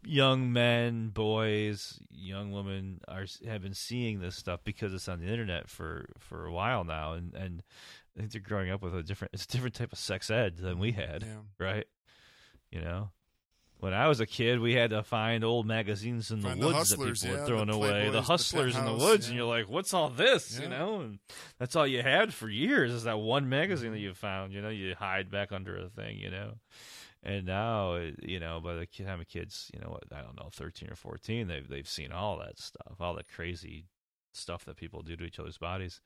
[0.06, 5.28] young men, boys, young women are have been seeing this stuff because it's on the
[5.28, 7.64] internet for for a while now, and and
[8.16, 9.34] I think they're growing up with a different.
[9.34, 11.40] It's a different type of sex ed than we had Yeah.
[11.60, 11.86] right?
[12.72, 13.10] You know,
[13.84, 16.68] when I was a kid, we had to find old magazines in Find the the
[16.68, 18.06] woods Hustlers, that people yeah, were throwing the away.
[18.06, 19.32] The the hustlers in the woods, yeah.
[19.32, 21.20] and you're like, "What's all this?" You know, and
[21.60, 24.54] that's all you had for years is that one magazine that you found.
[24.54, 26.18] You know, you hide back under a thing.
[26.18, 26.54] You know.
[27.24, 30.38] And now, it- you know, by the time a kid's, you know, what I don't
[30.38, 33.88] know, thirteen or fourteen, they've they've seen all that stuff, all the crazy
[34.34, 36.00] stuff that people do to each other's bodies.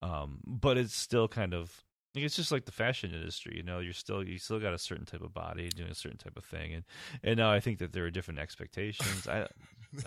[0.00, 1.84] Um, but it's still kind of
[2.14, 3.78] it's just like the fashion industry, you know.
[3.78, 6.44] You're still you still got a certain type of body doing a certain type of
[6.44, 6.84] thing, and
[7.22, 9.28] and now I think that there are different expectations.
[9.28, 9.46] I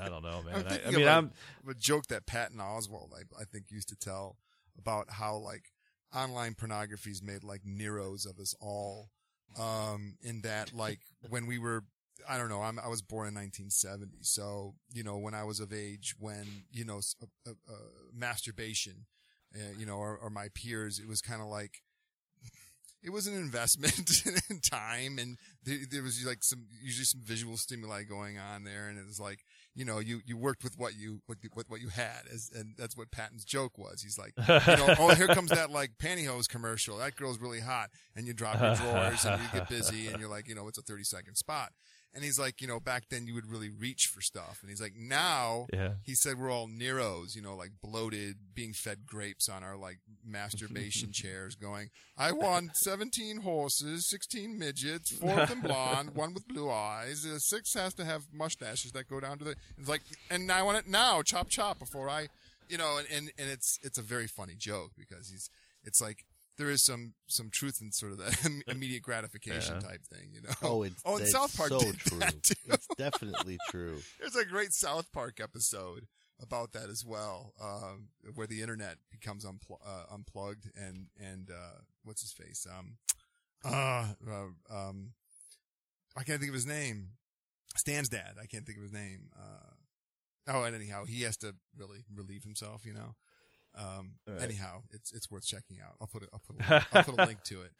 [0.02, 0.66] I don't know, man.
[0.68, 1.32] I, I mean, I'm
[1.70, 4.38] a joke that Patton Oswalt, I, I think, used to tell
[4.78, 5.66] about how like
[6.16, 9.10] online pornography's made like Neros of us all.
[9.60, 11.00] Um, in that like
[11.30, 11.84] when we were,
[12.28, 14.18] I don't know, I'm, I was born in 1970.
[14.22, 17.76] So, you know, when I was of age, when, you know, uh, uh, uh,
[18.12, 19.06] masturbation,
[19.54, 21.84] uh, you know, or, or my peers, it was kind of like,
[23.04, 24.10] it was an investment
[24.50, 28.88] in time and there, there was like some, usually some visual stimuli going on there.
[28.88, 29.40] And it was like,
[29.76, 32.76] you know, you, you worked with what you, you- what, what you had as, and
[32.78, 34.02] that's what Patton's joke was.
[34.02, 36.98] He's like, you know, oh, here comes that like pantyhose commercial.
[36.98, 37.90] That girl's really hot.
[38.16, 40.78] And you drop your drawers and you get busy and you're like, you know, it's
[40.78, 41.72] a 30 second spot.
[42.15, 44.60] And he's like, you know, back then you would really reach for stuff.
[44.61, 45.94] And he's like, now yeah.
[46.03, 49.98] he said we're all Neros, you know, like bloated, being fed grapes on our like
[50.23, 56.48] masturbation chairs, going, I want 17 horses, 16 midgets, four of them blonde, one with
[56.48, 60.03] blue eyes, uh, six has to have mustaches that go down to the, it's like,
[60.30, 62.27] and I want it now, chop chop before I,
[62.69, 65.49] you know, and, and, and it's, it's a very funny joke because he's,
[65.84, 66.26] it's like,
[66.58, 69.88] there is some, some truth in sort of that immediate gratification Yeah.
[69.90, 70.50] type thing, you know?
[70.62, 72.20] Oh, it's, oh, and South Park so did true.
[72.20, 72.54] that too.
[72.68, 73.98] It's definitely true.
[74.20, 76.08] There's a great South Park episode
[76.42, 81.80] about that as well, um, where the internet becomes unpl- uh, unplugged and and uh,
[82.04, 82.68] what's his face?
[82.70, 82.98] Um,
[83.64, 85.12] uh, uh, um,
[86.18, 87.10] I can't think of his name.
[87.76, 88.36] Stan's dad.
[88.42, 89.30] I can't think of his name.
[89.36, 92.86] Uh, oh, and anyhow, he has to really relieve himself.
[92.86, 93.16] You know.
[93.76, 94.41] Um, right.
[94.41, 95.95] anyhow, it's it's worth checking out.
[96.00, 96.30] I'll put it.
[96.34, 97.72] I'll put a link, I'll put a link to it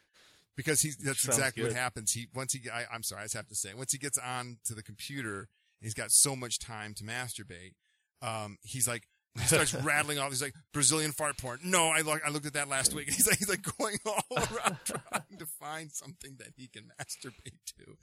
[0.56, 2.12] because he's that's Sounds exactly what happens.
[2.12, 4.58] He once he I, I'm sorry, I just have to say once he gets on
[4.66, 5.50] to the computer,
[5.82, 7.74] he's got so much time to masturbate.
[8.22, 10.30] Um, he's like he starts rattling off.
[10.30, 11.60] He's like Brazilian fart porn.
[11.64, 13.08] No, I look, I looked at that last week.
[13.08, 16.92] And he's like he's like going all around trying to find something that he can
[17.00, 17.98] masturbate to.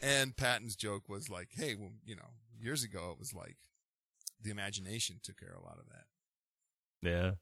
[0.00, 3.56] And Patton's joke was like, hey, well, you know, years ago it was like
[4.42, 6.04] the imagination took care of a lot of that.
[7.02, 7.32] Yeah.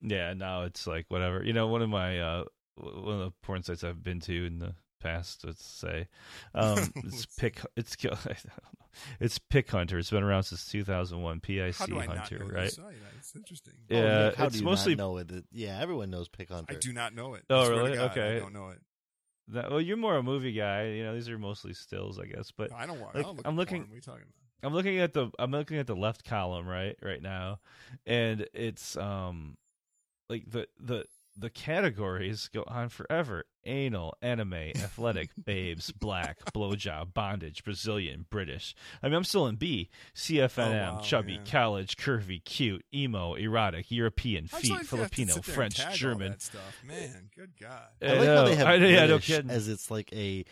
[0.00, 1.44] Yeah, now it's like whatever.
[1.44, 2.44] You know, one of my uh
[2.76, 6.08] one of the porn sites I've been to in the past, let's say,
[6.54, 8.86] um it's pick it's I don't know.
[9.20, 9.94] It's PicHunter.
[9.98, 11.40] It's been around since 2001.
[11.40, 12.78] PIC How do I not Hunter, know right?
[13.18, 13.72] It's interesting.
[13.90, 15.30] Oh, Yeah, Nick, how it's do you mostly not know it?
[15.30, 16.70] It- Yeah, everyone knows PicHunter.
[16.70, 17.44] I do not know it.
[17.48, 17.96] Oh, I swear to really?
[17.96, 18.36] God, Okay.
[18.36, 18.80] I don't know it.
[19.48, 20.88] that, well, you're more a movie guy.
[20.88, 22.50] You know, these are mostly stills, I guess.
[22.54, 23.14] But No, I don't want.
[23.14, 23.88] like, I don't look I'm looking- porn.
[23.88, 24.41] What are you talking about?
[24.62, 27.60] I'm looking at the I'm looking at the left column right right now,
[28.06, 29.56] and it's um
[30.28, 37.64] like the the the categories go on forever: anal, anime, athletic, babes, black, blowjob, bondage,
[37.64, 38.74] Brazilian, British.
[39.02, 40.58] I mean, I'm still in B: CFNM,
[40.90, 41.50] Oh, wow, chubby, yeah.
[41.50, 45.62] college, curvy, cute, emo, erotic, European, How'd feet, like to have to Filipino, sit there
[45.62, 46.30] and French, German.
[46.32, 47.30] that stuff, man.
[47.34, 47.80] Good God.
[48.02, 49.50] I I like how they have I- yeah, no British kidding.
[49.50, 50.44] as it's like a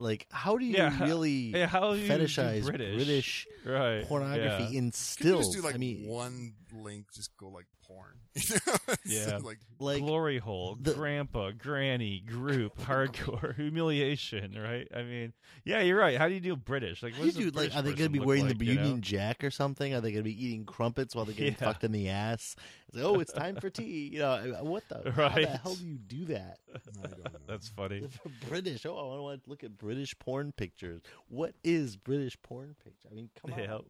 [0.00, 2.96] like how do you Yeah, how- really Yeah, how do you do fetishize British?
[2.96, 4.04] British right?
[4.06, 4.68] pornography yeah.
[4.68, 5.46] in Can you stills?
[5.46, 8.16] just do like I mean, one link just go like porn.
[8.50, 8.94] You know?
[9.04, 9.38] Yeah.
[9.42, 14.86] like Like glory hole, the- grandpa, granny, group, hardcore, humiliation, right?
[14.94, 15.32] I mean,
[15.64, 16.16] yeah, you're right.
[16.18, 17.02] How do you do British?
[17.02, 18.58] Like, How what do does you do, like, are they going gonna be wearing like,
[18.58, 18.82] the you know?
[18.82, 19.94] Union Jack or something?
[19.94, 21.66] Are they gonna be eating crumpets while they're getting Yeah.
[21.66, 22.56] fucked in the ass?
[22.88, 24.10] It's like, oh, it's time for tea.
[24.12, 25.10] You know, what the?
[25.12, 26.58] How the hell do you do that?
[26.74, 27.30] I don't know.
[27.46, 28.02] That's funny.
[28.48, 28.84] British.
[28.86, 31.02] Oh, I want to look at British porn pictures.
[31.28, 33.08] What is British porn picture?
[33.10, 33.74] I mean, come Yeah.
[33.74, 33.84] on.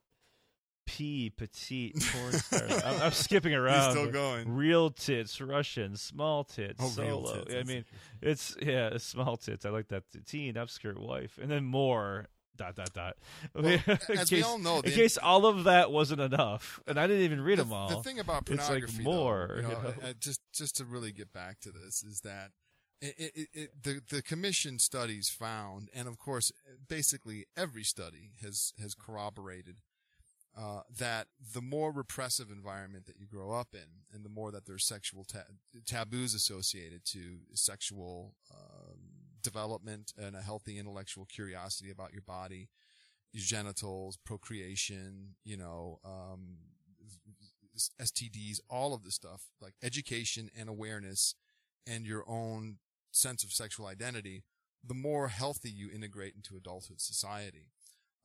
[0.89, 2.83] P, petite, porn stars.
[2.83, 3.91] I'm, I'm skipping He's around.
[3.91, 4.55] still going.
[4.57, 7.45] Real tits, Russian, small tits, Oh, solo.
[7.45, 7.85] tits, I mean,
[8.23, 9.67] it's yeah, small tits.
[9.67, 10.05] I like that.
[10.27, 12.27] Teen, upskirt, wife, and then more.
[12.57, 13.17] Dot dot dot.
[13.55, 16.99] Well, in as we case, all know, in case all of that wasn't enough, and
[16.99, 17.89] I didn't even read the, them all.
[17.89, 20.09] The thing about pornography, It's like more, though, you know, you know?
[20.09, 22.51] uh, just just to really get back to this, is that
[23.01, 26.51] it, it, it, the the commission studies found, and of course,
[26.89, 29.77] basically every study has has corroborated
[30.59, 34.67] uh, that the more repressive environment that you grow up in, and the more that
[34.67, 35.45] there's sexual ta-
[35.87, 38.99] taboos associated to sexual um,
[39.43, 42.69] development and a healthy intellectual curiosity about your body,
[43.33, 46.57] your genitals, procreation, you know, um,
[48.03, 51.37] STDs, all of this stuff, like education and awareness
[51.87, 52.79] and your own
[53.13, 54.43] sense of sexual identity,
[54.85, 57.69] the more healthy you integrate into adulthood society.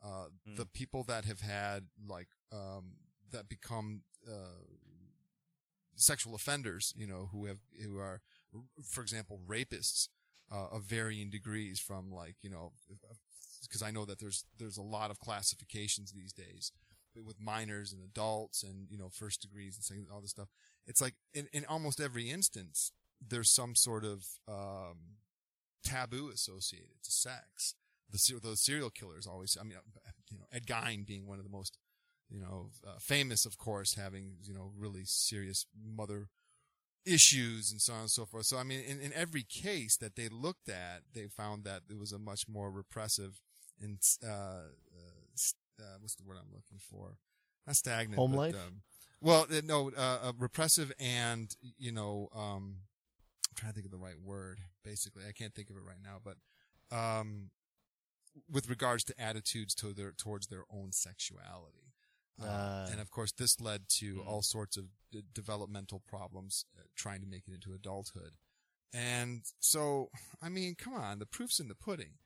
[0.03, 0.57] Uh, Mm.
[0.57, 2.97] the people that have had like, um,
[3.31, 4.59] that become, uh,
[5.95, 8.21] sexual offenders, you know, who have, who are,
[8.83, 10.09] for example, rapists,
[10.51, 12.73] uh, of varying degrees from like, you know,
[13.61, 16.71] because I know that there's, there's a lot of classifications these days
[17.15, 20.49] with minors and adults and, you know, first degrees and all this stuff.
[20.85, 22.91] It's like in, in almost every instance,
[23.25, 25.17] there's some sort of, um,
[25.83, 27.75] taboo associated to sex.
[28.13, 31.43] The, those serial killers always, I mean, uh, you know, Ed Gein being one of
[31.43, 31.77] the most,
[32.29, 36.29] you know, uh, famous, of course, having, you know, really serious mother
[37.05, 38.45] issues and so on and so forth.
[38.45, 41.97] So, I mean, in, in every case that they looked at, they found that it
[41.97, 43.41] was a much more repressive
[43.81, 44.61] and, uh, uh,
[45.79, 47.17] uh what's the word I'm looking for?
[47.65, 48.15] Not stagnant.
[48.19, 48.55] Home but, life?
[48.55, 48.81] Um,
[49.21, 52.75] well, uh, no, uh, repressive and, you know, um,
[53.49, 55.23] I'm trying to think of the right word, basically.
[55.27, 56.37] I can't think of it right now, but,
[56.95, 57.49] um,
[58.49, 61.93] with regards to attitudes to their, towards their own sexuality.
[62.41, 62.87] Uh, Ah.
[62.91, 64.27] and of course, this led to Mm.
[64.27, 68.37] all sorts of d- developmental problems uh, trying to make it into adulthood.
[68.91, 70.09] And so,
[70.41, 72.17] I mean, come on, the proof's in the pudding.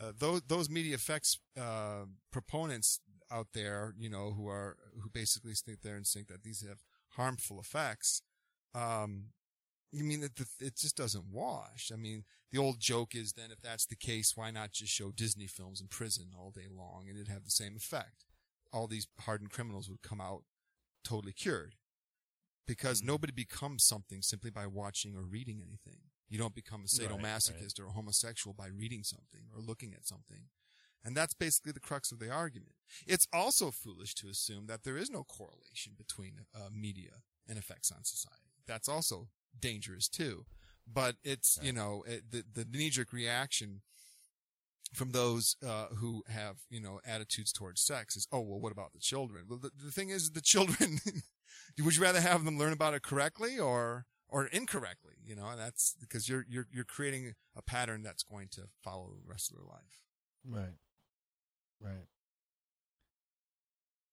[0.00, 5.54] Uh, those those media effects uh, proponents out there, you know, who are who basically
[5.54, 8.22] think there and think that these have harmful effects.
[8.74, 9.32] Um,
[9.92, 11.90] you mean that the, it just doesn't wash?
[11.92, 15.10] I mean, the old joke is then if that's the case, why not just show
[15.10, 18.24] Disney films in prison all day long and it'd have the same effect?
[18.72, 20.44] All these hardened criminals would come out
[21.04, 21.76] totally cured
[22.66, 23.06] because Mhm.
[23.06, 26.10] nobody becomes something simply by watching or reading anything.
[26.28, 30.06] You don't become a Right, sadomasochist or a homosexual by reading something or looking at
[30.06, 30.48] something.
[31.04, 32.74] And that's basically the crux of the argument.
[33.06, 37.92] It's also foolish to assume that there is no correlation between uh, media and effects
[37.92, 38.50] on society.
[38.66, 39.28] That's also
[39.60, 40.44] dangerous too.
[40.92, 43.82] But it's, you know, it, the, the knee-jerk reaction
[44.94, 48.92] from those uh, who have, you know, attitudes towards sex is, oh, well, what about
[48.92, 49.46] the children?
[49.48, 51.00] Well, the, the thing is, the children,
[51.82, 55.14] would you rather have them learn about it correctly or or incorrectly?
[55.24, 59.10] You know, and that's because you're you're you're creating a pattern that's going to follow
[59.20, 60.02] the rest of their life.
[60.48, 60.78] Right.
[61.80, 62.06] Right.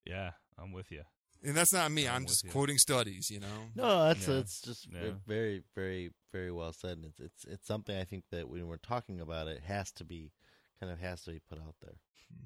[0.05, 1.03] yeah, I'm with you.
[1.45, 2.07] And that's not me.
[2.07, 2.49] I'm I'm just you.
[2.51, 3.29] quoting studies.
[3.29, 3.47] You know.
[3.75, 4.35] No, that's Yeah.
[4.35, 5.11] it's just Yeah.
[5.27, 6.97] very, very, very well said.
[6.97, 10.05] And it's it's it's something I think that when we're talking about it, has to
[10.05, 10.31] be
[10.79, 11.95] kind of has to be put out there.
[12.33, 12.45] Hmm.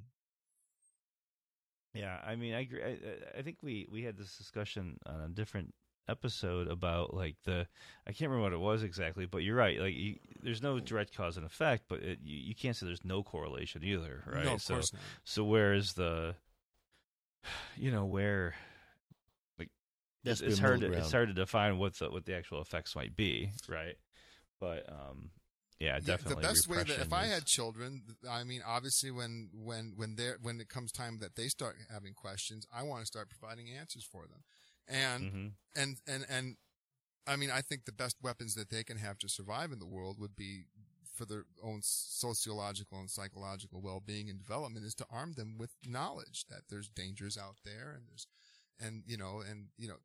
[1.94, 2.84] Yeah, I mean, I agree.
[2.84, 5.74] I, I- I think we we had this discussion on a different
[6.10, 7.68] episode about like the
[8.08, 9.80] I can't remember what it was exactly, but you're right.
[9.80, 13.04] Like, you, there's no direct cause and effect, but it, you, you can't say there's
[13.04, 14.46] no correlation either, right?
[14.46, 15.02] No, of so, course not.
[15.24, 16.36] so where is the,
[17.76, 18.56] you know, where
[20.24, 22.96] That's it's, it's hard to it's hard to define what the what the actual effects
[22.96, 23.96] might be, right?
[24.60, 25.30] But um,
[25.80, 26.42] yeah, Yeah, definitely.
[26.42, 30.16] the best way that if repression I had children, I mean, obviously, when when when
[30.16, 33.30] they are when it comes time that they start having questions, I want to start
[33.30, 34.44] providing answers for them,
[34.88, 35.52] and Mhm.
[35.76, 36.58] and and and
[37.28, 39.86] I mean, I think the best weapons that they can have to survive in the
[39.86, 40.66] world would be
[41.14, 46.46] for their own sociological and psychological well-being and development is to arm them with knowledge
[46.48, 48.28] that there's dangers out there and there's
[48.80, 49.96] and you know and you know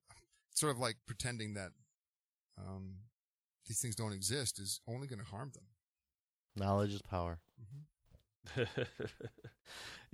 [0.54, 1.70] sort of like pretending that
[2.58, 2.94] um
[3.66, 5.64] these things don't exist is only going to harm them
[6.54, 7.38] Knowledge is power.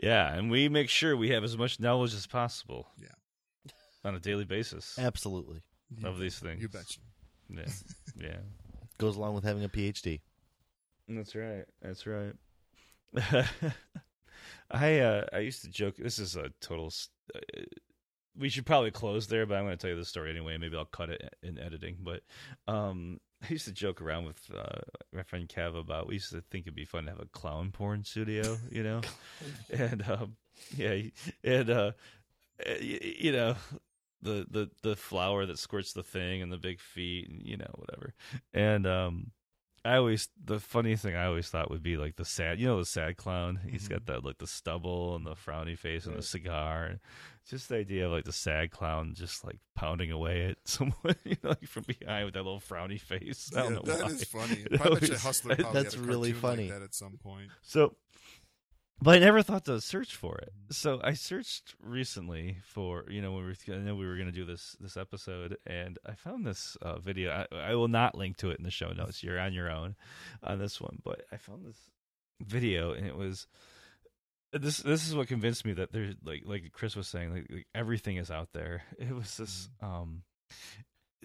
[0.02, 2.86] yeah, and we make sure we have as much knowledge as possible.
[3.00, 3.72] Yeah,
[4.04, 5.62] on a daily basis Absolutely.
[5.96, 6.62] You of bet- these things.
[6.62, 7.00] You betcha.
[7.48, 7.64] Yeah,
[8.20, 8.36] yeah.
[8.98, 10.20] Goes along with having a PhD.
[11.08, 11.64] That's right.
[11.82, 12.34] That's right.
[14.70, 15.96] I uh, I used to joke.
[15.96, 16.86] This is a total.
[16.86, 17.40] s- Uh,
[18.36, 20.56] we should probably close there, but I'm going to tell you the story anyway.
[20.58, 21.98] Maybe I'll cut it in editing.
[22.00, 22.22] But
[22.66, 24.80] um, I used to joke around with uh,
[25.12, 26.06] my friend Kev about.
[26.06, 29.00] We used to think it'd be fun to have a clown porn studio, you know,
[29.70, 30.36] and um,
[30.76, 31.02] yeah,
[31.44, 31.92] and uh,
[32.80, 33.56] you know.
[34.20, 37.70] The, the the flower that squirts the thing and the big feet and you know
[37.76, 38.14] whatever
[38.52, 39.30] and um
[39.88, 42.78] I always the funny thing I always thought would be like the sad, you know,
[42.78, 43.60] the sad clown.
[43.66, 43.94] He's mm-hmm.
[43.94, 46.98] got that like the stubble and the frowny face and the cigar, and
[47.48, 51.36] just the idea of like the sad clown just like pounding away at someone, you
[51.42, 53.50] know, like from behind with that little frowny face.
[53.56, 54.10] I don't Yeah, know that why.
[54.10, 54.66] is funny.
[54.70, 56.68] It I bet Hustler probably That's really funny.
[56.68, 57.50] like that at some point.
[57.62, 57.96] So,
[59.00, 60.52] but I never thought to search for it.
[60.70, 64.26] So I searched recently for you know when we were, I know we were going
[64.26, 67.46] to do this this episode, and I found this uh, video.
[67.52, 69.22] I, I will not link to it in the show notes.
[69.22, 69.96] You're on your own
[70.42, 71.90] on this one, but I found this
[72.40, 73.46] video, and it was
[74.52, 74.78] this.
[74.78, 78.16] This is what convinced me that there's like like Chris was saying, like, like everything
[78.16, 78.82] is out there.
[78.98, 79.68] It was this.
[79.80, 80.22] um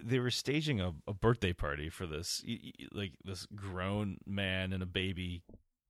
[0.02, 2.44] they were staging a, a birthday party for this
[2.92, 5.44] like this grown man and a baby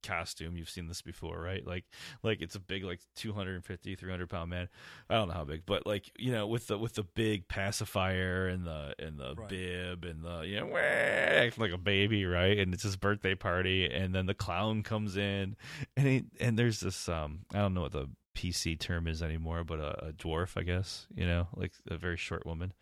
[0.04, 0.56] costume.
[0.56, 1.66] You've seen this before right?
[1.66, 1.84] Like
[2.22, 4.68] like it's a big like 250 300 pound man.
[5.10, 8.46] I don't know how big but like you know with the with the big pacifier
[8.46, 9.48] and the and the Right.
[9.48, 12.58] bib and the you know wah, acting like a baby right?
[12.58, 15.56] And it's his birthday party and then the clown comes in
[15.96, 19.62] and he and there's this um i don't know what the pc term is anymore
[19.64, 22.72] but a, a dwarf i guess you know like a very short woman.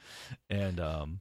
[0.50, 1.20] And um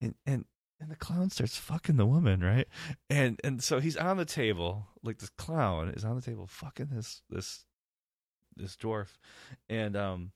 [0.00, 0.44] and and
[0.80, 2.66] and the clown starts fucking the woman, right?
[3.08, 6.88] And and so he's on the table, like this clown is on the table fucking
[6.90, 7.64] this this
[8.56, 9.18] this dwarf,
[9.68, 10.32] and um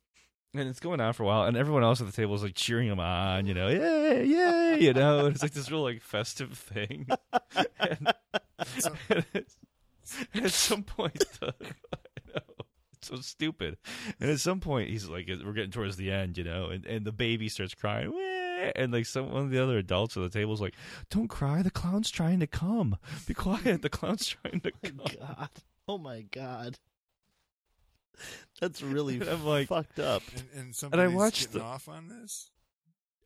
[0.55, 2.55] and it's going on for a while, and everyone else at the table is like
[2.55, 6.01] cheering him on, you know, yay, yay, you know, and it's like this real like
[6.01, 7.09] festive thing.
[7.81, 8.13] and,
[9.11, 13.79] and, at some point, the, I know, it's so stupid.
[14.21, 17.05] And at some point, he's like, we're getting towards the end, you know, and, and
[17.05, 18.13] the baby starts crying.
[18.77, 20.75] And like some one of the other adults at the table is like,
[21.11, 22.97] "Don't cry, the clown's trying to come.
[23.27, 25.49] Be quiet, the clown's trying to my come." God.
[25.89, 26.79] Oh my God.
[28.61, 30.23] That's really And I'm like- fucked up.
[30.35, 32.51] And, and somebody's watched getting the- off on this.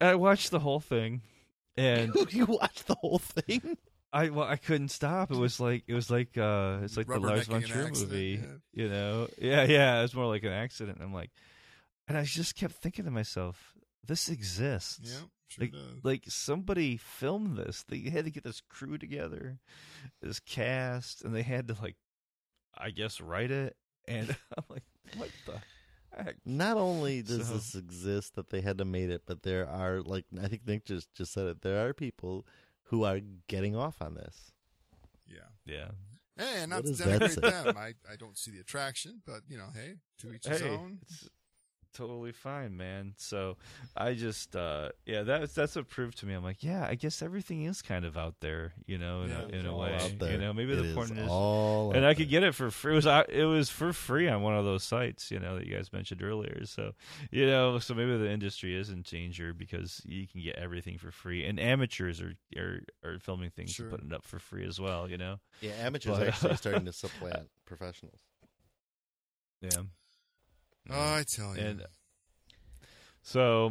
[0.01, 1.23] I watched the whole thing,
[1.77, 3.77] and you watched the whole thing?
[4.13, 5.31] I well, I couldn't stop.
[5.33, 8.41] It was like it was like uh, it's like the Lars Rubbernecking von Trier movie,
[8.41, 8.85] yeah.
[8.85, 9.29] you know?
[9.39, 9.99] Yeah, yeah.
[9.99, 10.99] It was more like an accident.
[11.03, 11.31] I'm like,
[12.07, 13.75] and I just kept thinking to myself,
[14.07, 15.01] this exists.
[15.03, 16.05] Yeah, sure like, does.
[16.05, 17.85] like somebody filmed this.
[17.89, 19.59] They had to get this crew together,
[20.23, 21.97] this cast, and they had to like,
[22.77, 23.77] I guess, write it.
[24.07, 24.85] And I'm like,
[25.17, 25.61] what the
[26.23, 26.37] heck?
[26.47, 30.01] Not only does So- this exist that they had to made it, but there are
[30.01, 31.63] like I think Nick just just said it.
[31.63, 32.47] There are people
[32.85, 34.53] who are getting off on this.
[35.27, 35.41] yeah.
[35.67, 35.89] Yeah.
[36.39, 37.77] Hey, and What not to does denigrate them.
[37.77, 41.01] I, I don't see the attraction, but you know, hey, to each his hey, own.
[41.03, 41.29] it's
[41.99, 43.15] totally fine, man.
[43.17, 43.57] So
[43.97, 46.35] I just, uh, yeah, that's that's what proved to me.
[46.35, 49.41] I'm like, yeah, I guess everything is kind of out there, you know, in Yeah,
[49.43, 51.29] a, in a way, you know, maybe It the porn is.
[51.29, 52.41] all And I could there.
[52.41, 52.93] get it for free.
[52.93, 55.67] It was uh, it was for free on one of those sites, you know, that
[55.67, 56.65] you guys mentioned earlier.
[56.65, 56.93] So,
[57.31, 61.11] you know, so maybe the industry is in danger because you can get everything for
[61.11, 63.87] free, and amateurs are are, are filming things Sure.
[63.87, 65.11] and putting it up for free as well.
[65.11, 68.21] You know, Yeah, amateurs But- actually starting to supplant professionals.
[69.61, 69.83] yeah.
[70.91, 71.63] Oh, I tell you.
[71.63, 71.87] And
[73.23, 73.67] so,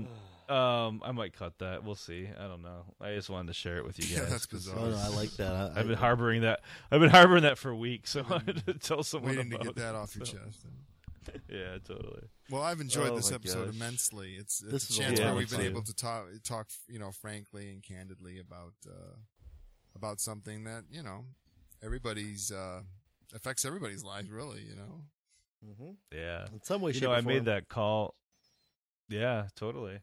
[0.49, 1.84] um, I might cut that.
[1.84, 2.27] We'll see.
[2.39, 2.84] I don't know.
[3.02, 4.30] I just wanted to share it with you Yeah, guys.
[4.30, 4.80] that's 'cause bizarre.
[4.85, 5.53] Oh no, I like that.
[5.76, 6.61] I, I've been harboring that.
[6.91, 9.76] I've been harboring that for weeks, so I wanted to tell someone waiting to get
[9.76, 10.65] that it, off your so- chest.
[11.49, 12.23] Yeah, totally.
[12.49, 13.76] Well, I've enjoyed Oh, this episode gosh.
[13.76, 14.35] immensely.
[14.39, 15.68] It's, it's This a chance where we've been fun.
[15.68, 19.15] able to talk, talk, you know, frankly and candidly about uh,
[19.94, 21.26] about something that you know
[21.84, 22.80] everybody's uh,
[23.35, 24.61] affects everybody's life, really.
[24.61, 25.02] You know,
[25.65, 25.95] Mhm.
[26.13, 26.45] Yeah.
[26.53, 28.15] In some way, you shape, know, I made that call.
[29.09, 29.99] Yeah, totally.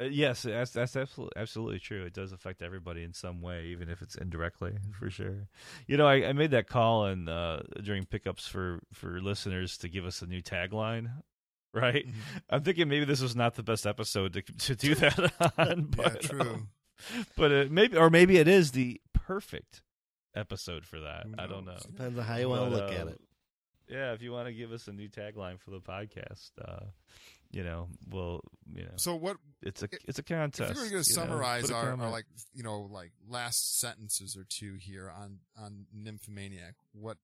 [0.00, 2.04] Uh, yes, that's that's absolutely absolutely true.
[2.04, 5.48] It does affect everybody in some way, even if it's indirectly, for sure.
[5.86, 9.88] You know, I, I made that call and uh, during pickups for for listeners to
[9.88, 11.10] give us a new tagline.
[11.72, 12.04] Right,
[12.48, 15.90] I'm thinking maybe this was not the best episode to to do that on.
[15.96, 16.40] yeah, But, true.
[16.40, 16.68] um,
[17.36, 19.82] but it maybe, or maybe it is the perfect
[20.34, 21.26] episode for that.
[21.26, 21.76] Who I don't know.
[21.86, 23.20] Depends on how you want to look at uh, it.
[23.90, 26.86] Yeah, if you want to give us a new tagline for the podcast, uh,
[27.50, 28.40] you know, well,
[28.72, 30.74] you know, So what it's a if- it's a if contest.
[30.74, 33.80] you're going to you know, summarize put a our, our like you know like last
[33.80, 36.74] sentences or two here on on nymphomaniac?
[36.92, 37.18] What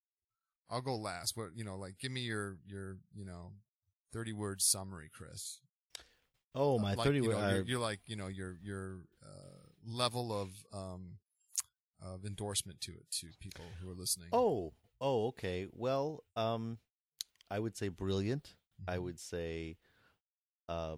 [0.68, 1.36] I'll go last.
[1.36, 3.52] What you know, like give me your your you know
[4.12, 5.60] thirty word summary, Chris.
[6.56, 7.20] Oh, my like, thirty.
[7.20, 11.18] You know, uh, you're, you're like you know your your uh, level of um,
[12.02, 14.28] of endorsement to it to people who are listening.
[14.32, 15.66] oh, oh, okay.
[15.73, 16.78] Well, um,
[17.51, 18.55] I would say brilliant.
[18.89, 19.02] I Mhm.
[19.02, 19.78] would say,
[20.68, 20.97] uh,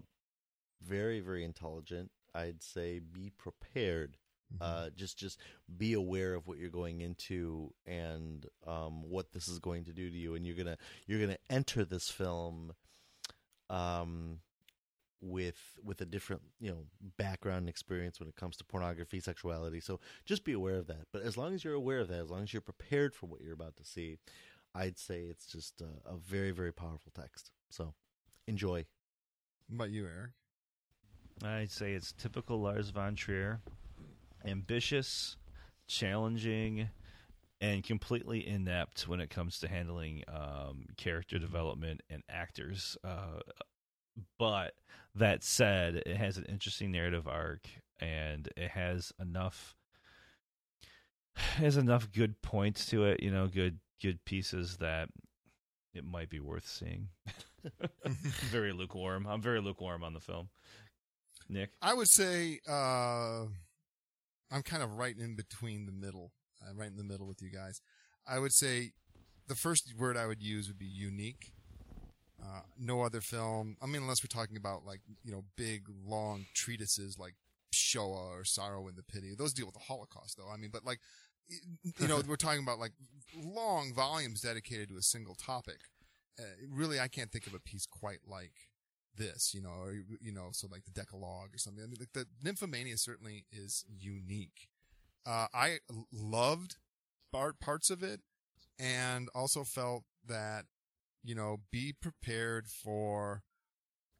[0.81, 2.11] very, very intelligent.
[2.33, 4.17] I'd say be prepared.
[4.53, 4.57] Mhm.
[4.61, 5.39] Uh, just, just
[5.77, 10.09] be aware of what you're going into and um, what this is going to do
[10.09, 12.73] to you, and you're gonna, you're gonna enter this film,
[13.69, 14.41] um,
[15.21, 16.85] with with a different you know
[17.17, 21.07] background and experience when it comes to pornography sexuality so just be aware of that
[21.11, 23.41] but as long as you're aware of that as long as you're prepared for what
[23.41, 24.17] you're about to see
[24.75, 27.93] i'd say it's just a, a very very powerful text so
[28.47, 28.85] enjoy
[29.67, 30.31] What about you, Eric?
[31.43, 33.61] I'd say it's typical Lars von Trier,
[34.45, 35.37] ambitious,
[35.87, 36.89] challenging,
[37.61, 42.97] and completely inept when it comes to handling um, character development and actors.
[43.03, 43.39] Uh,
[44.37, 44.73] but
[45.15, 47.67] that said, it has an interesting narrative arc,
[47.99, 49.75] and it has enough
[51.35, 53.21] has enough good points to it.
[53.21, 55.09] You know, good good pieces that
[55.93, 57.09] it might be worth seeing.
[58.05, 59.27] very lukewarm.
[59.27, 60.49] I'm very lukewarm on the film.
[61.49, 61.71] Nick.
[61.81, 63.45] I would say uh,
[64.51, 66.31] I'm kind of right in between the middle,
[66.61, 67.81] uh, right in the middle with you guys.
[68.27, 68.91] I would say
[69.47, 71.53] the first word I would use would be unique.
[72.41, 73.75] Uh, no other film.
[73.81, 77.35] I mean, unless we're talking about like you know big long treatises like
[77.71, 79.35] Shoah or Sorrow and the Pity.
[79.37, 80.49] Those deal with the Holocaust, though.
[80.51, 80.99] I mean, but like
[81.99, 82.93] you know, we're talking about like
[83.35, 85.79] long volumes dedicated to a single topic.
[86.39, 88.53] Uh, really, I can't think of a piece quite like
[89.15, 91.83] this, you know, or you know, so like the Decalogue or something.
[91.83, 94.69] I mean, like the Nymphomaniac certainly is unique.
[95.25, 95.79] Uh, I
[96.11, 96.77] loved
[97.31, 98.21] part parts of it,
[98.79, 100.65] and also felt that
[101.23, 103.43] you know, be prepared for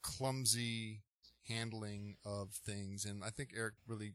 [0.02, 1.02] clumsy
[1.48, 3.06] handling of things.
[3.06, 4.14] And I think Eric really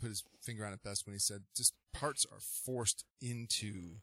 [0.00, 3.96] put his finger on it best when he said just parts are forced into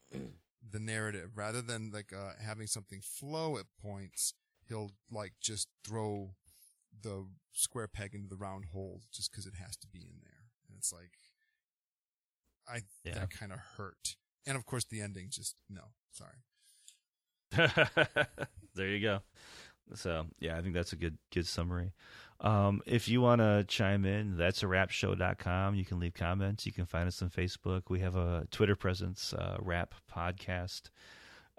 [0.72, 4.34] the narrative rather than like uh, having something flow at points.
[4.68, 6.35] He'll like just throw
[7.01, 10.43] the square peg into the round hole just because it has to be in there.
[10.68, 11.11] And it's like,
[12.68, 13.15] I, Yeah.
[13.15, 14.15] that kind of hurt.
[14.45, 15.81] And of course the ending just, no,
[16.11, 16.43] sorry.
[18.76, 19.19] there you go.
[19.95, 21.93] So yeah, I think that's a good good summary.
[22.41, 25.76] Um, if you want to chime in, that's a wrap show.com.
[25.76, 26.65] You can leave comments.
[26.65, 27.84] You can find us on Facebook.
[27.89, 30.84] We have a Twitter presence, uh, Wrap Podcast.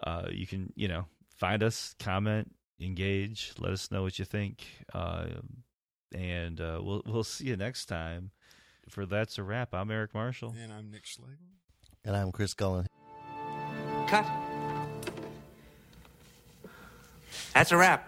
[0.02, 1.04] Uh, you can, you know,
[1.36, 2.50] find us, comment,
[2.80, 4.64] engage, let us know what you think.
[4.94, 5.26] Uh,
[6.14, 8.30] and uh, we'll we'll see you next time.
[8.88, 9.74] For that's a wrap.
[9.74, 10.54] I'm Eric Marshall.
[10.60, 11.36] And I'm Nick Schlegel.
[12.04, 12.86] and i'm chris gullen
[14.08, 14.24] Cut.
[17.54, 18.06] That's a wrap.